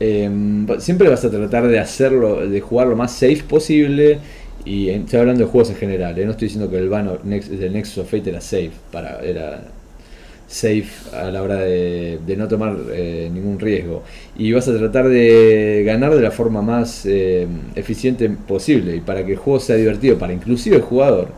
Em, 0.00 0.66
siempre 0.78 1.08
vas 1.08 1.24
a 1.24 1.30
tratar 1.30 1.68
de 1.68 1.78
hacerlo, 1.78 2.46
de 2.46 2.60
jugar 2.60 2.86
lo 2.86 2.96
más 2.96 3.12
safe 3.12 3.44
posible. 3.46 4.20
Y 4.66 4.90
estoy 4.90 5.20
hablando 5.20 5.44
de 5.44 5.50
juegos 5.50 5.70
en 5.70 5.76
general, 5.76 6.18
¿eh? 6.18 6.24
no 6.24 6.32
estoy 6.32 6.48
diciendo 6.48 6.68
que 6.68 6.76
el 6.76 6.88
vano 6.88 7.18
del 7.22 7.72
Nexus 7.72 7.98
of 7.98 8.10
Fate 8.10 8.30
era 8.30 8.40
safe, 8.40 8.72
para, 8.90 9.20
era 9.20 9.62
safe 10.48 10.88
a 11.12 11.30
la 11.30 11.40
hora 11.40 11.60
de, 11.60 12.18
no 12.36 12.48
tomar 12.48 12.76
eh, 12.92 13.30
ningún 13.32 13.60
riesgo. 13.60 14.02
Y 14.36 14.50
vas 14.50 14.66
a 14.66 14.76
tratar 14.76 15.08
de 15.08 15.84
ganar 15.86 16.12
de 16.16 16.20
la 16.20 16.32
forma 16.32 16.62
más 16.62 17.06
eh, 17.06 17.46
eficiente 17.76 18.28
posible. 18.28 18.96
Y 18.96 19.00
para 19.00 19.24
que 19.24 19.32
el 19.32 19.38
juego 19.38 19.60
sea 19.60 19.76
divertido, 19.76 20.18
para 20.18 20.32
inclusive 20.32 20.76
el 20.76 20.82
jugador, 20.82 21.28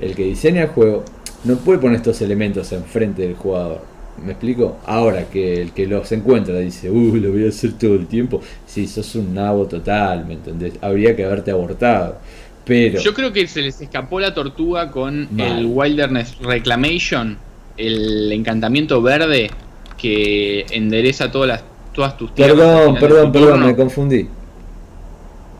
el 0.00 0.14
que 0.14 0.24
diseña 0.24 0.62
el 0.62 0.68
juego, 0.68 1.04
no 1.44 1.56
puede 1.56 1.78
poner 1.78 1.96
estos 1.96 2.22
elementos 2.22 2.72
enfrente 2.72 3.22
del 3.22 3.34
jugador. 3.34 3.82
¿Me 4.24 4.32
explico? 4.32 4.76
Ahora 4.86 5.24
que 5.24 5.60
el 5.60 5.72
que 5.72 5.86
los 5.86 6.10
encuentra 6.12 6.58
dice, 6.58 6.88
uh, 6.88 7.16
lo 7.16 7.32
voy 7.32 7.46
a 7.46 7.48
hacer 7.48 7.72
todo 7.72 7.94
el 7.94 8.06
tiempo. 8.06 8.40
Si 8.64 8.86
sos 8.86 9.16
un 9.16 9.34
nabo 9.34 9.66
total, 9.66 10.24
¿me 10.24 10.34
entendés? 10.34 10.74
Habría 10.80 11.16
que 11.16 11.24
haberte 11.24 11.50
abortado. 11.50 12.18
Pero... 12.64 13.00
Yo 13.00 13.12
creo 13.12 13.32
que 13.32 13.46
se 13.46 13.62
les 13.62 13.80
escapó 13.80 14.20
la 14.20 14.32
tortuga 14.32 14.90
con 14.90 15.28
el 15.38 15.66
Wilderness 15.66 16.38
Reclamation 16.38 17.38
el 17.76 18.32
encantamiento 18.32 19.02
verde 19.02 19.50
que 19.96 20.66
endereza 20.70 21.30
todas 21.30 21.48
las 21.48 21.64
todas 21.92 22.16
tus 22.16 22.34
tierras. 22.34 22.56
Perdón, 22.56 22.96
perdón, 22.96 23.32
perdón, 23.32 23.66
me 23.66 23.76
confundí. 23.76 24.28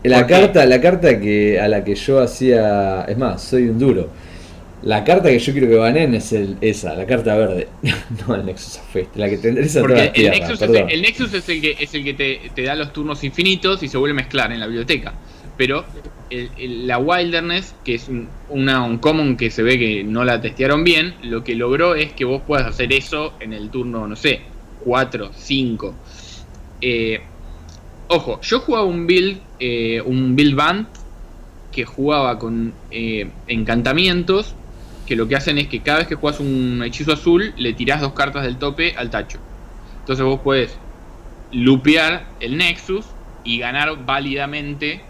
La 0.03 0.27
carta, 0.27 0.65
la 0.65 0.79
carta 0.79 1.19
que 1.19 1.59
a 1.59 1.67
la 1.67 1.83
que 1.83 1.95
yo 1.95 2.19
hacía, 2.19 3.05
es 3.07 3.17
más, 3.17 3.41
soy 3.41 3.69
un 3.69 3.79
duro. 3.79 4.09
La 4.83 5.03
carta 5.03 5.29
que 5.29 5.39
yo 5.39 5.51
quiero 5.51 5.67
que 5.67 5.77
banen 5.77 6.13
es 6.13 6.31
el, 6.31 6.57
esa, 6.61 6.93
la 6.93 7.07
carta 7.07 7.35
verde, 7.35 7.69
no 8.27 8.35
el 8.35 8.45
Nexus 8.45 8.77
Fate, 8.77 9.09
la 9.15 9.27
que 9.27 9.37
te 9.37 9.49
endereza 9.49 9.81
todas 9.81 9.97
las 9.97 10.11
el, 10.13 10.29
Nexus 10.29 10.61
es 10.61 10.69
el, 10.69 10.75
el, 10.75 11.01
Nexus 11.01 11.33
es 11.33 11.49
el 11.49 11.61
que 11.61 11.75
es 11.79 11.93
el 11.95 12.03
que 12.03 12.13
te, 12.13 12.41
te 12.53 12.61
da 12.61 12.75
los 12.75 12.93
turnos 12.93 13.23
infinitos 13.23 13.81
y 13.81 13.87
se 13.87 13.97
vuelve 13.97 14.11
a 14.11 14.21
mezclar 14.21 14.51
en 14.51 14.59
la 14.59 14.67
biblioteca. 14.67 15.13
Pero 15.57 15.85
la 16.57 16.97
Wilderness, 16.97 17.75
que 17.83 17.95
es 17.95 18.09
un, 18.09 18.27
una 18.49 18.83
un 18.83 18.97
common 18.97 19.37
que 19.37 19.51
se 19.51 19.63
ve 19.63 19.77
que 19.79 20.03
no 20.03 20.23
la 20.23 20.41
testearon 20.41 20.83
bien, 20.83 21.15
lo 21.23 21.43
que 21.43 21.55
logró 21.55 21.95
es 21.95 22.13
que 22.13 22.25
vos 22.25 22.41
puedas 22.45 22.67
hacer 22.67 22.91
eso 22.93 23.33
en 23.39 23.53
el 23.53 23.69
turno, 23.69 24.07
no 24.07 24.15
sé, 24.15 24.41
4, 24.83 25.31
5. 25.33 25.95
Eh, 26.81 27.21
ojo, 28.07 28.39
yo 28.41 28.59
jugaba 28.59 28.85
un 28.85 29.07
build, 29.07 29.39
eh, 29.59 30.01
un 30.01 30.35
build 30.35 30.55
band 30.55 30.87
que 31.71 31.85
jugaba 31.85 32.39
con 32.39 32.73
eh, 32.91 33.29
encantamientos 33.47 34.55
que 35.05 35.15
lo 35.15 35.27
que 35.27 35.35
hacen 35.35 35.57
es 35.57 35.67
que 35.67 35.81
cada 35.81 35.99
vez 35.99 36.07
que 36.07 36.15
juegas 36.15 36.39
un 36.39 36.81
hechizo 36.83 37.13
azul 37.13 37.53
le 37.57 37.73
tirás 37.73 38.01
dos 38.01 38.13
cartas 38.13 38.43
del 38.43 38.57
tope 38.57 38.95
al 38.97 39.09
tacho. 39.09 39.39
Entonces 39.99 40.25
vos 40.25 40.39
puedes 40.43 40.75
lupear 41.51 42.25
el 42.39 42.57
Nexus 42.57 43.05
y 43.43 43.59
ganar 43.59 44.05
válidamente 44.05 45.01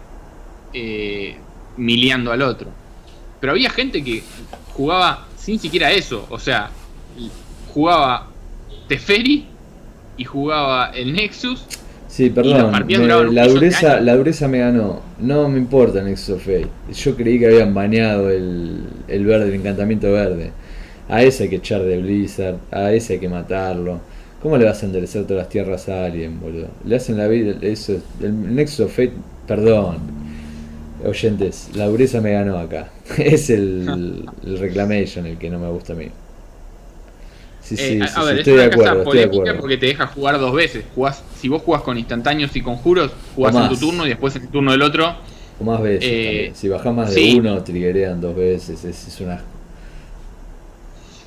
eh, 0.78 1.36
miliando 1.78 2.32
al 2.32 2.42
otro. 2.42 2.68
Pero 3.40 3.52
había 3.52 3.70
gente 3.70 4.04
que 4.04 4.22
jugaba 4.74 5.26
sin 5.38 5.58
siquiera 5.58 5.90
eso. 5.90 6.26
O 6.28 6.38
sea, 6.38 6.68
jugaba 7.72 8.28
Teferi 8.86 9.46
y 10.18 10.24
jugaba 10.24 10.90
el 10.90 11.14
Nexus. 11.14 11.64
Sí, 12.08 12.28
perdón, 12.28 12.72
la, 13.34 13.48
dureza, 13.48 14.00
la 14.00 14.16
dureza 14.16 14.48
me 14.48 14.58
ganó. 14.58 15.00
No 15.18 15.48
me 15.48 15.58
importa 15.58 16.02
Nexus 16.02 16.36
of 16.36 16.42
Fate. 16.42 16.68
Yo 16.92 17.16
creí 17.16 17.38
que 17.38 17.46
habían 17.46 17.72
baneado 17.72 18.28
el, 18.30 18.80
el 19.08 19.24
verde, 19.24 19.48
el 19.48 19.54
encantamiento 19.54 20.12
verde. 20.12 20.52
A 21.08 21.22
ese 21.22 21.44
hay 21.44 21.48
que 21.48 21.56
echar 21.56 21.82
de 21.82 21.98
Blizzard, 22.02 22.56
a 22.70 22.92
ese 22.92 23.14
hay 23.14 23.18
que 23.18 23.28
matarlo. 23.30 24.00
¿Cómo 24.42 24.58
le 24.58 24.66
vas 24.66 24.82
a 24.82 24.86
enderezar 24.86 25.22
todas 25.22 25.44
las 25.44 25.48
tierras 25.48 25.88
a 25.88 26.04
alguien, 26.04 26.38
boludo? 26.38 26.68
Le 26.84 26.96
hacen 26.96 27.16
la 27.16 27.28
vida, 27.28 27.56
eso, 27.62 27.98
el 28.20 28.54
Nexus 28.54 28.80
of 28.80 28.90
Fate, 28.90 29.12
perdón, 29.46 30.25
oyentes, 31.06 31.70
la 31.74 31.86
dureza 31.86 32.20
me 32.20 32.32
ganó 32.32 32.58
acá. 32.58 32.90
es 33.18 33.50
el, 33.50 34.26
el, 34.44 34.58
Reclamation 34.58 35.26
el 35.26 35.38
que 35.38 35.50
no 35.50 35.58
me 35.58 35.68
gusta 35.68 35.92
a 35.92 35.96
mí. 35.96 36.08
Sí, 37.62 37.76
sí, 37.76 37.82
eh, 37.82 38.06
sí, 38.06 38.14
a 38.14 38.22
ver, 38.22 38.38
estoy, 38.38 38.54
de 38.54 38.64
acuerdo, 38.64 38.98
estoy 38.98 39.18
de 39.18 39.24
acuerdo. 39.24 39.60
porque 39.60 39.76
te 39.76 39.86
deja 39.86 40.06
jugar 40.06 40.38
dos 40.38 40.54
veces. 40.54 40.84
Jugás, 40.94 41.22
si 41.36 41.48
vos 41.48 41.62
jugás 41.62 41.82
con 41.82 41.98
instantáneos 41.98 42.54
y 42.54 42.60
conjuros, 42.60 43.10
jugás 43.34 43.56
en 43.56 43.68
tu 43.68 43.76
turno 43.76 44.06
y 44.06 44.10
después 44.10 44.36
en 44.36 44.42
el 44.42 44.48
turno 44.48 44.70
del 44.70 44.82
otro. 44.82 45.16
O 45.58 45.64
más 45.64 45.82
veces. 45.82 46.04
Eh, 46.04 46.52
si 46.54 46.68
bajás 46.68 46.94
más 46.94 47.12
de 47.12 47.34
uno, 47.34 47.60
triggerean 47.64 48.20
dos 48.20 48.36
veces. 48.36 48.84
Es, 48.84 49.08
es 49.08 49.20
una 49.20 49.42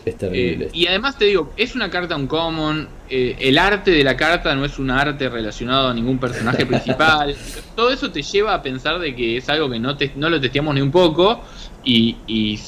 es 0.09 0.17
terrible. 0.17 0.65
Eh, 0.65 0.71
y 0.73 0.87
además 0.87 1.17
te 1.17 1.25
digo, 1.25 1.51
es 1.57 1.75
una 1.75 1.89
carta 1.89 2.15
uncommon. 2.15 2.87
Eh, 3.09 3.35
el 3.39 3.57
arte 3.57 3.91
de 3.91 4.03
la 4.03 4.15
carta 4.15 4.55
no 4.55 4.65
es 4.65 4.77
un 4.79 4.91
arte 4.91 5.29
relacionado 5.29 5.89
a 5.89 5.93
ningún 5.93 6.19
personaje 6.19 6.65
principal. 6.67 7.35
Todo 7.75 7.91
eso 7.91 8.11
te 8.11 8.21
lleva 8.21 8.53
a 8.53 8.61
pensar 8.61 8.99
de 8.99 9.15
que 9.15 9.37
es 9.37 9.49
algo 9.49 9.69
que 9.69 9.79
no, 9.79 9.97
te, 9.97 10.11
no 10.15 10.29
lo 10.29 10.39
testeamos 10.39 10.75
ni 10.75 10.81
un 10.81 10.91
poco 10.91 11.41
y, 11.83 12.59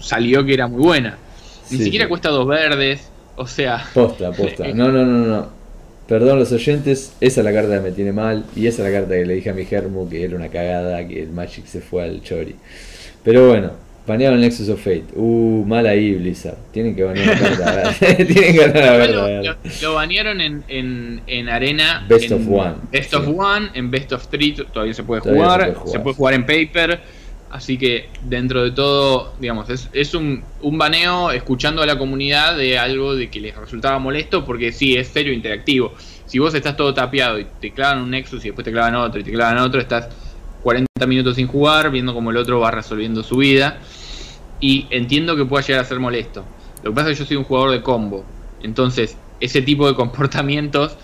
salió 0.00 0.44
que 0.44 0.54
era 0.54 0.66
muy 0.66 0.82
buena. 0.82 1.18
Ni 1.70 1.78
siquiera 1.78 2.08
cuesta 2.08 2.30
dos 2.30 2.46
verdes. 2.46 3.10
O 3.36 3.46
sea. 3.46 3.84
Posta, 3.92 4.32
posta. 4.32 4.64
No, 4.74 4.90
no, 4.90 5.04
no, 5.04 5.26
no. 5.26 5.56
Perdón 6.06 6.38
los 6.38 6.52
oyentes, 6.52 7.14
esa 7.20 7.40
es 7.40 7.44
la 7.44 7.52
carta 7.52 7.74
que 7.74 7.80
me 7.80 7.90
tiene 7.90 8.12
mal 8.12 8.44
y 8.54 8.68
esa 8.68 8.86
es 8.86 8.92
la 8.92 9.00
carta 9.00 9.14
que 9.14 9.26
le 9.26 9.34
dije 9.34 9.50
a 9.50 9.54
mi 9.54 9.64
Germu 9.64 10.08
que 10.08 10.22
era 10.22 10.36
una 10.36 10.48
cagada, 10.48 11.06
que 11.06 11.20
el 11.20 11.30
Magic 11.30 11.66
se 11.66 11.80
fue 11.80 12.04
al 12.04 12.22
chori. 12.22 12.54
Pero 13.24 13.48
bueno, 13.48 13.72
Banearon 14.06 14.38
el 14.38 14.42
Nexus 14.42 14.68
of 14.68 14.78
Fate. 14.78 15.06
Uh, 15.14 15.64
mal 15.66 15.84
ahí 15.84 16.14
Blizzard. 16.14 16.56
Tienen 16.72 16.94
que 16.94 17.02
banear 17.02 17.40
la 17.40 17.48
verdad. 17.48 17.96
Tienen 18.16 18.34
que 18.34 18.52
ganar 18.52 18.76
la 18.76 18.92
verdad. 18.92 19.56
Lo, 19.82 19.94
banearon 19.94 20.40
en, 20.40 20.64
en, 20.68 21.22
en, 21.26 21.48
arena. 21.48 22.06
Best 22.08 22.30
of 22.30 22.42
One. 22.48 22.74
Best 22.92 23.14
of 23.14 23.26
One, 23.26 23.70
en 23.74 23.90
Best 23.90 24.12
of 24.12 24.28
Three 24.28 24.52
todavía 24.52 24.94
se 24.94 25.02
puede 25.02 25.22
jugar. 25.22 25.76
Se 25.86 25.98
puede 25.98 26.14
jugar, 26.14 26.34
en 26.34 26.46
Paper. 26.46 27.00
Así 27.50 27.78
que 27.78 28.08
dentro 28.24 28.64
de 28.64 28.72
todo, 28.72 29.34
digamos, 29.40 29.70
es, 29.70 29.88
es 29.92 30.14
un, 30.14 30.42
un, 30.62 30.78
baneo 30.78 31.30
escuchando 31.30 31.80
a 31.80 31.86
la 31.86 31.96
comunidad 31.96 32.56
de 32.56 32.76
algo 32.76 33.14
de 33.14 33.30
que 33.30 33.40
les 33.40 33.56
resultaba 33.56 33.98
molesto 33.98 34.44
porque 34.44 34.72
sí, 34.72 34.96
es 34.96 35.08
serio 35.08 35.32
interactivo. 35.32 35.94
Si 36.26 36.38
vos 36.38 36.54
estás 36.54 36.76
todo 36.76 36.92
tapeado 36.92 37.38
y 37.38 37.46
te 37.60 37.72
clavan 37.72 38.02
un 38.02 38.10
Nexus 38.10 38.44
y 38.44 38.48
después 38.48 38.64
te 38.64 38.72
clavan 38.72 38.96
otro 38.96 39.20
y 39.20 39.24
te 39.24 39.30
clavan 39.30 39.58
otro, 39.58 39.80
estás 39.80 40.08
40 40.66 41.06
minutos 41.06 41.36
sin 41.36 41.46
jugar, 41.46 41.92
viendo 41.92 42.12
cómo 42.12 42.32
el 42.32 42.36
otro 42.36 42.58
va 42.58 42.72
resolviendo 42.72 43.22
su 43.22 43.36
vida. 43.36 43.78
Y 44.58 44.88
entiendo 44.90 45.36
que 45.36 45.44
pueda 45.44 45.64
llegar 45.64 45.84
a 45.84 45.84
ser 45.84 46.00
molesto. 46.00 46.44
Lo 46.82 46.90
que 46.90 46.96
pasa 46.96 47.10
es 47.10 47.16
que 47.16 47.22
yo 47.22 47.28
soy 47.28 47.36
un 47.36 47.44
jugador 47.44 47.70
de 47.70 47.82
combo. 47.82 48.24
Entonces, 48.64 49.16
ese 49.38 49.62
tipo 49.62 49.86
de 49.86 49.94
comportamientos 50.02 50.96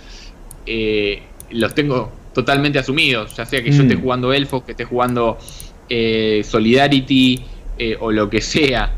eh, 0.66 1.22
los 1.50 1.76
tengo 1.76 2.10
totalmente 2.34 2.80
asumidos. 2.80 3.36
Ya 3.36 3.46
sea 3.46 3.62
que 3.62 3.70
yo 3.70 3.82
esté 3.82 3.94
mm. 3.94 4.02
jugando 4.02 4.32
Elfos, 4.32 4.64
que 4.64 4.72
esté 4.72 4.84
jugando 4.84 5.38
eh, 5.88 6.42
Solidarity 6.44 7.44
eh, 7.78 7.96
o 8.00 8.10
lo 8.10 8.28
que 8.28 8.40
sea. 8.40 8.92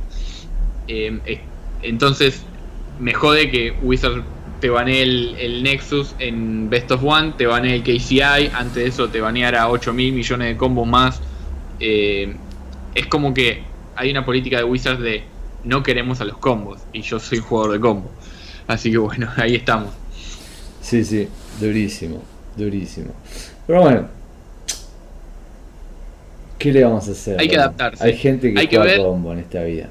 entonces, 1.82 2.42
me 2.98 3.12
jode 3.12 3.50
que 3.50 3.74
Wizard 3.82 4.22
te 4.64 4.70
banee 4.70 5.02
el, 5.02 5.62
Nexus 5.62 6.14
en 6.18 6.70
Best 6.70 6.90
of 6.90 7.04
One, 7.04 7.34
te 7.36 7.44
banee 7.44 7.74
el 7.74 7.82
KCI, 7.82 8.50
antes 8.54 8.76
de 8.76 8.86
eso 8.86 9.10
te 9.10 9.20
baneara 9.20 9.68
8 9.68 9.92
mil 9.92 10.14
millones 10.14 10.48
de 10.48 10.56
combos 10.56 10.88
más. 10.88 11.20
Eh, 11.80 12.34
es 12.94 13.06
como 13.08 13.34
que 13.34 13.62
hay 13.94 14.10
una 14.10 14.24
política 14.24 14.56
de 14.56 14.64
Wizards 14.64 15.02
de 15.02 15.22
no 15.64 15.82
queremos 15.82 16.22
a 16.22 16.24
los 16.24 16.38
combos, 16.38 16.80
y 16.94 17.02
yo 17.02 17.20
soy 17.20 17.40
jugador 17.40 17.72
de 17.72 17.80
combos. 17.80 18.10
Así 18.66 18.90
que 18.90 18.96
bueno, 18.96 19.28
ahí 19.36 19.54
estamos. 19.54 19.92
Sí, 20.80 21.04
sí, 21.04 21.28
durísimo, 21.60 22.22
durísimo. 22.56 23.12
Pero 23.66 23.82
bueno, 23.82 24.08
¿qué 26.58 26.72
le 26.72 26.84
vamos 26.84 27.06
a 27.06 27.12
hacer? 27.12 27.38
Hay 27.38 27.48
que 27.48 27.56
adaptarse. 27.58 28.02
Hay 28.02 28.16
gente 28.16 28.54
que 28.54 28.66
juega 28.66 28.96
combo 28.96 29.30
en 29.34 29.40
esta 29.40 29.62
vida. 29.62 29.90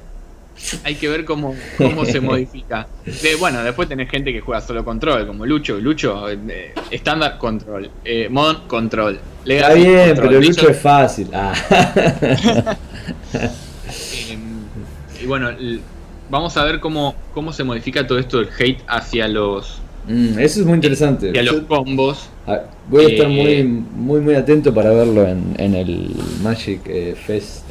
Hay 0.84 0.94
que 0.94 1.08
ver 1.08 1.24
cómo, 1.24 1.54
cómo 1.76 2.04
se 2.04 2.20
modifica. 2.20 2.86
bueno, 3.38 3.62
después 3.62 3.88
tenés 3.88 4.10
gente 4.10 4.32
que 4.32 4.40
juega 4.40 4.60
solo 4.60 4.84
control, 4.84 5.26
como 5.26 5.46
Lucho. 5.46 5.78
Lucho, 5.78 6.28
eh, 6.30 6.74
estándar 6.90 7.38
control. 7.38 7.90
Eh, 8.04 8.28
mod 8.30 8.66
control. 8.66 9.18
Está 9.44 9.74
bien, 9.74 10.12
pero 10.14 10.40
Lucho 10.40 10.68
es 10.68 10.78
fácil. 10.78 11.28
Ah. 11.32 11.54
Em, 14.30 14.40
y 15.22 15.26
bueno, 15.26 15.50
vamos 16.30 16.56
a 16.56 16.64
ver 16.64 16.80
cómo, 16.80 17.14
cómo 17.34 17.52
se 17.52 17.64
modifica 17.64 18.06
todo 18.06 18.18
esto 18.18 18.38
del 18.38 18.48
hate 18.58 18.82
hacia 18.86 19.28
los. 19.28 19.78
Mm, 20.08 20.38
eso 20.38 20.60
es 20.60 20.66
muy 20.66 20.76
interesante. 20.76 21.28
Hacia 21.28 21.42
los 21.42 21.62
combos. 21.62 22.30
voy 22.88 23.04
a 23.04 23.08
estar 23.08 23.28
muy, 23.28 23.52
eh, 23.52 23.64
muy, 23.64 24.20
muy 24.20 24.34
atento 24.34 24.72
para 24.72 24.90
verlo 24.90 25.26
en, 25.26 25.54
en 25.58 25.74
el 25.74 26.16
Magic 26.42 26.82
Fest. 27.26 27.64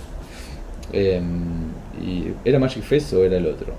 Em, 2.03 2.33
¿Era 2.43 2.59
Magic 2.59 2.83
Fest 2.83 3.13
o 3.13 3.23
era 3.23 3.37
el 3.37 3.45
otro? 3.45 3.73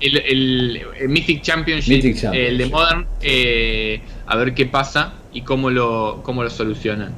El, 0.00 0.80
Mythic, 1.08 1.40
Championship, 1.40 2.04
el 2.32 2.58
de 2.58 2.66
Modern, 2.66 3.06
eh, 3.22 4.00
a 4.26 4.36
ver 4.36 4.52
qué 4.52 4.66
pasa 4.66 5.14
y 5.32 5.42
cómo 5.42 5.70
lo, 5.70 6.20
cómo 6.22 6.42
lo 6.42 6.50
solucionan. 6.50 7.14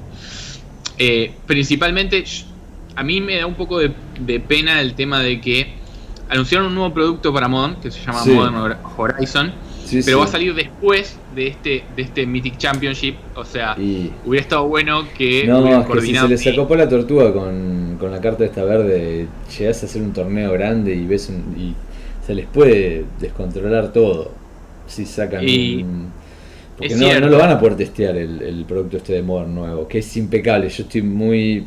Eh, 0.99 1.32
principalmente, 1.47 2.22
a 2.94 3.03
mí 3.03 3.20
me 3.20 3.38
da 3.38 3.47
un 3.47 3.55
poco 3.55 3.80
de, 3.80 4.40
pena 4.40 4.80
el 4.80 4.94
tema 4.94 5.20
de 5.20 5.40
que 5.40 5.74
anunciaron 6.28 6.68
un 6.68 6.74
nuevo 6.74 6.94
producto 6.94 7.32
para 7.32 7.49
Modern 7.49 7.80
que 7.80 7.90
se 7.90 8.05
llama 8.05 8.24
Modern 8.24 8.76
Horizon 8.97 9.53
pero 10.05 10.18
va 10.18 10.24
a 10.24 10.28
salir 10.28 10.55
después 10.55 11.16
de 11.34 11.49
este 11.49 11.84
de 11.95 12.03
este 12.03 12.26
Mythic 12.26 12.59
Championship. 12.59 13.16
O 13.34 13.45
sea, 13.45 13.76
hubiera 13.76 14.43
estado 14.43 14.66
bueno 14.68 15.07
que. 15.16 15.47
No, 15.47 15.80
es 15.80 15.87
que 15.87 16.01
si 16.01 16.14
se 16.14 16.28
le 16.28 16.39
sacó 16.39 16.68
por 16.68 16.78
la 16.78 16.89
tortuga 16.89 17.32
con, 17.32 17.97
con 17.99 18.11
la 18.11 18.20
carta 18.20 18.45
esta 18.45 18.64
verde, 18.64 19.26
llegas 19.59 19.82
a 19.82 19.87
hacer 19.87 20.03
un 20.03 20.12
torneo 20.12 20.53
grande 20.53 20.95
y 20.95 21.07
ves 21.07 21.30
y 21.57 21.74
se 22.26 22.34
les 22.34 22.47
puede 22.47 23.05
descontrolar 23.20 23.93
todo. 23.93 24.32
Si 24.87 25.05
sacan 25.05 25.45
Porque 26.76 26.95
no, 26.95 27.20
no, 27.20 27.28
lo 27.28 27.39
van 27.39 27.51
a 27.51 27.59
poder 27.59 27.76
testear 27.76 28.16
el, 28.16 28.41
el 28.43 28.64
producto 28.64 28.99
este 28.99 29.14
de 29.14 29.22
Modern 29.22 29.55
nuevo, 29.55 29.89
que 29.89 29.99
es 29.99 30.16
impecable. 30.16 30.68
Yo 30.68 30.84
estoy 30.84 31.03
muy. 31.03 31.64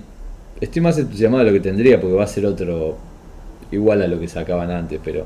Estoy 0.62 0.82
más 0.82 0.98
entusiasmado 0.98 1.46
de 1.46 1.52
lo 1.52 1.56
que 1.56 1.62
tendría 1.62 2.00
porque 2.02 2.16
va 2.16 2.26
a 2.26 2.28
ser 2.28 2.46
otro 2.46 2.98
igual 3.72 4.02
a 4.02 4.08
lo 4.08 4.20
que 4.20 4.28
sacaban 4.28 4.72
antes, 4.72 5.00
pero 5.04 5.26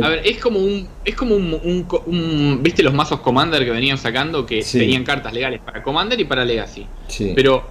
a 0.00 0.08
ver, 0.08 0.22
es 0.24 0.38
como 0.38 0.60
un. 0.60 0.88
Es 1.04 1.14
como 1.14 1.34
un, 1.34 2.60
¿Viste 2.62 2.82
los 2.82 2.94
mazos 2.94 3.20
Commander 3.20 3.64
que 3.64 3.70
venían 3.70 3.98
sacando? 3.98 4.46
Que 4.46 4.62
tenían 4.62 5.04
cartas 5.04 5.32
legales 5.32 5.60
para 5.60 5.82
Commander 5.82 6.18
y 6.20 6.24
para 6.24 6.44
Legacy. 6.44 6.86
Pero 7.34 7.64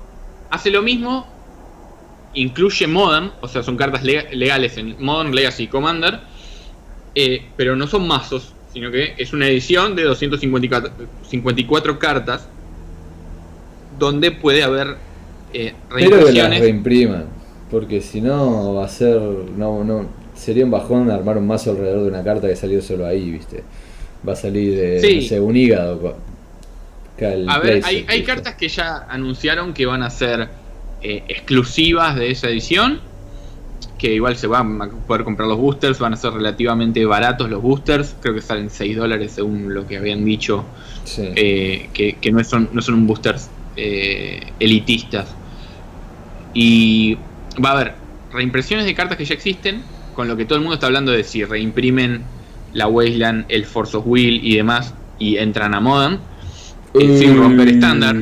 hace 0.49 0.69
lo 0.69 0.81
mismo. 0.81 1.27
Incluye 2.33 2.87
Modern, 2.87 3.33
o 3.41 3.47
sea, 3.49 3.61
son 3.61 3.75
cartas 3.75 4.03
legales 4.03 4.77
en 4.77 4.95
Modern, 4.99 5.35
Legacy 5.35 5.63
y 5.63 5.67
Commander. 5.67 6.21
Eh, 7.13 7.43
pero 7.57 7.75
no 7.75 7.87
son 7.87 8.07
mazos, 8.07 8.53
sino 8.71 8.89
que 8.89 9.15
es 9.17 9.33
una 9.33 9.47
edición 9.47 9.97
de 9.97 10.03
254 10.03 11.99
cartas. 11.99 12.47
Donde 13.99 14.31
puede 14.31 14.63
haber 14.63 14.95
eh, 15.53 15.73
Pero 15.93 16.25
que 16.25 16.31
las 16.33 16.59
reimpriman. 16.59 17.25
Porque 17.69 18.01
si 18.01 18.21
no, 18.21 18.75
va 18.75 18.85
a 18.85 18.89
ser. 18.89 19.19
No, 19.19 19.83
no, 19.83 20.05
sería 20.41 20.65
un 20.65 20.71
bajón 20.71 21.11
armar 21.11 21.37
un 21.37 21.45
mazo 21.45 21.71
alrededor 21.71 22.01
de 22.01 22.09
una 22.09 22.23
carta 22.23 22.47
que 22.47 22.55
salió 22.55 22.81
solo 22.81 23.05
ahí, 23.05 23.29
¿viste? 23.29 23.63
Va 24.27 24.33
a 24.33 24.35
salir 24.35 24.75
de 24.75 25.39
un 25.39 25.55
hígado. 25.55 26.17
A 27.47 27.59
ver, 27.59 27.83
hay, 27.85 28.23
cartas 28.23 28.55
que 28.55 28.67
ya 28.67 29.05
anunciaron 29.07 29.73
que 29.73 29.85
van 29.85 30.01
a 30.01 30.09
ser 30.09 30.49
eh, 31.03 31.23
exclusivas 31.27 32.15
de 32.15 32.31
esa 32.31 32.49
edición. 32.49 32.99
Que 33.99 34.15
igual 34.15 34.35
se 34.35 34.47
van 34.47 34.81
a 34.81 34.89
poder 34.89 35.23
comprar 35.23 35.47
los 35.47 35.59
boosters, 35.59 35.99
van 35.99 36.13
a 36.13 36.15
ser 36.15 36.33
relativamente 36.33 37.05
baratos 37.05 37.47
los 37.51 37.61
boosters. 37.61 38.15
Creo 38.19 38.33
que 38.33 38.41
salen 38.41 38.71
6 38.71 38.97
dólares 38.97 39.33
según 39.33 39.71
lo 39.71 39.85
que 39.85 39.97
habían 39.97 40.25
dicho. 40.25 40.65
Eh, 41.17 41.89
que, 41.93 42.31
no, 42.31 42.43
son, 42.43 42.69
no 42.73 42.81
son 42.81 42.95
un 42.95 43.05
boosters 43.05 43.51
eh, 43.75 44.41
elitistas. 44.59 45.35
Y 46.55 47.19
va 47.63 47.69
a 47.69 47.73
haber 47.73 47.93
reimpresiones 48.33 48.87
de 48.87 48.95
cartas 48.95 49.19
que 49.19 49.25
ya 49.25 49.35
existen 49.35 49.83
con 50.13 50.27
lo 50.27 50.35
que 50.35 50.45
todo 50.45 50.57
el 50.57 50.61
mundo 50.61 50.75
está 50.75 50.87
hablando 50.87 51.11
de 51.11 51.23
si 51.23 51.43
reimprimen 51.43 52.23
la 52.73 52.87
Wasteland, 52.87 53.45
el 53.49 53.65
Force 53.65 53.97
of 53.97 54.03
Will 54.07 54.39
y 54.43 54.55
demás 54.55 54.93
y 55.19 55.37
entran 55.37 55.73
a 55.73 55.79
Modern 55.79 56.19
eh, 56.93 57.17
sin 57.17 57.37
romper 57.37 57.69
estándar. 57.69 58.15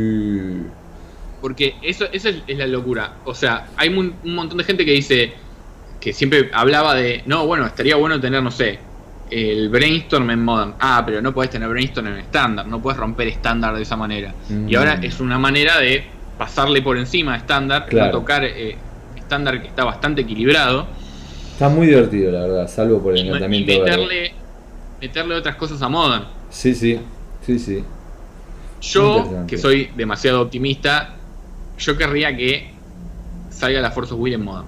Porque 1.41 1.75
eso, 1.81 2.05
eso 2.11 2.29
es, 2.45 2.57
la 2.57 2.67
locura. 2.67 3.13
O 3.25 3.33
sea, 3.33 3.67
hay 3.77 3.89
un, 3.89 4.13
montón 4.23 4.57
de 4.57 4.63
gente 4.63 4.85
que 4.85 4.91
dice 4.91 5.33
que 5.99 6.13
siempre 6.13 6.49
hablaba 6.53 6.95
de, 6.95 7.23
no, 7.25 7.45
bueno, 7.47 7.65
estaría 7.65 7.95
bueno 7.95 8.19
tener, 8.19 8.43
no 8.43 8.51
sé, 8.51 8.79
el 9.31 9.69
brainstorm 9.69 10.29
en 10.29 10.43
Modern. 10.43 10.75
Ah, 10.79 11.03
pero 11.05 11.21
no 11.21 11.33
puedes 11.33 11.49
tener 11.49 11.69
brainstorm 11.69 12.07
en 12.07 12.17
estándar, 12.17 12.67
no 12.67 12.81
puedes 12.81 12.99
romper 12.99 13.29
estándar 13.29 13.75
de 13.75 13.83
esa 13.83 13.95
manera. 13.95 14.33
Y 14.67 14.75
ahora 14.75 14.97
mm. 14.97 15.03
es 15.03 15.19
una 15.19 15.39
manera 15.39 15.77
de 15.79 16.03
pasarle 16.37 16.81
por 16.81 16.97
encima 16.97 17.33
a 17.33 17.37
estándar, 17.37 17.87
no 17.91 18.11
tocar 18.11 18.43
eh, 18.43 18.75
estándar 19.15 19.61
que 19.61 19.67
está 19.67 19.83
bastante 19.83 20.21
equilibrado 20.21 20.87
Está 21.59 21.67
muy 21.67 21.87
divertido, 21.87 22.31
la 22.31 22.39
verdad, 22.39 22.69
salvo 22.69 23.01
por 23.01 23.17
el 23.17 23.27
encantamiento. 23.27 23.69
Y 23.69 23.79
meterle, 23.79 24.31
meterle 25.01 25.35
otras 25.35 25.57
cosas 25.57 25.81
a 25.81 25.89
Modern. 25.89 26.23
Sí, 26.49 26.73
sí, 26.73 26.97
sí, 27.45 27.59
sí. 27.59 27.83
Yo, 28.81 29.43
que 29.45 29.57
soy 29.57 29.89
demasiado 29.93 30.39
optimista, 30.39 31.15
yo 31.77 31.97
querría 31.97 32.33
que 32.33 32.71
salga 33.49 33.81
la 33.81 33.91
Force 33.91 34.13
of 34.13 34.21
Will 34.21 34.35
en 34.35 34.43
Modern. 34.45 34.67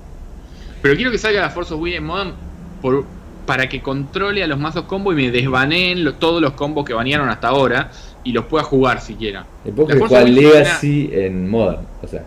Pero 0.81 0.97
quiero 0.97 1.11
que 1.11 1.17
salga 1.17 1.39
la 1.39 1.49
Force 1.49 1.73
of 1.73 1.79
Will 1.79 1.93
en 1.93 2.03
Modern 2.03 2.33
por, 2.81 3.05
para 3.45 3.69
que 3.69 3.81
controle 3.81 4.43
a 4.43 4.47
los 4.47 4.59
mazos 4.59 4.83
combo 4.83 5.13
y 5.13 5.15
me 5.15 5.31
desbaneen 5.31 6.13
todos 6.19 6.41
los 6.41 6.51
combos 6.51 6.83
que 6.83 6.93
banearon 6.93 7.29
hasta 7.29 7.47
ahora 7.47 7.89
y 8.25 8.33
los 8.33 8.43
pueda 8.47 8.65
jugar 8.65 8.99
siquiera. 8.99 9.45
El 9.63 9.73
cual 9.73 10.35
Legacy 10.35 11.09
en 11.13 11.49
Modern, 11.49 11.87
o 12.03 12.07
sea. 12.07 12.25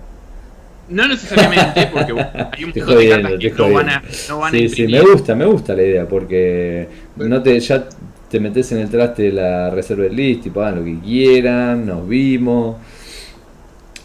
No 0.89 1.09
necesariamente, 1.09 1.87
porque 1.93 2.12
hay 2.53 2.64
un 2.64 2.72
montón 2.74 2.99
de 2.99 3.09
cartas 3.09 3.32
que 3.39 3.51
no 3.51 3.72
van, 3.72 3.89
a, 3.89 4.03
no 4.28 4.39
van 4.39 4.53
sí, 4.53 4.68
Sí, 4.68 4.87
me 4.87 5.01
gusta, 5.01 5.35
me 5.35 5.47
gusta 5.47 5.74
la 5.74 5.82
idea, 5.82 6.09
porque 6.09 6.89
no 7.16 7.43
te, 7.43 7.59
ya 7.59 7.89
te 8.28 8.41
metes 8.41 8.70
en 8.72 8.78
el 8.78 8.91
traste 8.91 9.24
de 9.24 9.32
la 9.32 9.70
reserva 9.70 10.05
list 10.07 10.47
y 10.47 10.51
pagan 10.51 10.76
lo 10.76 10.85
que 10.85 10.99
quieran, 11.01 11.87
nos 11.87 12.07
vimos. 12.07 12.76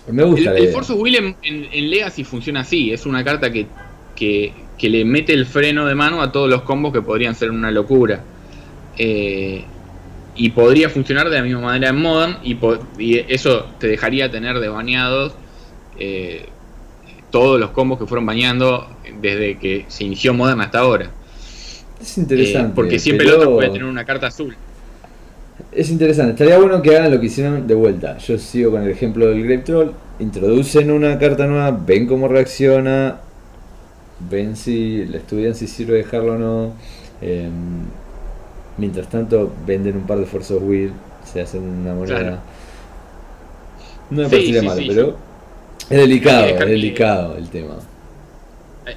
Me 0.08 0.24
gusta 0.24 0.40
el, 0.40 0.46
la 0.46 0.60
idea. 0.60 0.70
El 0.70 0.74
Force 0.74 0.94
of 0.94 1.00
Will 1.00 1.36
en, 1.42 1.90
Legacy 1.90 2.24
funciona 2.24 2.62
así, 2.62 2.92
es 2.94 3.06
una 3.06 3.24
carta 3.24 3.52
que, 3.52 3.68
que, 4.16 4.54
que, 4.78 4.90
le 4.90 5.04
mete 5.04 5.34
el 5.34 5.46
freno 5.46 5.86
de 5.86 5.96
mano 5.96 6.22
a 6.22 6.32
todos 6.32 6.50
los 6.50 6.62
combos 6.62 6.94
que 6.94 7.02
podrían 7.02 7.36
ser 7.36 7.52
una 7.52 7.72
locura. 7.72 8.24
Eh, 8.98 9.64
y 10.36 10.50
podría 10.52 10.90
funcionar 10.90 11.30
de 11.30 11.38
la 11.38 11.44
misma 11.44 11.60
manera 11.60 11.90
en 11.90 11.98
Modern, 11.98 12.38
y, 12.44 12.58
y 12.98 13.26
eso 13.28 13.66
te 13.80 13.88
dejaría 13.88 14.32
tener 14.32 14.60
de 14.60 14.70
baneados. 14.70 15.34
Eh, 15.98 16.46
todos 17.30 17.60
los 17.60 17.72
combos 17.72 18.00
que 18.00 18.06
fueron 18.06 18.26
bañando 18.26 18.88
desde 19.22 19.58
que 19.58 19.86
se 19.88 20.04
inició 20.04 20.34
Modern 20.34 20.62
hasta 20.62 20.80
ahora. 20.80 21.10
Es 22.02 22.18
interesante. 22.18 22.70
Eh, 22.70 22.74
porque 22.76 23.00
siempre 23.00 23.28
el 23.28 23.34
otro 23.34 23.56
puede 23.56 23.70
tener 23.70 23.86
una 23.86 24.06
carta 24.06 24.28
azul. 24.28 24.56
Es 25.72 25.90
interesante, 25.90 26.32
estaría 26.32 26.58
bueno 26.58 26.82
que 26.82 26.98
hagan 26.98 27.12
lo 27.12 27.20
que 27.20 27.28
hicieron 27.28 27.68
de 27.68 27.76
vuelta. 27.76 28.18
Yo 28.18 28.38
sigo 28.38 28.72
con 28.72 28.84
el 28.84 28.90
ejemplo 28.90 29.28
del 29.28 29.44
Grape 29.44 29.64
Troll. 29.64 29.92
Introducen 30.20 30.90
una 30.92 31.20
carta 31.20 31.48
nueva, 31.48 31.72
ven 31.72 32.08
cómo 32.08 32.28
reacciona, 32.28 33.20
ven 34.30 34.56
si 34.56 35.06
la 35.06 35.18
estudian 35.18 35.56
si 35.56 35.68
sirve 35.68 35.98
dejarlo 35.98 36.34
o 36.34 36.38
no. 36.38 36.74
Em, 37.22 37.52
mientras 38.78 39.10
tanto, 39.10 39.52
venden 39.66 39.98
un 39.98 40.04
par 40.04 40.18
de 40.18 40.26
Force 40.26 40.54
of 40.54 40.64
Will, 40.64 40.92
se 41.32 41.42
hacen 41.42 41.62
una 41.62 41.94
moneda. 41.94 42.42
No 44.10 44.24
me 44.24 44.30
parece 44.30 44.62
mal, 44.62 44.84
pero 44.88 45.29
es 45.90 45.98
delicado, 45.98 46.46
es 46.46 46.60
delicado 46.60 47.38
el 47.38 47.50
tema. 47.50 47.80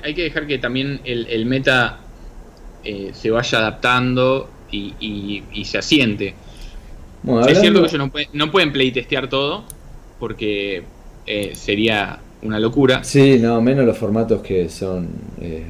Hay 0.02 0.14
que 0.14 0.22
dejar 0.22 0.46
que 0.46 0.58
también 0.58 1.00
el, 1.04 1.46
meta 1.46 2.00
eh, 2.84 3.10
se 3.12 3.30
vaya 3.30 3.58
adaptando 3.58 4.48
y, 4.70 5.64
se 5.64 5.78
asiente. 5.78 6.34
Es 7.48 7.60
cierto 7.60 7.82
que 7.82 7.88
ellos 7.88 7.98
no, 7.98 8.10
pueden, 8.10 8.28
no 8.32 8.50
pueden 8.50 8.72
playtestear 8.72 9.28
todo, 9.28 9.64
porque 10.18 10.82
eh, 11.26 11.52
sería 11.54 12.18
una 12.42 12.58
locura. 12.58 13.04
Sí, 13.04 13.38
no, 13.38 13.60
menos 13.60 13.84
los 13.84 13.96
formatos 13.96 14.42
que 14.42 14.68
son 14.68 15.08
eh, 15.40 15.64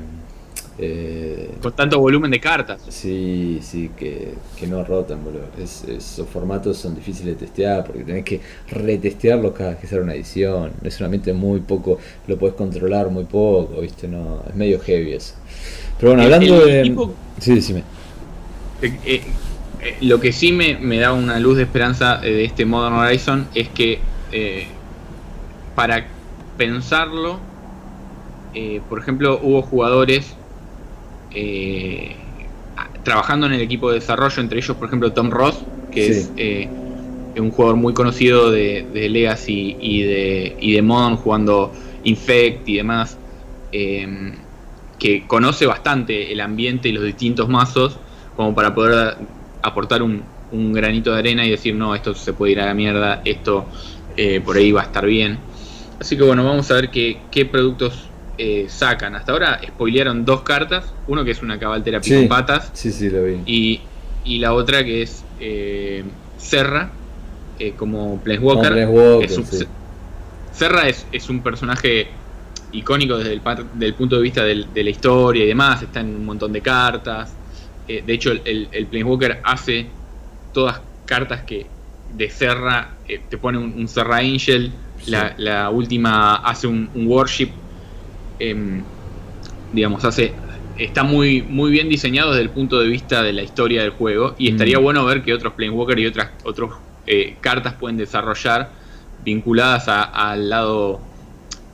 Eh, 0.85 1.49
Con 1.63 1.73
tanto 1.75 2.01
volumen 2.01 2.29
de 2.33 2.41
cartas. 2.41 2.81
Sí, 2.89 3.61
sí, 3.63 3.93
que, 3.97 4.35
no 4.67 4.83
rotan, 4.83 5.23
boludo. 5.25 5.45
esos 5.57 6.29
formatos 6.29 6.77
son 6.77 6.97
difíciles 6.97 7.39
de 7.39 7.47
testear 7.47 7.85
porque 7.85 8.03
tenés 8.03 8.25
que 8.25 8.41
retestearlos 8.69 9.53
cada 9.53 9.71
vez 9.71 9.79
que 9.79 9.87
sale 9.87 10.03
una 10.03 10.15
edición. 10.15 10.73
Es 10.83 10.99
un 10.99 11.05
ambiente 11.05 11.33
muy 11.33 11.61
poco, 11.61 11.99
lo 12.27 12.37
podés 12.37 12.57
controlar 12.57 13.11
muy 13.11 13.23
poco, 13.25 13.81
¿viste? 13.81 14.09
no 14.09 14.43
Es 14.49 14.57
medio 14.57 14.81
heavy 14.81 15.13
eso. 15.13 15.35
Pero 16.01 16.15
bueno, 16.15 16.25
hablando 16.25 16.67
de. 16.67 16.97
Sí, 17.39 17.55
decime. 17.55 17.85
Eh, 18.83 18.99
eh, 19.07 19.23
lo 20.01 20.19
que 20.19 20.33
sí 20.33 20.51
me, 20.51 20.79
me, 20.79 20.99
da 20.99 21.13
una 21.13 21.39
luz 21.39 21.59
de 21.59 21.63
esperanza 21.63 22.17
de 22.19 22.45
este 22.45 22.65
Modern 22.65 22.97
Horizon 22.97 23.47
es 23.55 23.69
que 23.69 24.01
para 25.77 26.09
pensarlo, 26.59 27.39
por 28.89 28.99
ejemplo, 28.99 29.39
hubo 29.41 29.63
jugadores 29.63 30.35
trabajando 33.03 33.47
en 33.47 33.55
el 33.55 33.61
equipo 33.61 33.91
de 33.91 34.01
desarrollo, 34.01 34.41
entre 34.41 34.59
ellos, 34.59 34.77
por 34.77 34.89
ejemplo, 34.89 35.13
Tom 35.13 35.31
Ross, 35.31 35.59
que 35.91 36.09
es 36.09 36.31
un 37.37 37.51
jugador 37.51 37.77
muy 37.77 37.95
conocido 37.95 38.51
de, 38.51 38.87
Legacy 38.93 39.77
y 39.81 40.03
de, 40.03 40.57
y 40.61 40.73
de 40.73 40.83
Modern, 40.83 41.17
jugando 41.17 41.73
Infect 42.05 42.69
y 42.69 42.77
demás 42.77 43.17
que 45.03 45.27
conoce 45.27 45.67
bastante 45.67 46.33
el 46.33 46.41
ambiente 46.41 46.89
y 46.89 46.93
los 46.93 47.03
distintos 47.03 47.49
mazos 47.49 47.99
como 48.37 48.55
para 48.55 48.73
poder 48.73 49.17
aportar 49.61 50.01
un, 50.01 50.23
granito 50.53 51.13
de 51.13 51.19
arena 51.19 51.45
y 51.45 51.51
decir, 51.51 51.75
no, 51.75 51.95
esto 51.95 52.15
se 52.15 52.35
puede 52.35 52.53
ir 52.53 52.61
a 52.61 52.67
la 52.67 52.75
mierda, 52.75 53.21
esto 53.25 53.65
eh, 54.17 54.41
por 54.45 54.57
ahí 54.57 54.71
va 54.71 54.83
a 54.83 54.85
estar 54.85 55.05
bien. 55.05 55.39
Así 55.99 56.17
que 56.17 56.23
bueno, 56.23 56.45
vamos 56.45 56.71
a 56.71 56.75
ver 56.75 56.91
qué, 56.91 57.49
productos 57.51 58.05
eh, 58.39 58.67
sacan. 58.69 59.15
Hasta 59.15 59.33
ahora 59.33 59.61
spoilearon 59.67 60.25
dos 60.25 60.43
cartas, 60.43 60.93
uno 61.07 61.25
que 61.25 61.33
es 61.33 61.43
una 61.43 61.59
cabaltera 61.59 62.01
pico 62.01 62.29
patas. 62.29 62.71
Sí, 62.73 62.93
sí, 62.93 63.11
lo 63.11 63.25
vi. 63.25 63.41
Y, 63.47 63.81
y 64.25 64.39
la 64.39 64.55
otra 64.55 64.85
que 64.85 65.03
es 65.03 65.25
eh, 65.41 66.05
Serra, 66.39 66.91
como 67.77 68.19
Planeswalker. 68.21 68.89
Serra 70.53 70.89
es, 70.89 71.07
es 71.13 71.29
un 71.31 71.43
personaje 71.43 72.09
icónico 72.73 73.19
desde 73.19 73.33
el, 73.33 73.95
punto 73.95 74.17
de 74.17 74.23
vista 74.23 74.45
de 74.45 74.85
la 74.85 74.91
historia 74.91 75.45
y 75.45 75.47
demás, 75.47 75.83
está 75.83 76.01
en 76.01 76.17
un 76.17 76.25
montón 76.25 76.53
de 76.53 76.61
cartas. 76.61 77.33
Eh, 77.89 78.03
de 78.07 78.13
hecho, 78.13 78.33
el, 78.33 78.69
el, 78.71 78.87
Planeswalker 78.87 79.41
hace 79.45 79.87
todas 80.53 80.81
cartas 81.05 81.43
que 81.43 81.67
de 82.15 82.31
Serra, 82.31 82.91
eh, 83.09 83.21
te 83.29 83.39
pone 83.39 83.59
un, 83.59 83.89
Serra 83.89 84.19
Angel, 84.19 84.73
la, 85.07 85.71
última 85.71 86.37
hace 86.37 86.67
un, 86.67 86.91
Warship, 86.95 87.51
em, 88.39 88.83
digamos, 89.73 90.05
hace 90.05 90.33
está 90.79 91.03
muy, 91.03 91.43
muy 91.43 91.71
bien 91.71 91.89
diseñado 91.89 92.31
desde 92.31 92.43
el 92.43 92.51
punto 92.51 92.81
de 92.81 92.89
vista 92.89 93.23
de 93.23 93.33
la 93.33 93.43
historia 93.43 93.83
del 93.83 93.91
juego 93.91 94.35
y 94.39 94.49
estaría 94.49 94.79
mm. 94.79 94.83
bueno 94.83 95.05
ver 95.05 95.23
que 95.23 95.35
otros 95.35 95.53
Planeswalker 95.55 95.99
y 95.99 96.07
otras 96.07 96.31
otros, 96.45 96.73
eh, 97.07 97.37
cartas 97.41 97.75
pueden 97.75 97.97
desarrollar 97.97 98.71
vinculadas 99.25 99.85
al 99.89 100.49
lado 100.49 101.01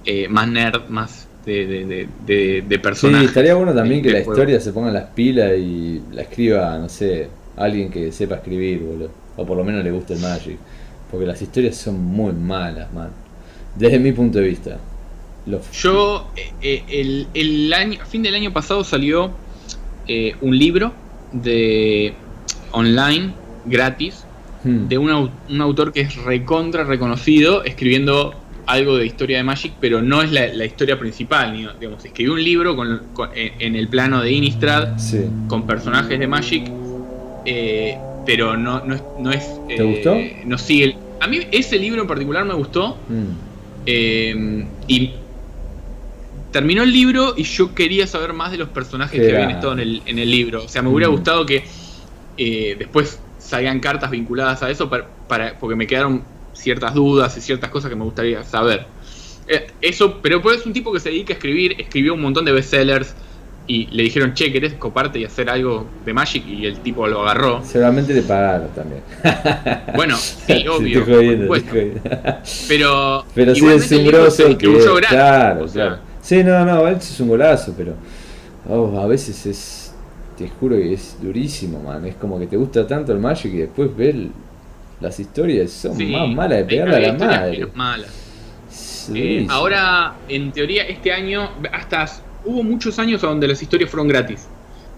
eh, 0.05 0.29
más 0.29 0.49
nerd, 0.49 0.89
más 0.89 1.29
de, 1.45 1.67
de, 1.67 2.09
de, 2.27 2.65
de 2.67 2.79
personaje. 2.79 3.25
Sí, 3.25 3.29
estaría 3.29 3.55
bueno 3.55 3.75
también 3.75 4.03
que 4.03 4.11
la 4.11 4.21
historia 4.21 4.61
se 4.61 4.73
ponga 4.73 4.91
las 4.91 5.05
pilas 5.11 5.53
y 5.59 6.03
la 6.13 6.23
escriba, 6.23 6.79
no 6.79 6.89
sé, 6.89 7.29
alguien 7.57 7.91
que 7.91 8.13
sepa 8.13 8.37
escribir, 8.37 8.81
boludo. 8.81 9.11
O 9.37 9.47
por 9.47 9.57
lo 9.57 9.65
menos 9.65 9.85
le 9.85 9.91
guste 9.91 10.15
el 10.15 10.21
Magic. 10.21 10.59
Porque 11.11 11.27
las 11.27 11.41
historias 11.41 11.77
son 11.77 12.03
muy 12.03 12.33
malas, 12.33 12.93
man. 12.93 13.11
Desde 13.75 13.99
mi 13.99 14.13
punto 14.13 14.39
de 14.39 14.49
vista. 14.49 14.79
Yo, 15.73 16.31
eh, 16.37 16.53
eh, 16.63 16.85
el, 16.89 17.29
el 17.35 17.73
año, 17.73 18.03
a 18.03 18.07
fin 18.07 18.23
del 18.23 18.35
año 18.35 18.53
pasado 18.53 18.85
salió 18.85 19.33
un 20.41 20.59
libro 20.59 20.95
de 21.33 22.15
online 22.73 23.35
gratis 23.67 24.25
hmm. 24.65 24.89
de 24.89 24.97
un, 24.97 25.31
un 25.51 25.61
autor 25.61 25.93
que 25.93 26.01
es 26.01 26.17
recontra 26.17 26.85
reconocido 26.85 27.63
escribiendo 27.63 28.35
algo 28.69 28.99
de 28.99 29.07
historia 29.07 29.39
de 29.39 29.45
Magic, 29.45 29.73
pero 29.81 30.03
no 30.03 30.23
es 30.23 30.31
la, 30.31 30.65
historia 30.65 30.99
principal. 30.99 31.57
Digamos, 31.81 32.05
escribió 32.05 32.35
un 32.35 32.45
libro 32.45 32.77
con, 32.77 33.03
en 33.35 33.75
el 33.75 33.89
plano 33.89 34.23
de 34.23 34.31
Innistrad 34.31 34.91
con 35.49 35.67
personajes 35.67 36.19
de 36.19 36.27
Magic, 36.27 36.71
eh, 37.47 37.97
pero 38.27 38.59
no, 38.59 38.85
no, 38.85 39.33
es. 39.33 39.49
¿Te 39.69 39.77
eh, 39.77 39.83
gustó? 39.83 40.15
No 40.45 40.59
sigue. 40.59 40.95
a 41.19 41.27
mí 41.27 41.41
ese 41.51 41.79
libro 41.79 42.03
en 42.03 42.07
particular 42.07 42.45
me 42.45 42.55
gustó. 42.55 42.99
Mm. 43.09 43.49
Eh, 43.87 44.67
y 44.87 45.13
terminó 46.51 46.83
el 46.83 46.93
libro 46.93 47.35
y 47.37 47.45
yo 47.45 47.75
quería 47.75 48.07
saber 48.07 48.33
más 48.33 48.51
de 48.51 48.59
los 48.59 48.69
personajes 48.69 49.21
que 49.21 49.35
habían 49.35 49.51
estado 49.51 49.73
en 49.75 49.81
el, 49.81 50.03
en 50.07 50.19
el 50.19 50.31
libro. 50.31 50.65
O 50.65 50.69
sea, 50.69 50.83
me 50.83 50.89
hubiera 50.89 51.09
mm. 51.09 51.13
gustado 51.13 51.47
que 51.47 51.65
después 52.79 53.21
salgan 53.39 53.81
cartas 53.81 54.11
vinculadas 54.11 54.63
a 54.63 54.71
eso 54.71 54.91
para, 54.91 55.59
porque 55.59 55.75
me 55.75 55.87
quedaron 55.87 56.23
ciertas 56.53 56.95
dudas 56.95 57.37
y 57.37 57.41
ciertas 57.41 57.71
cosas 57.71 57.91
que 57.91 57.97
me 57.97 58.05
gustaría 58.05 58.45
saber. 58.45 58.87
Eh, 59.47 59.69
eso, 59.81 60.19
pero 60.21 60.43
pues 60.43 60.59
es 60.61 60.67
un 60.67 60.73
tipo 60.73 60.93
que 60.93 61.01
se 61.01 61.09
dedica 61.09 61.33
a 61.33 61.37
escribir, 61.37 61.75
escribió 61.79 62.15
un 62.15 62.21
montón 62.21 62.45
de 62.45 62.53
bestsellers 62.53 63.15
y 63.67 63.87
le 63.87 64.03
dijeron, 64.03 64.35
che, 64.35 64.53
¿querés 64.53 64.75
coparte 64.75 65.19
y 65.19 65.25
hacer 65.25 65.49
algo 65.49 65.87
de 66.05 66.13
Magic? 66.13 66.47
Y 66.47 66.67
el 66.67 66.79
tipo 66.81 67.07
lo 67.07 67.23
agarró. 67.23 67.63
Seguramente 67.65 68.15
le 68.15 68.23
pagaron 68.23 68.69
también. 68.75 69.03
Bueno, 69.95 70.17
sí, 70.17 70.67
obvio. 70.69 71.05
pero, 72.69 73.25
pero 73.35 73.55
sí 73.55 73.67
es 73.67 73.93
un 73.93 74.07
grosso 74.07 74.59
que, 74.59 74.79
claro, 75.09 75.67
claro. 75.67 76.08
Sí, 76.29 76.45
no, 76.45 76.63
no, 76.63 76.87
él 76.87 76.97
es 76.97 77.21
un 77.21 77.29
golazo, 77.29 77.73
pero 77.75 77.95
oh, 78.69 79.01
a 79.01 79.07
veces 79.07 79.47
es, 79.47 79.95
te 80.37 80.47
juro 80.47 80.77
que 80.77 80.93
es 80.93 81.17
durísimo, 81.23 81.81
man. 81.83 82.05
Es 82.05 82.17
como 82.17 82.39
que 82.39 82.47
te 82.47 82.59
gusta 82.59 82.87
tanto 82.87 83.13
el 83.13 83.19
Magic 83.19 83.51
y 83.55 83.57
después 83.57 83.97
ves 83.97 84.15
las 85.01 85.19
historias 85.19 85.71
son 85.71 85.97
más 86.11 86.29
malas 86.29 86.59
de 86.59 86.65
pegarle 86.67 86.97
a 86.97 87.01
la 87.01 87.13
madre. 87.15 87.67
Malas. 87.73 89.11
Eh, 89.15 89.47
ahora, 89.49 90.17
en 90.29 90.53
teoría, 90.53 90.83
este 90.83 91.15
año, 91.15 91.49
hasta 91.73 92.05
hubo 92.45 92.63
muchos 92.63 92.99
años 92.99 93.23
donde 93.23 93.49
las 93.49 93.63
historias 93.63 93.89
fueron 93.89 94.09
gratis, 94.09 94.49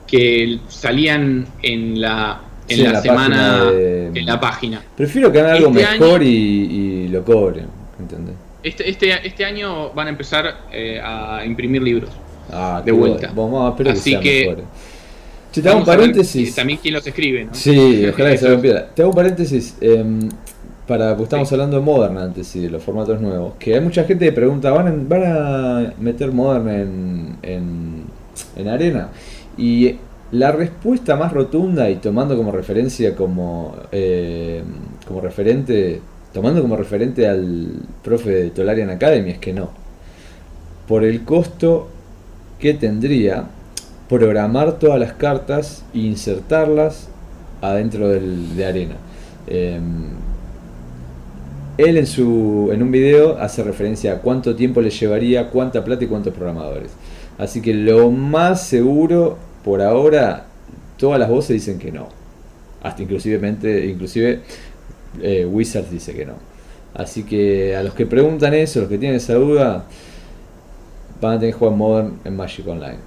que 0.09 0.59
salían 0.67 1.47
en 1.63 2.01
la, 2.01 2.41
en 2.67 2.93
la, 2.93 3.01
semana, 3.01 3.71
en 3.73 4.27
la 4.27 4.41
página. 4.41 4.83
Prefiero 4.97 5.31
que 5.31 5.39
hagan 5.39 5.53
algo 5.59 5.69
este 5.79 5.97
mejor 5.97 6.25
y, 6.25 7.07
lo 7.07 7.25
cobren, 7.25 7.69
¿entendés? 8.01 8.35
Este, 8.63 8.89
este, 8.89 9.27
este 9.27 9.45
año 9.45 9.91
van 9.91 10.09
a 10.09 10.11
empezar 10.11 10.67
eh, 10.73 11.01
a 11.03 11.43
imprimir 11.45 11.83
libros. 11.83 12.11
Ah, 12.53 12.83
de 12.85 12.93
vuelta. 12.93 13.33
Vamos, 13.35 13.81
a 13.81 13.91
Así 13.91 14.19
que, 14.19 14.57
te 15.53 15.69
hago 15.69 15.79
un 15.79 15.85
paréntesis. 15.85 16.55
También 16.55 16.79
quién 16.81 16.95
los 16.95 17.07
escribe, 17.07 17.45
¿no? 17.45 17.55
Sí, 17.55 18.07
ojalá 18.07 18.31
que 18.33 18.39
se 18.39 18.49
rompiera. 18.49 18.89
Te 18.89 19.03
hago 19.03 19.11
un 19.11 19.17
paréntesis. 19.17 19.77
Em, 19.81 20.29
para, 20.87 21.11
porque 21.11 21.25
estamos 21.25 21.53
hablando 21.53 21.77
de 21.77 21.83
Modern 21.83 22.19
antes 22.19 22.55
y 22.57 22.61
de 22.61 22.71
los 22.71 22.83
formatos 22.83 23.21
nuevos. 23.21 23.55
Que 23.59 23.75
hay 23.75 23.81
mucha 23.81 24.05
gente 24.05 24.25
que 24.25 24.33
pregunta, 24.33 24.71
¿van, 24.73 25.09
van 25.09 25.23
a 25.25 25.93
meter 25.99 26.33
Modern 26.33 26.69
en, 26.69 27.37
en, 27.43 28.05
en 28.57 28.69
arena? 28.69 29.09
Y 29.57 29.95
la 30.33 30.53
respuesta 30.53 31.17
más 31.17 31.33
rotunda 31.33 31.91
y 31.91 31.97
tomando 31.97 32.37
como 32.37 32.53
referencia 32.53 33.15
como, 33.17 33.77
eh, 33.91 34.63
como 35.07 35.21
referente, 35.21 36.01
tomando 36.33 36.63
como 36.63 36.77
referente 36.77 37.27
al 37.27 37.69
profe 38.03 38.31
de 38.31 38.51
Tolarian 38.51 38.91
Academy 38.91 39.31
es 39.31 39.39
que 39.39 39.53
no. 39.53 39.71
Por 40.87 41.05
el 41.05 41.25
costo 41.25 41.89
que 42.59 42.75
tendría 42.75 43.45
programar 44.09 44.79
todas 44.79 44.99
las 44.99 45.13
cartas 45.13 45.85
e 45.95 45.99
insertarlas 45.99 47.09
adentro 47.61 48.09
del, 48.09 48.57
de 48.57 48.67
arena. 48.67 48.97
Em, 49.47 50.09
él 51.79 51.97
en, 51.97 52.07
su, 52.07 52.71
en 52.73 52.83
un 52.83 52.91
video 52.91 53.39
hace 53.39 53.63
referencia 53.63 54.13
a 54.13 54.17
cuánto 54.19 54.55
tiempo 54.55 54.81
le 54.81 54.91
llevaría, 54.91 55.49
cuánta 55.49 55.85
plata 55.85 56.05
y 56.05 56.07
cuántos 56.09 56.35
programadores. 56.35 56.91
Así 57.39 57.63
que 57.63 57.73
lo 57.73 58.11
más 58.11 58.67
seguro 58.67 59.39
por 59.65 59.81
ahora, 59.81 60.47
todas 60.99 61.19
las 61.19 61.29
voces 61.29 61.55
dicen 61.55 61.79
que 61.79 61.91
no. 61.91 62.09
Hasta 62.83 63.03
inclusive 63.03 64.41
eh, 65.23 65.47
Wizards 65.47 65.91
dice 65.91 66.15
que 66.15 66.27
no. 66.27 66.35
Así 66.95 67.23
que 67.23 67.77
a 67.77 67.83
los 67.83 67.95
que 67.95 68.07
preguntan 68.07 68.55
eso, 68.55 68.81
los 68.81 68.89
que 68.89 68.99
tienen 68.99 69.17
esa 69.17 69.35
duda, 69.35 69.87
van 71.21 71.37
a 71.37 71.39
tener 71.39 71.55
que 71.55 71.59
jugar 71.59 71.77
Modern 71.77 72.21
en 72.25 72.37
Magic 72.37 72.67
Online 72.67 72.99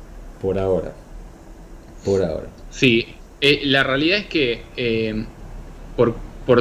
por 0.41 0.60
ahora. 0.60 0.93
Por 2.06 2.24
ahora. 2.24 2.47
Sí, 2.70 3.08
eh, 3.39 3.62
la 3.64 3.84
realidad 3.84 4.20
es 4.20 4.26
que 4.26 4.62
eh, 4.76 5.26
por, 5.95 6.16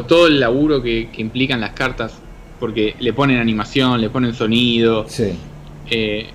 todo 0.07 0.27
el 0.27 0.41
laburo 0.41 0.83
que, 0.83 1.09
implican 1.17 1.61
las 1.61 1.73
cartas, 1.73 2.15
porque 2.61 2.95
le 3.01 3.13
ponen 3.13 3.39
animación, 3.39 4.01
le 4.01 4.11
ponen 4.11 4.35
sonido, 4.35 5.07
eh, 5.91 6.27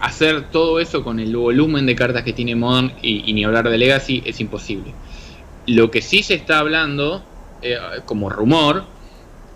hacer 0.00 0.50
todo 0.50 0.80
eso 0.80 1.02
con 1.02 1.20
el 1.20 1.34
volumen 1.34 1.86
de 1.86 1.94
cartas 1.94 2.22
que 2.22 2.32
tiene 2.32 2.54
Modern 2.56 2.92
y, 3.02 3.32
ni 3.32 3.44
hablar 3.44 3.68
de 3.70 3.78
Legacy 3.78 4.22
es 4.26 4.40
imposible. 4.40 4.92
Lo 5.66 5.90
que 5.90 6.02
sí 6.02 6.22
se 6.22 6.34
está 6.34 6.58
hablando, 6.58 7.22
como 8.04 8.30
rumor, 8.30 8.84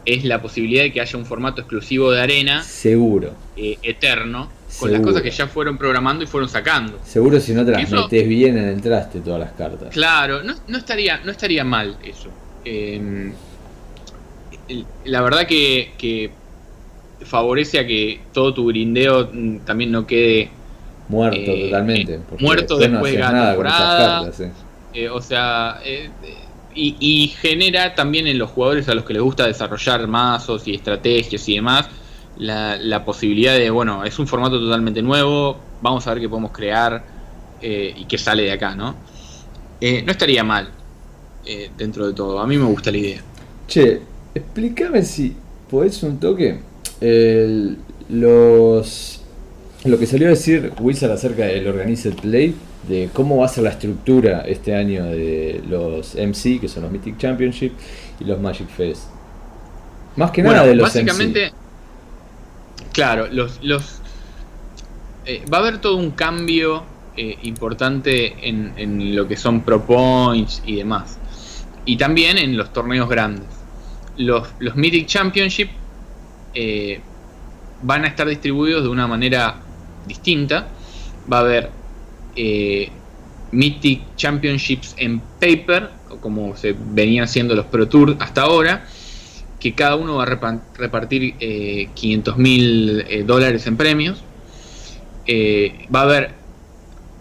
es 0.04 0.24
la 0.24 0.40
posibilidad 0.40 0.82
de 0.82 0.92
que 0.92 1.00
haya 1.00 1.18
un 1.18 1.26
formato 1.26 1.60
exclusivo 1.60 2.10
de 2.10 2.20
arena. 2.20 2.62
Seguro. 2.62 3.34
eterno 3.56 4.48
con 4.78 4.92
las 4.92 5.00
cosas 5.00 5.22
que 5.22 5.30
ya 5.30 5.46
fueron 5.46 5.76
programando 5.76 6.24
y 6.24 6.26
fueron 6.26 6.48
sacando. 6.48 6.98
Seguro 7.04 7.40
si 7.40 7.52
no 7.52 7.64
te 7.64 7.72
las 7.72 7.90
metes 7.90 8.28
bien 8.28 8.56
en 8.56 8.68
el 8.68 8.80
traste 8.80 9.20
todas 9.20 9.40
las 9.40 9.52
cartas. 9.52 9.92
Claro, 9.92 10.42
no, 10.42 10.54
estaría, 10.76 11.18
no 11.24 11.30
estaría 11.32 11.64
mal 11.64 11.96
eso. 12.04 12.28
Em, 12.64 13.32
la 15.04 15.22
verdad 15.22 15.46
que, 15.46 16.30
favorece 17.22 17.78
a 17.78 17.86
que 17.86 18.20
todo 18.32 18.54
tu 18.54 18.66
grindeo 18.68 19.28
mm, 19.30 19.58
también 19.58 19.92
no 19.92 20.06
quede 20.06 20.48
muerto 21.08 21.50
eh, 21.50 21.64
totalmente. 21.66 22.14
Eh, 22.14 22.20
muerto 22.38 22.78
después, 22.78 23.12
de 23.12 23.18
la 23.18 23.48
temporada. 23.48 24.30
Eh, 24.94 25.08
o 25.08 25.20
sea, 25.20 25.80
y, 26.82 27.28
genera 27.40 27.94
también 27.94 28.26
en 28.26 28.38
los 28.38 28.50
jugadores 28.50 28.88
a 28.88 28.94
los 28.94 29.04
que 29.04 29.12
les 29.12 29.22
gusta 29.22 29.46
desarrollar 29.46 30.06
mazos 30.06 30.66
y 30.66 30.74
estrategias 30.74 31.48
y 31.48 31.56
demás, 31.56 31.88
la, 32.38 33.04
posibilidad 33.04 33.54
de, 33.54 33.70
bueno, 33.70 34.04
es 34.04 34.18
un 34.18 34.26
formato 34.26 34.58
totalmente 34.58 35.02
nuevo, 35.02 35.58
vamos 35.82 36.06
a 36.06 36.14
ver 36.14 36.22
qué 36.22 36.28
podemos 36.28 36.52
crear 36.52 37.02
eh, 37.60 37.94
y 37.96 38.04
qué 38.06 38.16
sale 38.18 38.44
de 38.44 38.52
acá, 38.52 38.74
¿no? 38.74 38.94
Eh, 39.80 40.02
no 40.04 40.12
estaría 40.12 40.44
mal 40.44 40.70
eh, 41.44 41.70
dentro 41.76 42.06
de 42.06 42.12
todo, 42.14 42.40
a 42.40 42.46
mí 42.46 42.56
me 42.56 42.64
gusta 42.64 42.90
la 42.90 42.98
idea. 42.98 43.22
Che, 43.66 44.00
explícame 44.34 45.02
si 45.02 45.36
podés 45.68 46.02
un 46.02 46.18
toque 46.18 46.60
los 48.08 49.20
lo 49.84 49.98
que 49.98 50.06
salió 50.06 50.26
a 50.26 50.30
decir 50.30 50.72
Wizard 50.78 51.12
acerca 51.12 51.46
del 51.46 51.66
Organized 51.66 52.14
Play, 52.16 52.54
de 52.88 53.10
cómo 53.12 53.38
va 53.38 53.46
a 53.46 53.48
ser 53.48 53.64
la 53.64 53.70
estructura 53.70 54.42
este 54.42 54.74
año 54.74 55.04
de 55.04 55.62
los 55.68 56.14
MC, 56.14 56.60
que 56.60 56.68
son 56.68 56.84
los 56.84 56.92
Mythic 56.92 57.18
Championship, 57.18 57.72
y 58.18 58.24
los 58.24 58.40
Magic 58.40 58.68
Fest. 58.68 59.04
Más 60.16 60.30
que 60.30 60.42
nada 60.42 60.66
de 60.66 60.74
los 60.74 60.84
básicamente, 60.84 61.52
Claro, 62.92 63.28
los, 63.30 63.62
los 63.62 64.00
eh, 65.24 65.44
va 65.52 65.58
a 65.58 65.60
haber 65.60 65.78
todo 65.78 65.96
un 65.96 66.10
cambio 66.10 66.82
eh, 67.16 67.38
importante 67.42 68.48
en, 68.48 69.14
lo 69.14 69.28
que 69.28 69.36
son 69.36 69.60
Pro 69.62 69.84
Points 69.84 70.62
y 70.66 70.76
demás. 70.76 71.18
Y 71.84 71.96
también 71.96 72.38
en 72.38 72.56
los 72.56 72.72
torneos 72.72 73.08
grandes. 73.08 73.46
Los, 74.16 74.48
los 74.58 74.76
Mythic 74.76 75.06
Championship 75.06 75.70
eh, 76.54 77.00
van 77.82 78.04
a 78.04 78.08
estar 78.08 78.26
distribuidos 78.26 78.82
de 78.82 78.88
una 78.88 79.06
manera 79.06 79.56
distinta. 80.06 80.68
Va 81.32 81.38
a 81.38 81.40
haber 81.40 81.70
Mythic 83.52 84.16
Championships 84.16 84.94
en 84.96 85.20
paper, 85.40 85.90
como 86.20 86.56
se 86.56 86.74
venían 86.78 87.24
haciendo 87.24 87.54
los 87.54 87.66
Pro 87.66 87.88
Tour 87.88 88.16
hasta 88.18 88.42
ahora 88.42 88.86
que 89.60 89.74
cada 89.74 89.94
uno 89.96 90.16
va 90.16 90.24
a 90.24 90.60
repartir 90.78 91.34
eh, 91.38 91.90
500 91.94 92.38
mil 92.38 93.04
eh, 93.06 93.22
dólares 93.24 93.66
en 93.66 93.76
premios. 93.76 94.24
Eh, 95.26 95.86
va 95.94 96.00
a 96.00 96.04
haber 96.04 96.30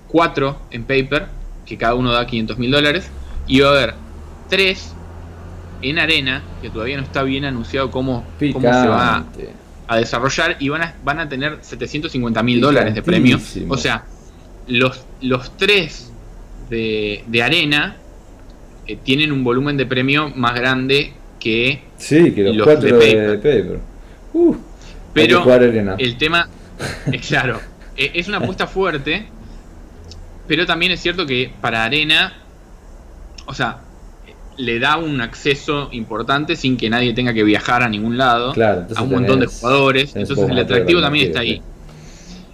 cuatro 0.08 0.58
en 0.72 0.86
paper, 0.86 1.28
que 1.66 1.78
cada 1.78 1.96
uno 1.96 2.14
da 2.14 2.26
500 2.26 2.58
mil 2.58 2.72
dólares. 2.72 3.12
Y 3.46 3.60
va 3.60 3.68
a 3.68 3.72
haber 3.72 3.94
tres 4.48 4.94
en 5.82 6.00
arena, 6.00 6.42
que 6.62 6.70
todavía 6.70 6.98
no 6.98 7.04
está 7.04 7.24
bien 7.24 7.44
anunciado 7.44 7.92
cómo, 7.92 8.26
cómo 8.54 8.74
se 8.74 8.88
va 8.88 9.26
a, 9.88 9.98
desarrollar. 9.98 10.56
Y 10.60 10.70
van 10.70 10.84
a, 10.84 10.96
van 11.04 11.20
a 11.20 11.28
tener 11.28 11.58
750 11.62 12.42
mil 12.42 12.62
dólares 12.62 12.96
de 12.96 13.04
premio. 13.04 13.38
O 13.68 13.76
sea, 13.76 14.06
los, 14.70 15.06
los 15.22 15.58
tres 15.58 16.12
de, 16.70 17.24
de 17.28 17.44
arena 17.44 17.98
eh, 18.88 18.98
tienen 19.04 19.32
un 19.32 19.44
volumen 19.44 19.76
de 19.78 19.86
premio 19.86 20.30
más 20.30 20.56
grande 20.56 21.14
que, 21.40 21.82
sí, 21.98 22.32
que 22.32 22.44
los, 22.44 22.66
cuatro 22.66 22.98
de 22.98 23.38
paper. 23.38 23.80
Uh, 24.34 24.56
pero 25.14 25.44
el 25.98 26.18
tema, 26.18 26.48
es 27.12 27.22
claro, 27.28 27.60
e, 27.98 28.12
es 28.14 28.28
una 28.28 28.38
apuesta 28.38 28.68
fuerte, 28.68 29.26
pero 30.48 30.66
también 30.66 30.92
es 30.92 31.00
cierto 31.02 31.26
que 31.26 31.52
para 31.62 31.84
Arena, 31.84 32.34
o 33.46 33.54
sea, 33.54 33.82
le 34.58 34.80
da 34.80 34.98
un 34.98 35.22
acceso 35.22 35.90
importante 35.92 36.56
sin 36.56 36.76
que 36.78 36.90
nadie 36.90 37.14
tenga 37.14 37.34
que 37.34 37.44
viajar 37.44 37.82
a 37.82 37.90
ningún 37.90 38.18
lado, 38.18 38.54
a 38.96 39.02
un 39.02 39.10
montón 39.10 39.40
de 39.40 39.48
jugadores, 39.48 40.16
entonces 40.16 40.50
el 40.50 40.60
atractivo 40.60 41.02
también 41.02 41.28
está 41.28 41.40
ahí. 41.40 41.62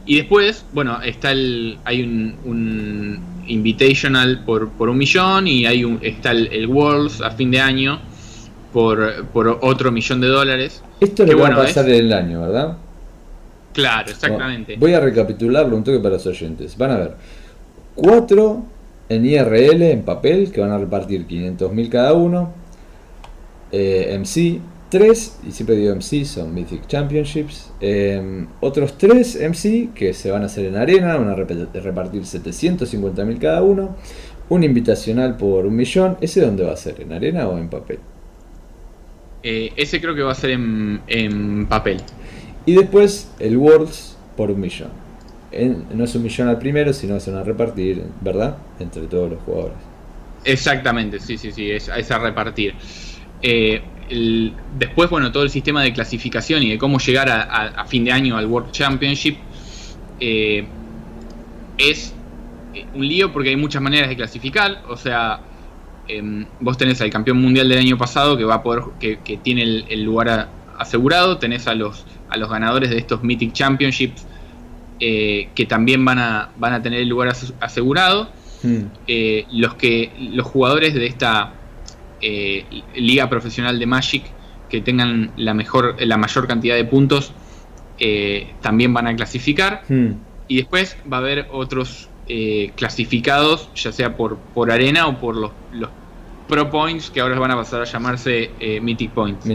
Y 0.06 0.18
después, 0.18 0.66
bueno, 0.74 1.02
está 1.02 1.32
el, 1.32 1.80
hay 1.84 2.04
un, 2.04 2.36
un 2.46 3.36
Invitational 3.48 4.44
por, 4.44 4.70
por, 4.70 4.90
un 4.90 4.98
millón 4.98 5.48
y 5.48 5.66
hay 5.66 5.84
un, 5.84 6.00
está 6.02 6.32
el, 6.32 6.48
el 6.48 6.68
Worlds 6.68 7.22
a 7.22 7.32
fin 7.32 7.52
de 7.52 7.60
año 7.60 8.00
por, 8.76 9.60
otro 9.62 9.92
millón 9.92 10.20
de 10.20 10.28
dólares. 10.28 10.84
Esto 11.00 11.24
es 11.24 11.30
lo 11.30 11.38
que 11.38 11.42
va 11.42 11.48
a 11.50 11.56
pasar 11.56 11.88
en 11.88 12.06
el 12.06 12.14
año, 12.14 12.42
¿verdad? 12.42 12.78
Claro, 13.72 14.12
exactamente. 14.12 14.76
voy 14.78 14.94
a 14.94 15.00
recapitularlo 15.00 15.78
un 15.78 15.84
toque 15.84 16.00
para 16.00 16.16
los 16.16 16.26
oyentes. 16.26 16.78
Van 16.78 16.92
a 16.92 16.98
ver 16.98 17.16
cuatro 17.96 18.66
en 19.08 19.26
IRL, 19.26 19.82
en 19.82 20.02
papel, 20.04 20.52
que 20.52 20.60
van 20.60 20.72
a 20.72 20.78
repartir 20.78 21.26
500.000 21.26 21.90
cada 21.90 22.14
uno. 22.14 22.54
Eh, 23.72 24.18
MC, 24.20 24.60
3, 24.90 25.40
y 25.48 25.52
siempre 25.52 25.76
digo 25.76 25.96
MC, 25.96 26.26
son 26.26 26.54
Mythic 26.54 26.88
Championships. 26.88 27.72
Em, 27.80 28.48
otros 28.62 28.98
3 28.98 29.36
MC 29.42 29.90
que 29.94 30.14
se 30.14 30.32
van 30.32 30.44
a 30.44 30.46
hacer 30.46 30.66
en 30.66 30.76
arena, 30.76 31.18
van 31.18 31.30
a 31.30 31.36
repartir 31.36 32.24
750.000 32.24 33.40
cada 33.40 33.62
uno. 33.62 33.96
Un 34.50 34.64
invitacional 34.64 35.38
por 35.38 35.66
un 35.66 35.76
millón. 35.76 36.18
¿Ese 36.22 36.42
dónde 36.42 36.64
va 36.64 36.74
a 36.74 36.78
ser? 36.78 37.02
¿En 37.02 37.14
arena 37.14 37.48
o 37.48 37.58
en 37.58 37.68
papel? 37.68 38.00
Eh, 39.42 39.74
ese 39.76 40.00
creo 40.00 40.16
que 40.16 40.22
va 40.22 40.32
a 40.32 40.36
ser 40.36 40.52
en, 40.52 41.66
papel. 41.68 42.02
Y 42.66 42.76
después 42.76 43.32
el 43.40 43.58
Worlds 43.58 44.18
por 44.38 44.52
un 44.52 44.60
millón. 44.60 44.90
no 45.94 46.04
es 46.04 46.16
un 46.16 46.24
millón 46.24 46.48
al 46.48 46.60
primero, 46.60 46.94
sino 46.94 47.20
se 47.20 47.32
van 47.32 47.42
a 47.42 47.44
repartir, 47.44 48.04
¿verdad? 48.22 48.58
Entre 48.80 49.04
todos 49.08 49.32
los 49.32 49.42
jugadores. 49.44 49.78
Exactamente, 50.44 51.20
sí, 51.20 51.38
sí, 51.38 51.52
sí, 51.52 51.72
es, 51.72 51.90
a 51.90 52.20
repartir. 52.20 52.76
Eh, 53.42 53.82
después, 54.10 55.10
bueno, 55.10 55.32
todo 55.32 55.44
el 55.44 55.50
sistema 55.50 55.82
de 55.82 55.94
clasificación 55.94 56.64
y 56.64 56.70
de 56.70 56.78
cómo 56.78 57.00
llegar 57.00 57.30
a, 57.30 57.86
fin 57.86 58.06
de 58.06 58.12
año 58.12 58.38
al 58.38 58.46
World 58.46 58.72
Championship 58.72 59.38
eh, 60.20 60.66
es 61.78 62.14
un 62.94 63.08
lío 63.08 63.32
porque 63.32 63.50
hay 63.50 63.56
muchas 63.56 63.82
maneras 63.82 64.10
de 64.10 64.16
clasificar. 64.16 64.84
O 64.88 64.98
sea, 64.98 65.40
Em, 66.08 66.46
vos 66.60 66.78
tenés 66.78 67.02
al 67.02 67.10
campeón 67.10 67.42
mundial 67.42 67.68
del 67.68 67.80
año 67.80 67.98
pasado 67.98 68.38
que 68.38 68.44
va 68.44 68.56
a 68.56 68.64
poder, 68.64 68.84
que, 69.00 69.40
tiene 69.42 69.64
el, 69.88 70.04
lugar 70.04 70.50
asegurado, 70.78 71.38
tenés 71.38 71.68
a 71.68 71.74
los, 71.74 72.06
a 72.30 72.38
los 72.38 72.50
ganadores 72.50 72.92
de 72.92 72.98
estos 72.98 73.24
Mythic 73.24 73.54
Championships 73.54 74.26
eh, 75.00 75.50
que 75.56 75.66
también 75.66 76.06
van 76.06 76.20
a, 76.20 76.50
van 76.58 76.74
a 76.74 76.82
tener 76.82 77.00
el 77.00 77.10
lugar 77.10 77.34
asegurado. 77.60 78.30
Hmm. 78.62 78.84
Eh, 79.08 79.46
los 79.52 79.76
que 79.76 80.12
los 80.20 80.46
jugadores 80.46 80.94
de 80.94 81.08
esta 81.08 81.54
eh, 82.22 82.66
liga 82.96 83.30
profesional 83.30 83.80
de 83.80 83.86
Magic 83.86 84.24
que 84.70 84.82
tengan 84.82 85.32
la 85.38 85.54
mejor 85.54 85.96
la 86.00 86.18
mayor 86.18 86.48
cantidad 86.48 86.76
de 86.76 86.86
puntos 86.86 87.34
también 88.62 88.94
van 88.94 89.08
a 89.08 89.16
clasificar 89.16 89.84
hmm. 89.88 90.12
y 90.48 90.58
después 90.58 90.98
va 91.12 91.18
a 91.18 91.20
haber 91.22 91.48
otros 91.52 92.10
eh, 92.28 92.72
clasificados, 92.76 93.70
ya 93.76 93.92
sea 93.92 94.18
por, 94.18 94.38
por 94.38 94.72
arena 94.72 95.06
o 95.06 95.20
por 95.20 95.36
los, 95.36 95.52
los 95.72 95.92
Pro 96.48 96.72
Points, 96.72 97.12
que 97.12 97.22
ahora 97.22 97.38
van 97.38 97.52
a 97.52 97.56
pasar 97.56 97.82
a 97.82 97.86
llamarse 97.86 98.50
eh, 98.60 98.82
Mythic 98.82 99.12
Points. 99.12 99.46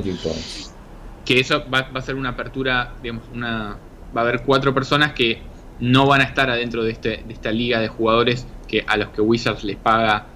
Que 1.25 1.41
eso 1.41 1.65
va, 1.69 1.91
a 1.93 2.01
ser 2.01 2.15
una 2.15 2.31
apertura, 2.31 2.95
digamos, 3.03 3.25
una 3.35 3.77
va 4.17 4.21
a 4.21 4.25
haber 4.25 4.43
cuatro 4.43 4.73
personas 4.73 5.15
que 5.15 5.43
no 5.81 6.07
van 6.07 6.21
a 6.21 6.25
estar 6.25 6.49
adentro 6.49 6.85
de, 6.85 6.93
este, 6.93 7.25
de 7.27 7.33
esta 7.33 7.51
liga 7.51 7.81
de 7.81 7.89
jugadores 7.89 8.47
que 8.69 8.85
a 8.87 8.97
los 8.97 9.09
que 9.09 9.21
Wizards 9.21 9.65
les 9.65 9.77
paga 9.77 10.27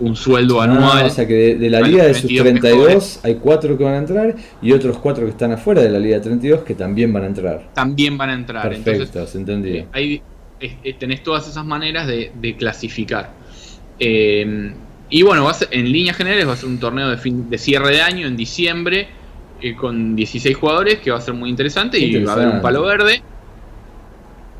un 0.00 0.16
sueldo 0.16 0.60
ah, 0.60 0.64
anual. 0.64 1.06
o 1.06 1.10
sea 1.10 1.26
que 1.26 1.54
de, 1.56 1.70
la 1.70 1.80
liga 1.80 2.04
de 2.04 2.14
sus 2.14 2.28
32 2.34 3.20
hay 3.22 3.36
cuatro 3.36 3.78
que 3.78 3.84
van 3.84 3.94
a 3.94 3.98
entrar 3.98 4.34
y 4.60 4.72
otros 4.72 4.98
cuatro 4.98 5.24
que 5.24 5.30
están 5.30 5.52
afuera 5.52 5.82
de 5.82 5.90
la 5.90 5.98
liga 5.98 6.16
de 6.16 6.22
32 6.22 6.62
que 6.62 6.74
también 6.74 7.12
van 7.12 7.24
a 7.24 7.26
entrar. 7.26 7.70
También 7.74 8.18
van 8.18 8.30
a 8.30 8.34
entrar. 8.34 8.68
Perfecto, 8.68 9.26
se 9.26 9.38
entendió. 9.38 9.74
Eh, 9.74 9.86
hay, 9.92 10.22
tenés 10.98 11.22
todas 11.22 11.48
esas 11.48 11.64
maneras 11.64 12.06
de, 12.06 12.56
clasificar. 12.58 13.32
Eh, 13.98 14.72
y 15.10 15.22
bueno, 15.22 15.48
en 15.70 15.92
líneas 15.92 16.16
generales 16.16 16.48
va 16.48 16.54
a 16.54 16.56
ser 16.56 16.68
un 16.68 16.78
torneo 16.78 17.08
de, 17.08 17.18
fin, 17.18 17.48
de 17.48 17.58
cierre 17.58 17.90
de 17.90 18.02
año 18.02 18.26
en 18.26 18.36
diciembre 18.36 19.06
eh, 19.60 19.74
con 19.76 20.16
16 20.16 20.56
jugadores 20.56 20.98
que 20.98 21.10
va 21.10 21.18
a 21.18 21.20
ser 21.20 21.34
muy 21.34 21.48
interesante, 21.48 21.98
y 21.98 22.22
va 22.22 22.32
a 22.32 22.34
haber 22.34 22.48
un 22.48 22.60
palo 22.60 22.82
verde. 22.82 23.22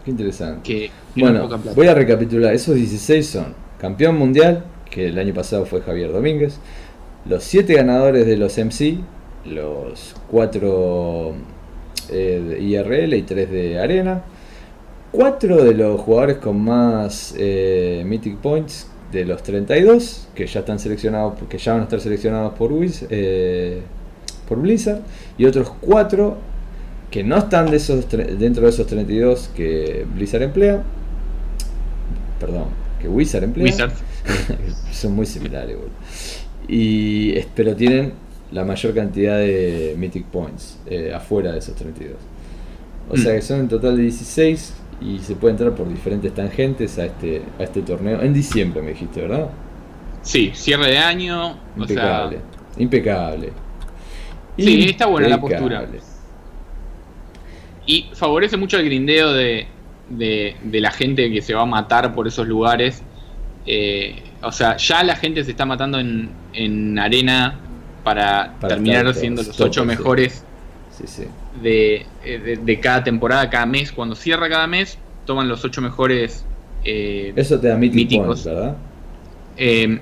Qué 0.05 0.11
interesante. 0.11 0.91
bueno, 1.16 1.49
voy 1.74 1.87
a 1.89 1.95
recapitular. 1.95 2.55
Esos 2.55 2.74
16 2.74 3.26
son 3.26 3.55
campeón 3.78 4.16
mundial, 4.16 4.64
que 4.95 5.09
el 5.09 5.19
año 5.19 5.35
pasado 5.35 5.67
fue 5.67 5.81
Javier 5.81 6.13
Domínguez, 6.13 6.61
los 7.29 7.43
7 7.43 7.75
ganadores 7.75 8.27
de 8.27 8.37
los 8.37 8.57
MC, 8.57 8.99
los 9.45 10.15
4 10.31 11.35
eh, 12.11 12.43
de 12.49 12.63
IRL 12.63 13.15
y 13.15 13.23
3 13.23 13.51
de 13.51 13.81
Arena, 13.81 14.23
cuatro 15.11 15.65
de 15.65 15.75
los 15.75 16.01
jugadores 16.01 16.37
con 16.37 16.61
más 16.61 17.35
eh, 17.37 18.05
Mythic 18.07 18.37
Points 18.37 18.87
de 19.11 19.25
los 19.25 19.43
32, 19.43 20.29
que 20.33 20.47
ya 20.47 20.61
están 20.61 20.79
seleccionados, 20.79 21.35
que 21.49 21.59
ya 21.59 21.73
van 21.73 21.81
a 21.81 21.85
estar 21.85 22.01
seleccionados 22.01 22.53
por, 22.55 22.73
Wiz, 22.73 23.05
eh, 23.11 23.83
por 24.47 24.61
Blizzard, 24.61 25.01
y 25.37 25.47
otros 25.47 25.73
cuatro 25.81 26.37
que 27.11 27.25
no 27.25 27.37
están 27.37 27.69
de 27.69 27.79
esos 27.79 28.09
dentro 28.11 28.63
de 28.63 28.69
esos 28.69 28.87
32 28.87 29.51
que 29.57 30.07
Blizzard 30.15 30.43
emplea. 30.43 30.83
Perdón, 32.39 32.67
que 33.01 33.09
Wizard 33.09 33.45
emplea. 33.45 33.67
Wizard. 33.67 33.93
Son 34.93 35.12
muy 35.14 35.27
similares, 35.27 35.77
Y, 36.68 37.39
pero 37.55 37.75
tienen 37.75 38.12
la 38.53 38.64
mayor 38.64 38.95
cantidad 38.95 39.39
de 39.39 39.95
Mythic 39.99 40.27
Points 40.27 40.79
eh, 40.87 41.12
afuera 41.14 41.53
de 41.53 41.59
esos 41.59 41.75
32. 41.75 42.16
O 43.11 43.16
sea 43.16 43.33
mm. 43.33 43.37
que 43.37 43.43
son 43.43 43.61
en 43.61 43.68
total 43.68 43.97
de 43.97 44.03
16 44.03 44.75
y 45.01 45.18
se 45.18 45.35
puede 45.35 45.53
entrar 45.53 45.75
por 45.75 45.89
diferentes 45.89 46.33
tangentes 46.33 46.99
a 46.99 47.07
este, 47.07 47.43
a 47.59 47.64
este 47.64 47.83
torneo. 47.83 48.22
En 48.22 48.33
diciembre 48.33 48.81
me 48.81 48.91
dijiste, 48.91 49.22
¿verdad? 49.22 49.51
Sí, 50.22 50.53
cierre 50.55 50.91
de 50.91 50.99
año. 50.99 51.59
Impecable. 51.77 52.39
impecable. 52.79 53.53
Sí, 54.57 54.87
está 54.89 55.07
buena 55.07 55.29
la 55.29 55.41
postura. 55.41 55.87
Y 57.87 58.09
favorece 58.14 58.57
mucho 58.57 58.79
el 58.79 58.87
grindeo 58.87 59.33
de, 59.33 59.66
de, 60.09 60.81
la 60.81 60.91
gente 60.91 61.31
que 61.31 61.43
se 61.43 61.55
va 61.55 61.62
a 61.62 61.66
matar 61.66 62.14
por 62.14 62.27
esos 62.27 62.47
lugares. 62.47 63.03
Eh, 63.67 64.23
o 64.43 64.53
sea, 64.53 64.77
ya 64.77 65.03
la 65.03 65.17
gente 65.17 65.43
se 65.45 65.53
está 65.53 65.65
matando 65.65 65.99
en, 65.99 66.31
en 66.53 66.99
arena 66.99 67.59
para, 68.03 68.55
terminar 68.61 69.12
siendo 69.15 69.43
los 69.43 69.59
ocho 69.61 69.85
mejores 69.85 70.45
eh, 71.62 72.07
De, 72.65 72.81
cada 72.81 73.03
temporada, 73.03 73.51
cada 73.51 73.67
mes. 73.67 73.91
Cuando 73.93 74.15
cierra 74.15 74.49
cada 74.49 74.67
mes, 74.67 74.99
toman 75.25 75.49
los 75.49 75.65
ocho 75.65 75.81
mejores. 75.81 76.45
Eh, 76.85 77.33
Eso 77.35 77.59
te 77.59 77.69
da 77.69 77.77
míticos, 77.77 78.45
¿verdad? 78.45 78.77
Eh, 79.57 80.01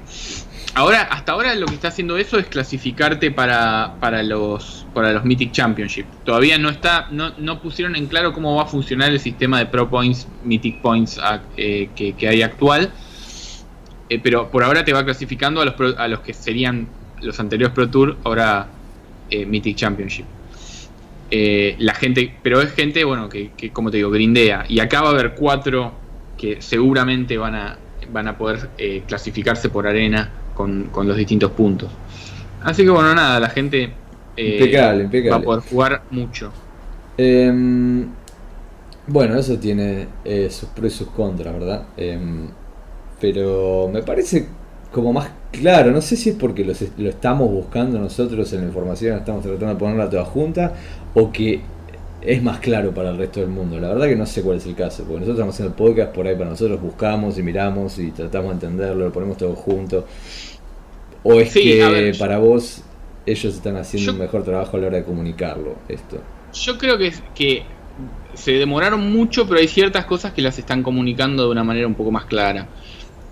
ahora, 0.75 1.03
hasta 1.03 1.33
ahora 1.33 1.55
lo 1.55 1.67
que 1.67 1.75
está 1.75 1.89
haciendo 1.89 2.17
eso 2.17 2.39
es 2.39 2.47
clasificarte 2.47 3.31
para, 3.31 3.97
para 4.01 4.23
los 4.23 4.87
para 4.95 5.13
los 5.13 5.25
Mythic 5.25 5.53
Championship. 5.53 6.05
Todavía 6.25 6.59
no 6.59 6.69
está, 6.69 7.09
no, 7.11 7.33
no 7.39 7.63
pusieron 7.63 7.97
en 7.97 8.07
claro 8.07 8.33
cómo 8.35 8.57
va 8.57 8.65
a 8.65 8.67
funcionar 8.67 9.11
el 9.11 9.21
sistema 9.21 9.59
de 9.59 9.67
Pro 9.67 9.89
Points, 9.89 10.27
Mythic 10.45 10.83
Points 10.83 11.19
ah, 11.23 11.41
que, 11.57 12.15
hay 12.29 12.43
actual. 12.43 12.91
Pero 14.19 14.51
por 14.51 14.65
ahora 14.65 14.85
te 14.85 14.93
va 14.93 15.05
clasificando 15.05 15.61
a 15.61 15.65
los, 15.65 15.75
a 15.99 16.09
los 16.09 16.21
que 16.21 16.35
serían 16.35 16.89
los 17.23 17.39
anteriores 17.41 17.75
Pro 17.75 17.89
Tour, 17.89 18.17
ahora 18.25 18.67
eh, 19.31 19.47
Mythic 19.47 19.77
Championship. 19.77 20.27
Eh, 21.31 21.77
la 21.79 21.95
gente, 21.95 22.35
pero 22.43 22.61
es 22.61 22.73
gente, 22.73 23.05
bueno, 23.05 23.29
que, 23.29 23.51
como 23.73 23.91
te 23.91 23.97
digo, 23.97 24.11
grindea. 24.11 24.67
Y 24.69 24.81
acá 24.81 25.01
va 25.01 25.09
a 25.09 25.13
haber 25.13 25.35
cuatro 25.35 25.93
que 26.37 26.61
seguramente 26.61 27.39
van 27.39 27.55
a, 27.55 27.79
van 28.13 28.29
a 28.29 28.37
poder 28.37 28.69
eh, 28.77 29.03
clasificarse 29.07 29.71
por 29.71 29.87
arena 29.87 30.31
con, 30.55 30.91
los 31.05 31.17
distintos 31.17 31.53
puntos. 31.53 31.91
Así 32.63 32.85
que 32.85 32.91
bueno, 32.91 33.15
nada, 33.15 33.41
la 33.41 33.49
gente 33.49 33.93
va 35.31 35.37
a 35.37 35.41
poder 35.41 35.63
jugar 35.63 36.03
mucho. 36.11 36.53
Em, 37.17 38.07
bueno, 39.07 39.37
eso 39.39 39.59
tiene 39.59 40.09
sus 40.51 40.69
pros 40.69 40.93
y 40.93 40.97
sus 40.99 41.09
contras, 41.09 41.55
¿verdad? 41.55 41.87
Pero 43.23 43.89
me 43.93 44.03
parece 44.03 44.49
como 44.91 45.13
más 45.13 45.31
claro. 45.53 45.93
No 45.93 46.03
sé 46.03 46.17
si 46.17 46.31
es 46.31 46.37
porque 46.37 46.65
lo 46.65 47.09
estamos 47.09 47.49
buscando 47.49 48.01
nosotros 48.01 48.53
en 48.53 48.63
la 48.63 48.67
información, 48.67 49.17
estamos 49.17 49.45
tratando 49.45 49.69
de 49.69 49.77
ponerla 49.77 50.11
toda 50.11 50.25
junta, 50.25 50.75
o 51.15 51.31
que 51.31 51.61
es 52.21 52.43
más 52.43 52.59
claro 52.59 52.93
para 52.93 53.11
el 53.11 53.19
resto 53.19 53.39
del 53.39 53.49
mundo. 53.49 53.79
La 53.79 53.91
verdad 53.91 54.07
que 54.07 54.17
no 54.17 54.27
sé 54.27 54.43
cuál 54.43 54.57
es 54.57 54.67
el 54.67 54.75
caso, 54.75 55.05
porque 55.05 55.21
nosotros 55.21 55.37
estamos 55.37 55.55
haciendo 55.55 55.71
el 55.71 55.77
podcast 55.77 56.13
por 56.13 56.27
ahí 56.27 56.35
para 56.35 56.51
nosotros, 56.51 56.81
buscamos 56.81 57.39
y 57.39 57.45
miramos 57.45 57.97
y 58.01 58.11
tratamos 58.11 58.49
de 58.49 58.55
entenderlo, 58.67 59.05
lo 59.07 59.13
ponemos 59.13 59.37
todo 59.37 59.55
junto. 59.55 60.05
O 61.23 61.39
es 61.39 61.53
que 61.53 62.13
para 62.19 62.39
vos 62.39 62.83
ellos 63.25 63.55
están 63.55 63.77
haciendo 63.77 64.15
un 64.15 64.19
mejor 64.19 64.43
trabajo 64.43 64.77
a 64.77 64.81
la 64.81 64.89
hora 64.89 64.97
de 64.97 65.05
comunicarlo, 65.05 65.77
esto. 65.89 66.21
Yo 66.53 66.77
creo 66.77 66.99
que, 66.99 67.13
que 67.37 67.63
se 68.35 68.53
demoraron 68.53 69.13
mucho, 69.13 69.47
pero 69.47 69.61
hay 69.61 69.69
ciertas 69.69 70.07
cosas 70.07 70.33
que 70.33 70.43
las 70.43 70.59
están 70.59 70.83
comunicando 70.83 71.45
de 71.45 71.51
una 71.51 71.65
manera 71.65 71.87
un 71.87 71.95
poco 71.95 72.11
más 72.11 72.25
clara. 72.25 72.67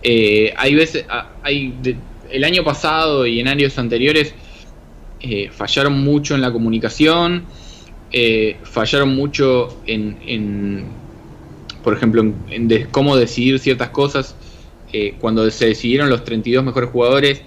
Eh, 0.03 0.53
hay 0.57 0.75
veces, 0.75 1.05
ah, 1.09 1.31
hay 1.43 1.75
el 2.31 2.45
año 2.45 2.65
pasado 2.65 3.27
y 3.27 3.41
en 3.41 3.49
años 3.49 3.79
anteriores 3.79 4.35
eh, 5.21 5.51
fallaron 5.53 6.03
mucho 6.03 6.35
en 6.35 6.41
la 6.41 6.53
comunicación, 6.53 7.45
eh, 8.13 8.57
fallaron 8.63 9.15
mucho 9.15 9.81
en, 9.87 10.87
por 11.83 11.95
ejemplo, 11.95 12.23
en, 12.23 12.89
cómo 12.91 13.17
decidir 13.17 13.59
ciertas 13.59 13.91
cosas. 13.91 14.37
cuando 15.21 15.49
se 15.51 15.67
decidieron 15.67 16.11
los 16.11 16.25
32 16.25 16.65
mejores 16.65 16.91
jugadores 16.91 17.43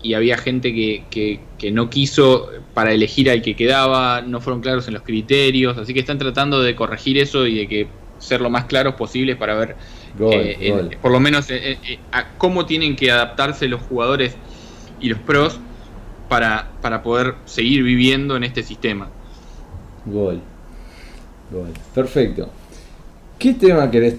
y 0.00 0.14
había 0.14 0.36
gente 0.36 0.72
que, 0.72 1.40
que, 1.58 1.72
no 1.72 1.88
quiso 1.88 2.50
para 2.74 2.92
elegir 2.92 3.30
al 3.30 3.40
que 3.40 3.56
quedaba, 3.56 4.20
no 4.20 4.40
fueron 4.40 4.60
claros 4.60 4.86
en 4.86 4.94
los 4.94 5.02
criterios, 5.02 5.78
así 5.78 5.94
que 5.94 6.00
están 6.00 6.18
tratando 6.18 6.62
de 6.62 6.76
corregir 6.76 7.16
eso 7.18 7.46
y 7.46 7.56
de 7.56 7.66
que 7.66 7.88
ser 8.18 8.42
lo 8.42 8.50
más 8.50 8.66
claros 8.66 8.94
posibles 8.94 9.36
para 9.36 9.54
ver 9.54 9.76
eh, 10.18 10.96
por 11.02 11.10
lo 11.10 11.20
menos 11.20 11.50
eh, 11.50 11.78
eh, 11.82 11.98
a 12.12 12.30
cómo 12.38 12.66
tienen 12.66 12.96
que 12.96 13.10
adaptarse 13.10 13.66
los 13.68 13.82
jugadores 13.82 14.36
y 15.00 15.08
los 15.08 15.18
pros 15.18 15.58
para, 16.28 16.70
para 16.80 17.02
poder 17.02 17.34
seguir 17.44 17.82
viviendo 17.82 18.36
en 18.36 18.44
este 18.44 18.62
sistema. 18.62 19.10
Gol. 20.06 20.40
Gol. 21.50 21.70
Perfecto. 21.94 22.50
¿Qué 23.38 23.54
tema 23.54 23.90
querés 23.90 24.16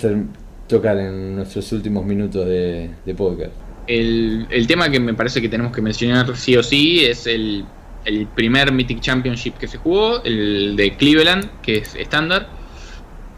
tocar 0.67 0.97
en 0.97 1.35
nuestros 1.35 1.71
últimos 1.71 2.05
minutos 2.05 2.45
de, 2.45 2.91
de 3.05 3.15
podcast? 3.15 3.51
El, 3.87 4.47
el, 4.49 4.67
tema 4.67 4.89
que 4.89 4.99
me 4.99 5.13
parece 5.13 5.41
que 5.41 5.47
tenemos 5.47 5.71
que 5.71 5.81
mencionar 5.81 6.35
sí 6.35 6.57
o 6.57 6.63
sí 6.63 7.05
es 7.05 7.27
el, 7.27 7.65
el 8.03 8.27
primer 8.27 8.71
Mythic 8.71 8.99
Championship 8.99 9.57
que 9.57 9.67
se 9.67 9.77
jugó, 9.77 10.23
el 10.23 10.75
de 10.75 10.95
Cleveland, 10.97 11.61
que 11.61 11.77
es 11.77 11.95
estándar, 11.95 12.47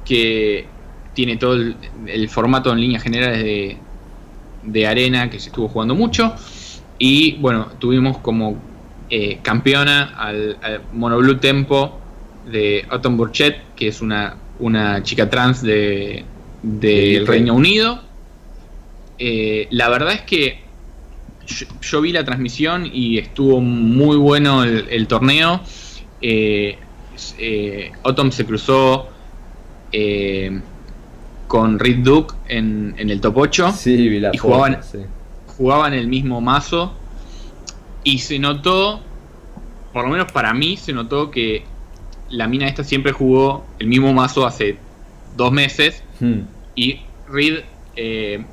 que 0.06 0.68
tiene 1.18 1.38
todo 1.38 1.56
el, 1.56 2.30
formato 2.30 2.72
en 2.72 2.80
líneas 2.80 3.02
generales 3.02 3.76
de, 4.64 4.86
arena 4.86 5.32
que 5.32 5.40
se 5.40 5.50
estuvo 5.50 5.68
jugando 5.68 5.96
mucho. 5.96 6.36
Y 7.00 7.38
bueno, 7.38 7.70
tuvimos 7.80 8.20
como 8.20 8.56
eh, 9.10 9.40
campeona 9.42 10.14
al, 10.16 10.58
Mono 10.94 11.18
Blue 11.18 11.38
Tempo 11.38 12.00
de 12.46 12.86
Autumn 12.88 13.18
Burchett, 13.18 13.74
que 13.76 13.88
es 13.88 14.02
una, 14.02 14.38
una 14.60 15.02
chica 15.02 15.28
trans 15.28 15.64
de, 15.64 16.24
del 16.62 17.26
Reino 17.26 17.56
Unido. 17.56 18.00
Eh, 19.18 19.68
la 19.72 19.90
verdad 19.90 20.14
es 20.14 20.22
que 20.22 20.60
yo, 21.82 22.00
vi 22.00 22.12
la 22.12 22.26
transmisión 22.26 22.88
y 22.94 23.18
estuvo 23.18 23.60
muy 23.60 24.18
bueno 24.18 24.64
el, 24.64 25.08
torneo. 25.08 25.62
Eh, 26.22 26.78
Autumn 28.04 28.32
se 28.32 28.46
cruzó 28.46 29.10
con 31.48 31.80
Reed 31.80 32.00
Duke 32.00 32.36
en, 32.48 32.96
el 32.98 33.22
top 33.22 33.38
8 33.38 33.74
y 33.86 34.38
jugaban, 34.38 34.80
jugaban 35.58 35.94
el 35.94 36.08
mismo 36.08 36.42
mazo. 36.42 36.94
Y 38.04 38.20
se 38.20 38.40
notó, 38.40 39.02
por 39.92 40.06
lo 40.06 40.12
menos 40.12 40.32
para 40.32 40.54
mí, 40.54 40.78
se 40.78 40.94
notó 40.94 41.30
que 41.32 41.64
la 42.30 42.48
mina 42.48 42.68
esta 42.68 42.84
siempre 42.84 43.12
jugó 43.12 43.66
el 43.80 43.88
mismo 43.88 44.14
mazo 44.14 44.46
hace 44.46 44.78
dos 45.36 45.52
meses. 45.52 46.04
Hmm. 46.20 46.42
y 46.76 47.02
Reed 47.30 47.60
eh, 47.96 48.44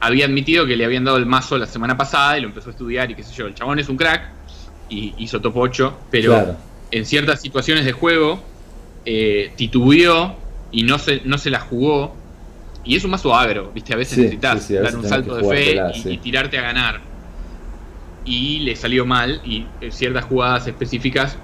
había 0.00 0.24
admitido 0.24 0.66
que 0.66 0.76
le 0.76 0.84
habían 0.84 1.04
dado 1.04 1.18
el 1.18 1.26
mazo 1.26 1.58
la 1.58 1.66
semana 1.66 1.96
pasada 1.96 2.38
y 2.38 2.40
lo 2.40 2.48
empezó 2.48 2.70
a 2.70 2.72
estudiar 2.72 3.10
y 3.10 3.14
qué 3.14 3.22
sé 3.22 3.34
yo, 3.34 3.46
el 3.46 3.54
chabón 3.54 3.78
es 3.78 3.88
un 3.88 3.96
crack 3.96 4.22
y 4.88 5.14
hizo 5.18 5.40
top 5.40 5.56
8, 5.56 5.98
pero 6.10 6.56
en 6.90 7.04
ciertas 7.04 7.40
situaciones 7.40 7.84
de 7.84 7.92
juego 7.92 8.42
eh, 9.04 9.52
titubeó 9.56 10.36
y 10.72 10.82
no 10.84 10.98
se, 10.98 11.20
no 11.24 11.38
se 11.38 11.50
la 11.50 11.60
jugó 11.60 12.16
y 12.84 12.96
es 12.96 13.04
un 13.04 13.10
mazo 13.10 13.34
agro, 13.34 13.70
¿viste? 13.74 13.92
A 13.92 13.96
veces 13.96 14.18
necesitas 14.18 14.68
dar 14.70 14.96
un 14.96 15.08
salto 15.08 15.36
de 15.36 15.44
fe 15.44 16.10
y, 16.10 16.16
tirarte 16.18 16.58
a 16.58 16.62
ganar. 16.62 17.00
Y 18.24 18.60
le 18.60 18.76
salió 18.76 19.04
mal 19.04 19.40
y 19.44 19.66
en 19.80 19.92
ciertas 19.92 20.24
jugadas 20.24 20.66
específicas 20.66 21.36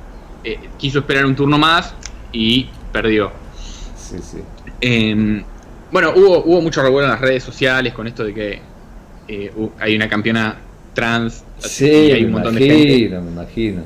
eh, 0.44 0.58
quiso 0.78 1.00
esperar 1.00 1.26
un 1.26 1.34
turno 1.34 1.58
más 1.58 1.94
y 2.32 2.68
perdió. 2.92 3.32
Sí, 3.96 4.16
sí. 4.22 4.38
Em, 4.80 5.42
bueno, 5.90 6.12
hubo, 6.16 6.44
hubo 6.44 6.60
mucho 6.60 6.82
revuelo 6.82 7.06
en 7.06 7.12
las 7.12 7.20
redes 7.20 7.42
sociales 7.42 7.92
con 7.92 8.06
esto 8.06 8.24
de 8.24 8.34
que 8.34 8.60
eh, 9.28 9.52
hay 9.78 9.96
una 9.96 10.08
campeona 10.08 10.56
trans 10.94 11.44
sí, 11.58 11.86
y 11.86 12.12
hay 12.12 12.24
un 12.24 12.32
montón 12.32 12.54
de 12.54 12.60
gente. 12.60 13.20
Me 13.20 13.30
imagino. 13.30 13.82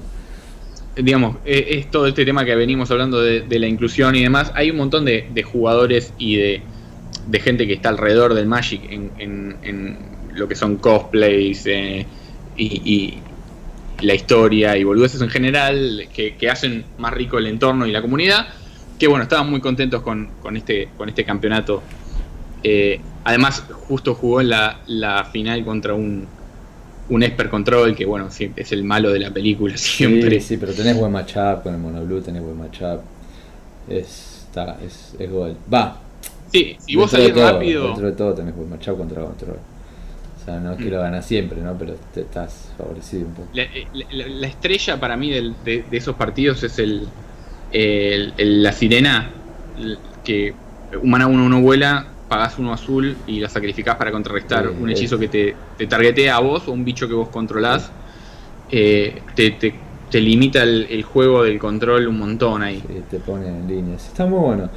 Digamos, 0.97 1.37
es, 1.45 1.91
todo 1.91 2.07
este 2.07 2.25
tema 2.25 2.45
que 2.45 2.55
venimos 2.55 2.91
hablando 2.91 3.21
de, 3.21 3.59
la 3.59 3.67
inclusión 3.67 4.15
y 4.15 4.23
demás. 4.23 4.53
Hay 4.55 4.71
un 4.71 4.77
montón 4.77 5.05
de 5.05 5.43
jugadores 5.43 6.13
y 6.19 6.37
de 6.37 6.63
de 7.27 7.41
gente 7.41 7.67
que 7.67 7.75
está 7.75 7.89
alrededor 7.91 8.35
del 8.35 8.47
Magic 8.47 8.83
en, 8.91 10.11
lo 10.35 10.49
que 10.49 10.55
son 10.55 10.77
cosplays 10.77 11.67
eh, 11.67 12.07
y, 12.57 13.19
la 14.01 14.15
historia 14.15 14.79
y 14.79 14.85
boludeces 14.85 15.21
en 15.21 15.29
general 15.29 16.09
que, 16.15 16.51
hacen 16.51 16.85
más 16.97 17.13
rico 17.13 17.37
el 17.37 17.47
entorno 17.47 17.87
y 17.87 17.93
la 17.93 18.01
comunidad. 18.01 18.49
Que 18.99 19.07
bueno, 19.07 19.25
estaban 19.25 19.51
muy 19.51 19.61
contentos 19.61 20.03
con, 20.03 20.31
este, 20.55 20.89
con 20.97 21.09
este 21.09 21.25
campeonato. 21.25 21.83
Eh, 22.63 23.01
además, 23.25 23.65
justo 23.89 24.15
jugó 24.15 24.41
en 24.41 24.51
la, 24.51 25.29
final 25.31 25.65
contra 25.65 25.93
un, 25.95 26.27
un 27.11 27.23
Esper 27.23 27.51
Control, 27.51 27.95
que 27.95 28.07
bueno, 28.07 28.29
es 28.29 28.73
el 28.73 28.85
malo 28.85 29.11
de 29.11 29.19
la 29.19 29.31
película 29.31 29.77
siempre. 29.77 30.41
Sí, 30.41 30.49
sí, 30.49 30.57
pero 30.57 30.73
tenés 30.73 30.97
buen 30.97 31.13
matchup 31.13 31.63
con 31.63 31.75
el 31.75 31.81
Mono 31.81 32.03
Blue, 32.05 32.23
tenés 32.23 32.43
buen 32.43 32.59
matchup. 32.59 33.01
es, 33.89 34.47
está, 34.49 34.79
es, 34.83 35.15
es 35.19 35.31
gol. 35.31 35.57
Va. 35.73 36.10
Sí, 36.53 36.77
si 36.79 36.97
vos 36.97 37.11
salís 37.11 37.35
rápido. 37.35 37.87
Dentro 37.89 38.07
de 38.07 38.13
todo 38.13 38.35
tenés 38.35 38.55
marchado 38.57 38.97
contra 38.99 39.23
control. 39.23 39.59
O 40.41 40.45
sea, 40.45 40.59
no 40.59 40.73
es 40.73 40.79
que 40.79 40.87
mm. 40.87 40.91
lo 40.91 41.01
ganas 41.01 41.27
siempre, 41.27 41.61
¿no? 41.61 41.77
Pero 41.79 41.95
te 42.15 42.23
estás 42.23 42.73
favorecido 42.79 43.27
un 43.27 43.35
poco. 43.35 43.49
La, 43.53 44.47
estrella 44.47 44.99
para 44.99 45.17
mí 45.17 45.31
de, 45.31 45.53
de, 45.65 45.85
esos 45.97 46.17
partidos 46.17 46.63
es 46.63 46.79
el, 46.79 47.09
la 48.39 48.73
sirena 48.73 49.31
que 50.25 50.55
humana 51.03 51.27
uno 51.27 51.45
uno 51.45 51.61
vuela, 51.61 52.07
pagás 52.29 52.59
uno 52.59 52.73
azul 52.73 53.17
y 53.27 53.41
la 53.41 53.49
sacrificás 53.49 53.97
para 53.97 54.11
contrarrestar 54.11 54.69
un 54.69 54.89
hechizo 54.91 55.19
que 55.19 55.29
te, 55.29 55.55
te 55.77 55.87
targetea 55.87 56.37
a 56.37 56.41
vos 56.41 56.67
o 56.69 56.73
un 56.73 56.85
bicho 56.85 57.07
que 57.07 57.15
vos 57.15 57.29
controlás. 57.29 57.91
Eh, 58.71 59.23
te, 59.35 59.51
te, 59.53 59.75
te, 60.11 60.21
limita 60.21 60.63
el, 60.63 61.03
juego 61.03 61.43
del 61.43 61.59
control 61.59 62.07
un 62.07 62.19
montón 62.19 62.63
ahí. 62.63 62.83
Sí, 62.87 63.03
te 63.11 63.19
pone 63.19 63.49
en 63.49 63.67
líneas. 63.67 64.07
Está 64.07 64.27
muy 64.27 64.39
bueno. 64.39 64.71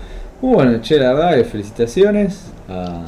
Muy 0.43 0.55
bueno, 0.55 0.81
che, 0.81 0.99
la 0.99 1.13
verdad, 1.13 1.45
felicitaciones 1.45 2.51
a, 2.67 3.05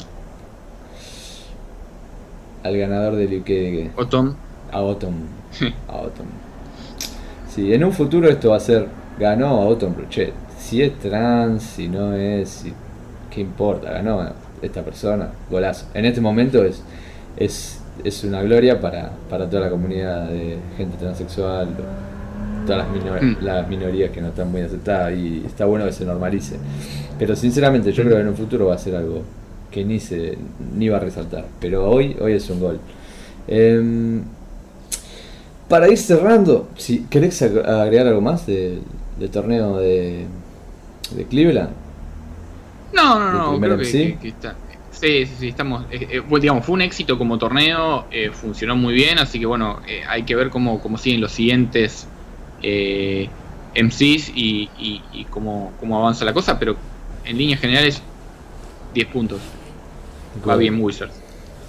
al 2.62 2.78
ganador 2.78 3.16
del 3.16 3.44
que 3.44 3.90
Otom. 3.94 4.34
A 4.72 4.80
Otom. 4.80 5.12
a 5.86 5.96
Otom. 5.96 6.28
Sí, 7.46 7.74
en 7.74 7.84
un 7.84 7.92
futuro 7.92 8.30
esto 8.30 8.52
va 8.52 8.56
a 8.56 8.60
ser 8.60 8.88
ganó 9.18 9.48
a 9.48 9.66
Otom, 9.66 9.92
pero 9.92 10.08
che, 10.08 10.32
si 10.58 10.80
es 10.80 10.98
trans, 10.98 11.62
si 11.62 11.88
no 11.88 12.14
es, 12.14 12.48
si, 12.48 12.72
¿qué 13.30 13.42
importa? 13.42 13.92
Ganó 13.92 14.30
esta 14.62 14.82
persona, 14.82 15.28
golazo. 15.50 15.88
En 15.92 16.06
este 16.06 16.22
momento 16.22 16.64
es, 16.64 16.82
es, 17.36 17.82
es 18.02 18.24
una 18.24 18.40
gloria 18.40 18.80
para, 18.80 19.10
para 19.28 19.46
toda 19.46 19.60
la 19.60 19.68
comunidad 19.68 20.30
de 20.30 20.56
gente 20.78 20.96
transexual, 20.96 21.68
todas 22.66 22.86
las, 22.86 23.22
mm. 23.22 23.36
las 23.40 23.68
minorías 23.68 24.10
que 24.10 24.20
no 24.20 24.28
están 24.28 24.50
muy 24.50 24.60
aceptadas 24.60 25.16
y 25.16 25.42
está 25.46 25.64
bueno 25.64 25.84
que 25.86 25.92
se 25.92 26.04
normalice. 26.04 26.56
Pero 27.18 27.34
sinceramente 27.34 27.92
yo 27.92 28.02
creo 28.02 28.16
que 28.16 28.22
en 28.22 28.28
un 28.28 28.36
futuro 28.36 28.66
va 28.66 28.74
a 28.74 28.78
ser 28.78 28.96
algo 28.96 29.22
que 29.70 29.84
ni 29.84 30.00
se 30.00 30.36
ni 30.76 30.88
va 30.88 30.98
a 30.98 31.00
resaltar. 31.00 31.46
Pero 31.60 31.88
hoy, 31.88 32.16
hoy 32.20 32.32
es 32.32 32.48
un 32.50 32.60
gol. 32.60 32.80
Em, 33.48 34.22
para 35.68 35.88
ir 35.88 35.98
cerrando, 35.98 36.68
si 36.76 37.04
querés 37.04 37.40
agregar 37.42 38.06
algo 38.06 38.20
más 38.20 38.46
del 38.46 38.82
torneo 39.32 39.78
de, 39.78 40.26
de 41.10 41.24
Cleveland. 41.24 41.70
No, 42.92 43.18
no, 43.18 43.52
no, 43.52 43.60
creo 43.60 43.78
que, 43.78 43.84
sí. 43.84 44.16
está. 44.22 44.54
Sí, 44.90 45.26
sí, 45.26 45.48
estamos. 45.48 45.84
Eh, 45.90 46.08
eh, 46.10 46.38
digamos, 46.40 46.64
fue 46.64 46.74
un 46.74 46.80
éxito 46.80 47.18
como 47.18 47.36
torneo, 47.36 48.06
eh, 48.10 48.30
funcionó 48.32 48.76
muy 48.76 48.94
bien, 48.94 49.18
así 49.18 49.38
que 49.38 49.44
bueno, 49.44 49.80
hay 50.08 50.22
que 50.22 50.34
ver 50.34 50.48
cómo, 50.48 50.80
cómo 50.80 50.96
siguen 50.96 51.20
los 51.20 51.32
siguientes 51.32 52.08
MCs 52.62 54.30
y, 54.34 54.70
y, 54.78 55.26
cómo, 55.30 55.72
cómo, 55.80 55.98
avanza 55.98 56.24
la 56.24 56.32
cosa, 56.32 56.58
pero 56.58 56.76
en 57.24 57.38
líneas 57.38 57.60
generales, 57.60 58.02
10 58.94 59.06
puntos. 59.08 59.40
Va 60.46 60.56
bien 60.56 60.82
Wizards. 60.82 61.14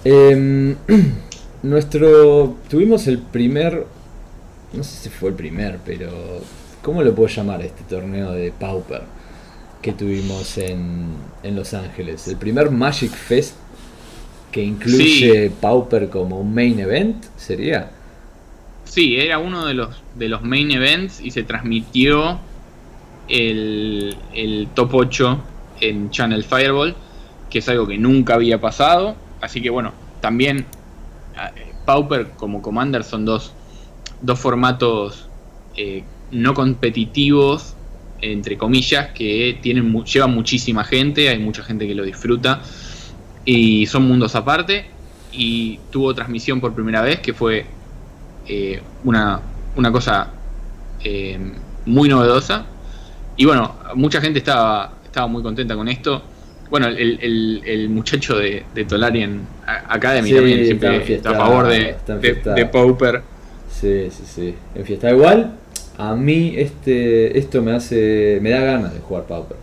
Em, 0.04 0.76
nuestro. 1.62 2.56
Tuvimos 2.68 3.06
el 3.06 3.18
primer. 3.18 3.86
No 4.72 4.84
sé 4.84 4.96
si 5.02 5.08
fue 5.08 5.30
el 5.30 5.34
primer, 5.34 5.78
pero. 5.84 6.10
¿Cómo 6.82 7.02
lo 7.02 7.14
puedo 7.14 7.28
llamar 7.28 7.62
este 7.62 7.82
torneo 7.84 8.32
de 8.32 8.52
Pauper? 8.52 9.02
que 9.82 9.92
tuvimos 9.92 10.58
en, 10.58 11.06
en 11.42 11.56
Los 11.56 11.74
Ángeles. 11.74 12.26
El 12.28 12.36
primer 12.36 12.70
Magic 12.70 13.10
Fest 13.10 13.54
que 14.50 14.62
incluye 14.62 15.50
Pauper 15.60 16.08
como 16.08 16.40
un 16.40 16.54
main 16.54 16.78
event, 16.80 17.24
¿sería? 17.36 17.90
Sí, 18.88 19.16
era 19.16 19.38
uno 19.38 19.66
de 19.66 19.74
los, 19.74 20.02
de 20.16 20.28
los 20.28 20.42
main 20.42 20.70
events 20.70 21.20
y 21.20 21.30
se 21.30 21.42
transmitió 21.42 22.40
el, 23.28 24.16
el 24.34 24.68
top 24.74 24.94
8 24.94 25.44
en 25.80 26.10
Channel 26.10 26.42
Fireball, 26.42 26.96
que 27.50 27.58
es 27.58 27.68
algo 27.68 27.86
que 27.86 27.98
nunca 27.98 28.34
había 28.34 28.60
pasado. 28.60 29.14
Así 29.40 29.60
que 29.60 29.70
bueno, 29.70 29.92
también 30.20 30.66
eh, 31.36 31.72
Pauper 31.84 32.30
como 32.30 32.62
Commander 32.62 33.04
son 33.04 33.24
dos, 33.24 33.52
dos 34.22 34.38
formatos 34.38 35.28
eh, 35.76 36.02
no 36.30 36.54
competitivos 36.54 37.74
entre 38.20 38.58
comillas, 38.58 39.10
que 39.10 39.58
tienen, 39.60 40.04
llevan 40.04 40.34
muchísima 40.34 40.84
gente, 40.84 41.28
hay 41.28 41.38
mucha 41.38 41.62
gente 41.62 41.86
que 41.86 41.94
lo 41.94 42.04
disfruta, 42.04 42.62
y 43.44 43.86
son 43.86 44.08
mundos 44.08 44.34
aparte, 44.34 44.86
y 45.32 45.78
tuvo 45.90 46.14
transmisión 46.14 46.60
por 46.60 46.74
primera 46.74 47.02
vez, 47.02 47.20
que 47.20 47.32
fue 47.32 47.66
eh, 48.48 48.80
una, 49.04 49.40
una, 49.76 49.92
cosa 49.92 50.28
eh, 51.04 51.38
muy 51.86 52.08
novedosa, 52.08 52.64
y 53.36 53.44
bueno, 53.44 53.76
mucha 53.94 54.20
gente 54.20 54.38
estaba, 54.40 54.94
estaba 55.04 55.26
muy 55.26 55.42
contenta 55.42 55.76
con 55.76 55.88
esto. 55.88 56.22
Bueno, 56.70 56.88
el, 56.88 57.62
el, 57.64 57.88
muchacho 57.88 58.36
de, 58.36 58.64
de 58.74 58.84
Tolarian 58.84 59.40
Academy 59.88 60.30
también 60.30 60.64
siempre 60.66 61.14
está 61.14 61.30
a 61.30 61.34
favor 61.34 61.68
de, 61.68 61.96
de, 62.54 62.66
Pauper. 62.66 63.22
Sí, 63.70 64.08
sí, 64.10 64.22
sí. 64.26 64.54
En 64.74 64.84
fiesta 64.84 65.10
igual, 65.10 65.52
a 65.96 66.14
mí 66.14 66.54
este, 66.56 67.38
esto 67.38 67.62
me 67.62 67.72
hace, 67.72 68.38
me 68.42 68.50
da 68.50 68.60
ganas 68.60 68.92
de 68.92 69.00
jugar 69.00 69.24
Pauper. 69.24 69.56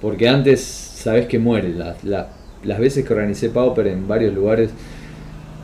Porque 0.00 0.28
antes, 0.28 0.62
sabes 0.62 1.26
que 1.26 1.38
muere. 1.38 1.74
las 1.74 2.78
veces 2.78 3.04
que 3.04 3.12
organicé 3.12 3.50
Pauper 3.50 3.88
en 3.88 4.08
varios 4.08 4.34
lugares, 4.34 4.70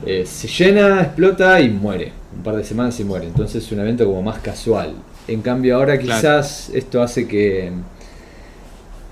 eh, 0.05 0.25
se 0.25 0.47
llena, 0.47 1.01
explota 1.01 1.59
y 1.61 1.69
muere. 1.69 2.11
Un 2.35 2.43
par 2.43 2.55
de 2.55 2.63
semanas 2.63 2.99
y 2.99 3.03
muere. 3.03 3.27
Entonces 3.27 3.63
es 3.63 3.71
un 3.71 3.79
evento 3.79 4.05
como 4.05 4.21
más 4.21 4.39
casual. 4.39 4.93
En 5.27 5.41
cambio 5.41 5.75
ahora 5.75 5.99
quizás 5.99 6.69
esto 6.73 7.01
hace 7.01 7.27
que, 7.27 7.71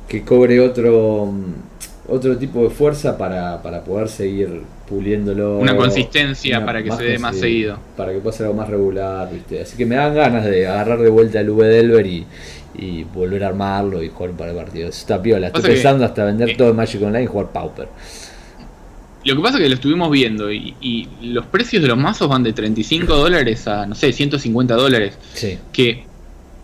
que 0.07 0.23
cobre 0.23 0.59
otro, 0.59 1.31
otro 2.07 2.37
tipo 2.37 2.63
de 2.63 2.69
fuerza 2.69 3.17
para, 3.17 3.61
para 3.61 3.83
poder 3.83 4.09
seguir 4.09 4.63
puliéndolo. 4.87 5.59
Una 5.59 5.75
consistencia 5.75 6.65
para 6.65 6.81
que 6.81 6.91
se 6.91 7.03
dé 7.03 7.19
más 7.19 7.37
seguido. 7.37 7.77
Para 7.95 8.11
que 8.11 8.19
pueda 8.19 8.35
ser 8.35 8.47
algo 8.47 8.57
más 8.57 8.69
regular, 8.69 9.29
¿viste? 9.31 9.61
Así 9.61 9.77
que 9.77 9.85
me 9.85 9.95
dan 9.95 10.15
ganas 10.15 10.45
de 10.45 10.67
agarrar 10.67 10.99
de 10.99 11.09
vuelta 11.09 11.39
el 11.39 11.49
V 11.51 11.67
Delver 11.67 12.07
y, 12.07 12.25
y 12.75 13.03
volver 13.03 13.43
a 13.43 13.47
armarlo 13.49 14.01
y 14.01 14.09
jugar 14.09 14.31
un 14.31 14.37
par 14.37 14.49
de 14.49 14.55
partidos. 14.55 14.97
Está 14.97 15.21
piola. 15.21 15.47
Estoy 15.47 15.61
pensando 15.61 16.05
hasta 16.05 16.25
vender 16.25 16.57
todo 16.57 16.69
el 16.69 16.73
Magic 16.73 17.01
Online 17.03 17.23
y 17.23 17.27
jugar 17.27 17.51
Pauper. 17.51 17.87
Lo 19.29 19.35
que 19.35 19.41
pasa 19.41 19.57
es 19.57 19.63
que 19.63 19.69
lo 19.69 19.75
estuvimos 19.75 20.11
viendo 20.11 20.51
y, 20.51 21.07
los 21.21 21.45
precios 21.45 21.81
de 21.81 21.87
los 21.87 21.97
mazos 21.97 22.27
van 22.27 22.43
de 22.43 22.53
35 22.53 23.15
dólares 23.15 23.67
a, 23.67 23.85
no 23.85 23.95
sé, 23.95 24.11
150 24.11 24.73
dólares. 24.75 25.17
Sí. 25.33 25.57
Que 25.71 26.03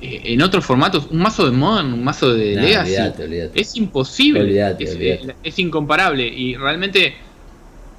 eh, 0.02 0.22
en 0.26 0.42
otros 0.42 0.66
formatos, 0.66 1.08
un 1.12 1.20
mazo 1.20 1.46
de 1.46 1.52
Modern, 1.52 1.94
un 1.94 2.04
mazo 2.04 2.34
de 2.34 2.56
Legacy, 2.56 2.96
es 3.54 3.76
imposible. 3.76 4.76
es, 5.44 5.60
incomparable 5.60 6.28
y 6.28 6.56
realmente 6.56 7.14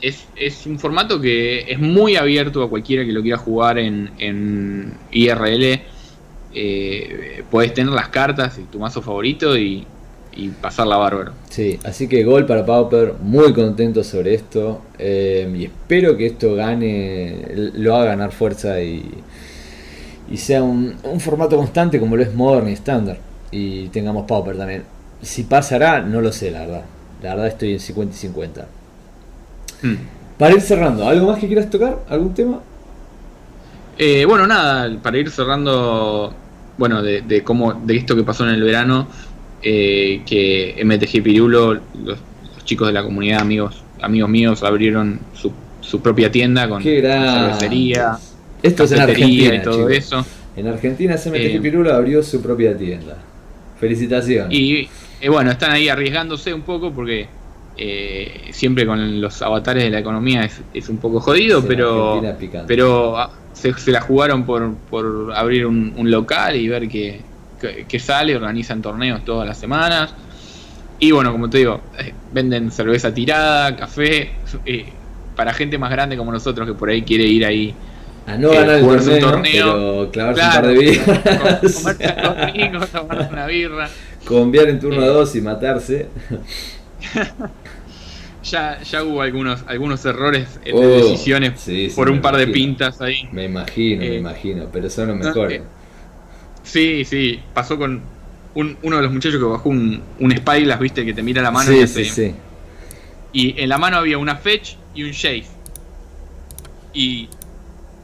es, 0.01 0.27
es, 0.37 0.67
un 0.67 0.79
formato 0.79 1.21
que 1.21 1.61
es 1.71 1.79
muy 1.79 2.17
abierto 2.17 2.63
a 2.63 2.69
cualquiera 2.69 3.05
que 3.05 3.13
lo 3.13 3.23
quiera 3.23 3.39
jugar 3.39 3.79
en, 3.79 4.11
en 4.19 4.95
IRL. 5.13 5.81
Eh, 6.59 7.45
puedes 7.51 7.75
tener 7.75 7.93
las 7.93 8.09
cartas 8.09 8.59
y 8.59 8.63
tu 8.65 8.79
mazo 8.79 9.03
favorito 9.03 9.57
y, 9.57 9.87
y 10.37 10.49
pasarla 10.49 10.97
bárbaro. 10.97 11.33
Sí, 11.51 11.79
así 11.85 12.09
que 12.09 12.25
gol 12.25 12.47
para 12.47 12.65
Pauper, 12.65 13.15
muy 13.21 13.53
contento 13.53 14.05
sobre 14.05 14.35
esto 14.35 14.83
eh, 14.99 15.51
y 15.57 15.65
espero 15.65 16.17
que 16.17 16.27
esto 16.27 16.55
gane, 16.55 17.43
lo 17.75 17.97
haga 17.97 18.07
ganar 18.07 18.33
fuerza 18.33 18.81
y, 18.81 19.05
y 20.31 20.37
sea 20.37 20.63
un, 20.63 20.97
un, 21.03 21.21
formato 21.21 21.57
constante 21.57 21.99
como 21.99 22.17
lo 22.17 22.23
es 22.23 22.35
Modern 22.35 22.69
y 22.69 22.73
Standard 22.73 23.19
y 23.51 23.89
tengamos 23.89 24.27
Pauper 24.27 24.57
también. 24.57 24.85
Si 25.23 25.45
pasará, 25.45 26.01
no 26.01 26.21
lo 26.21 26.33
sé, 26.33 26.51
la 26.51 26.61
verdad. 26.61 26.85
La 27.23 27.31
verdad 27.31 27.47
estoy 27.49 27.73
en 27.73 27.81
50 27.81 28.15
y 28.15 28.19
50. 28.19 28.67
Hmm. 29.83 29.95
Para 30.39 30.55
ir 30.55 30.61
cerrando, 30.61 31.09
¿algo 31.09 31.29
más 31.29 31.39
que 31.39 31.47
quieras 31.47 31.71
tocar? 31.71 31.99
¿Algún 32.09 32.35
tema? 32.35 32.61
Eh, 33.99 34.27
bueno, 34.27 34.47
nada, 34.47 34.91
para 35.01 35.17
ir 35.17 35.31
cerrando, 35.31 36.33
bueno, 36.77 37.03
de, 37.03 37.43
cómo, 37.43 37.73
de 37.73 37.97
esto 37.97 38.15
que 38.15 38.23
pasó 38.23 38.45
en 38.45 38.51
el 38.51 38.63
verano, 38.63 39.07
eh, 39.69 40.23
que 40.25 40.81
MTG 40.85 41.23
Pirulo, 41.23 41.75
los, 42.05 42.19
chicos 42.65 42.87
de 42.87 42.93
la 42.93 43.03
comunidad, 43.03 43.41
amigos, 43.41 43.83
amigos 44.01 44.29
míos, 44.31 44.63
abrieron 44.63 45.19
su, 45.35 45.53
su 45.81 46.01
propia 46.01 46.31
tienda 46.31 46.69
con 46.69 46.83
cervecería, 46.83 48.19
esto 48.63 48.85
es 48.85 48.93
en 48.93 49.01
Argentina 49.01 49.55
y 49.57 49.63
todo 49.63 49.89
eso. 49.89 50.25
En 50.57 50.69
Argentina 50.69 51.15
MTG 51.15 51.35
eh, 51.35 51.61
Pirulo 51.61 51.93
abrió 51.93 52.23
su 52.23 52.41
propia 52.41 52.77
tienda. 52.77 53.17
Felicitaciones. 53.79 54.57
Y 54.57 54.89
bueno, 55.29 55.51
están 55.51 55.73
ahí 55.73 55.89
arriesgándose 55.89 56.55
un 56.55 56.63
poco 56.63 56.93
porque 56.93 57.29
eh, 57.79 58.49
siempre 58.53 58.87
con 58.87 59.21
los 59.21 59.43
avatares 59.43 59.85
de 59.85 59.91
la 59.91 59.99
economía 59.99 60.49
es, 60.73 60.89
un 60.89 60.97
poco 60.97 61.21
jodido, 61.21 61.63
pero, 61.67 62.23
pero 62.67 63.19
ah, 63.19 63.31
se, 63.53 63.75
la 63.91 64.01
jugaron 64.01 64.47
por, 64.47 64.75
por 64.89 65.33
abrir 65.35 65.67
un, 65.67 65.93
local 66.11 66.57
y 66.57 66.69
ver 66.69 66.89
qué 66.89 67.21
que, 67.61 67.99
sale, 67.99 68.37
organizan 68.37 68.83
torneos 68.83 69.25
todas 69.25 69.47
las 69.47 69.59
semanas. 69.59 70.15
Y 70.99 71.11
bueno, 71.11 71.33
como 71.33 71.51
te 71.51 71.59
digo, 71.59 71.81
eh, 71.99 72.13
venden 72.33 72.71
cerveza 72.71 73.13
tirada, 73.13 73.77
café, 73.77 74.33
eh, 74.65 74.87
para 75.35 75.53
gente 75.53 75.79
más 75.79 75.91
grande 75.91 76.17
como 76.17 76.33
nosotros 76.33 76.67
que 76.67 76.75
por 76.75 76.89
ahí 76.89 77.03
quiere 77.03 77.25
ir 77.25 77.45
ahí 77.45 77.75
a 78.27 78.37
no 78.37 78.51
ganar 78.51 78.81
el 78.81 79.21
torneo, 79.21 79.41
pero 79.43 80.11
clavarse 80.11 80.43
un 80.43 80.51
par 80.51 80.67
de 80.67 80.75
birras. 80.75 81.85
tomar 82.93 83.29
una 83.31 83.47
birra. 83.47 83.89
Conviar 84.25 84.69
en 84.69 84.81
turno 84.81 85.07
2 85.07 85.37
y 85.37 85.41
matarse. 85.41 86.09
ya, 88.43 88.83
ya 88.83 89.05
hubo 89.05 89.23
algunos, 89.23 89.63
algunos 89.69 90.05
errores 90.05 90.61
de 90.65 90.73
oh, 90.73 90.81
decisiones 90.81 91.93
por 91.95 92.11
un 92.11 92.21
par 92.21 92.37
de 92.37 92.49
pintas 92.49 93.01
ahí. 93.01 93.29
Me 93.31 93.45
imagino, 93.45 94.01
me 94.01 94.17
imagino, 94.17 94.67
pero 94.73 94.91
son 94.91 95.09
los 95.09 95.19
mejores. 95.19 95.63
Sí, 96.67 97.05
sí, 97.05 97.41
pasó 97.55 97.79
con 97.79 98.03
uno 98.55 98.97
de 98.97 99.03
los 99.03 99.13
muchachos 99.13 99.39
que 99.39 99.45
bajó 99.45 99.69
un, 99.69 100.03
un 100.19 100.37
Spyglass, 100.37 100.81
viste, 100.81 101.05
que 101.05 101.13
te 101.13 101.23
mira 101.23 101.43
la 101.43 101.51
mano. 101.51 101.71
Sí, 101.71 101.87
sí, 101.87 102.05
sí. 102.05 102.35
Y 103.33 103.61
en 103.61 103.69
la 103.69 103.77
mano 103.77 103.99
había 103.99 104.17
una 104.19 104.37
Fetch 104.37 104.77
y 104.95 105.05
un 105.05 105.13
Chase. 105.13 105.47
Y, 106.95 107.29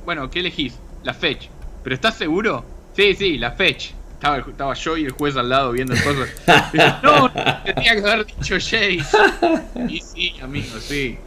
bueno, 0.05 0.31
¿qué 0.31 0.41
elegís? 0.41 0.75
La 1.05 1.15
Fetch. 1.15 1.49
¿Pero 1.83 1.95
estás 1.95 2.17
seguro? 2.17 2.65
Sí, 2.95 3.15
sí, 3.15 3.39
la 3.39 3.53
Fetch. 3.53 3.93
Estaba, 4.13 4.39
estaba 4.39 4.75
yo 4.75 4.97
y 4.97 5.05
el 5.05 5.13
juez 5.13 5.37
al 5.37 5.49
lado 5.49 5.73
viendo 5.73 5.95
el 5.95 6.03
coso. 6.03 6.21
no, 7.03 7.31
tenía 7.65 7.95
que 7.95 8.11
haber 8.11 8.27
dicho 8.27 8.59
Chase. 8.59 8.99
Y 9.89 10.01
sí, 10.01 10.35
amigo, 10.43 10.79
sí. 10.79 11.19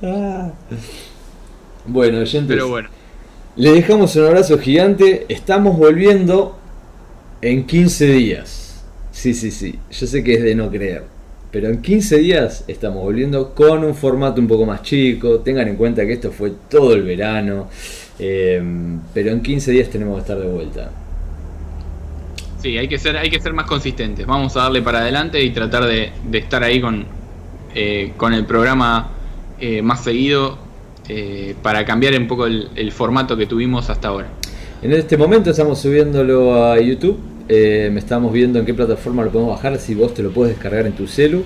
Bueno, 1.88 2.19
oyentes. 2.19 2.47
Pero 2.47 2.67
bueno. 2.69 2.89
Le 3.55 3.71
dejamos 3.71 4.15
un 4.15 4.25
abrazo 4.25 4.59
gigante. 4.59 5.25
Estamos 5.29 5.77
volviendo 5.77 6.59
en 7.45 7.63
15 7.63 8.07
días. 8.07 8.83
Sí, 9.11 9.35
sí, 9.35 9.51
sí. 9.51 9.77
Yo 9.91 10.07
sé 10.07 10.23
que 10.23 10.33
es 10.33 10.43
de 10.43 10.55
no 10.55 10.69
creer. 10.71 11.03
Pero 11.51 11.69
en 11.69 11.79
15 11.79 12.17
días 12.17 12.65
estamos 12.67 13.03
volviendo 13.03 13.53
con 13.53 13.83
un 13.83 13.93
formato 13.93 14.41
un 14.41 14.47
poco 14.47 14.65
más 14.65 14.81
chico. 14.81 15.39
Tengan 15.39 15.67
en 15.67 15.75
cuenta 15.75 16.05
que 16.07 16.13
esto 16.13 16.31
fue 16.31 16.53
todo 16.69 16.93
el 16.93 17.03
verano. 17.03 17.69
Eh, 18.17 18.61
pero 19.13 19.29
en 19.29 19.41
15 19.41 19.71
días 19.71 19.89
tenemos 19.89 20.15
que 20.15 20.21
estar 20.21 20.39
de 20.39 20.47
vuelta. 20.47 20.89
Sí, 22.63 22.79
hay 22.79 22.87
que 22.87 22.97
ser, 22.97 23.15
hay 23.15 23.29
que 23.29 23.39
ser 23.39 23.53
más 23.53 23.67
consistentes. 23.67 24.25
Vamos 24.25 24.57
a 24.57 24.63
darle 24.63 24.81
para 24.81 24.99
adelante 24.99 25.41
y 25.41 25.51
tratar 25.51 25.85
de, 25.85 26.11
estar 26.33 26.63
ahí 26.63 26.81
con, 26.81 27.05
eh, 27.75 28.13
con 28.17 28.33
el 28.33 28.45
programa 28.45 29.11
eh, 29.59 29.83
más 29.83 30.03
seguido 30.03 30.65
para 31.61 31.85
cambiar 31.85 32.19
un 32.19 32.27
poco 32.27 32.47
el 32.47 32.91
formato 32.91 33.37
que 33.37 33.45
tuvimos 33.45 33.91
hasta 33.91 34.07
ahora. 34.07 34.27
En 34.81 34.91
este 34.91 35.17
momento 35.17 35.51
estamos 35.51 35.79
subiéndolo 35.79 36.65
a 36.65 36.79
YouTube 36.81 37.34
eh, 37.47 37.89
me 37.91 37.99
estamos 37.99 38.33
viendo 38.33 38.59
en 38.59 38.65
qué 38.65 38.73
plataforma 38.73 39.23
lo 39.23 39.31
podemos 39.31 39.55
bajar, 39.55 39.77
si 39.79 39.93
vos 39.93 40.13
te 40.13 40.23
lo 40.23 40.31
puedes 40.31 40.55
descargar 40.55 40.85
en 40.87 40.93
tu 40.93 41.07
celu. 41.07 41.43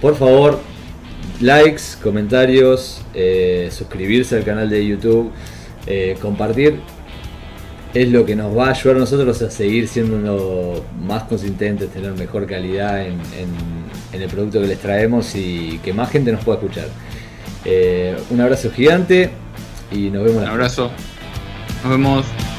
Por 0.00 0.16
favor, 0.16 0.58
likes, 1.40 1.82
comentarios, 2.02 3.02
eh, 3.14 3.68
suscribirse 3.70 4.36
al 4.36 4.44
canal 4.44 4.68
de 4.68 4.86
YouTube, 4.86 5.30
eh, 5.86 6.16
compartir. 6.20 6.80
Es 7.92 8.08
lo 8.08 8.24
que 8.24 8.36
nos 8.36 8.56
va 8.56 8.68
a 8.68 8.70
ayudar 8.70 8.96
a 8.96 9.00
nosotros 9.00 9.42
a 9.42 9.50
seguir 9.50 9.88
siendo 9.88 10.84
más 11.02 11.24
consistentes, 11.24 11.90
tener 11.90 12.12
mejor 12.12 12.46
calidad 12.46 13.04
en, 13.04 13.18
el 14.12 14.28
producto 14.28 14.60
que 14.60 14.66
les 14.66 14.78
traemos 14.78 15.34
y 15.34 15.80
que 15.82 15.92
más 15.92 16.10
gente 16.10 16.30
nos 16.30 16.44
pueda 16.44 16.58
escuchar. 16.58 16.88
un 18.30 18.40
abrazo 18.40 18.70
gigante 18.70 19.30
y 19.90 20.10
nos 20.10 20.24
vemos. 20.24 20.42
Un 20.42 20.48
abrazo. 20.48 20.90
Nos 21.82 21.90
vemos. 21.90 22.49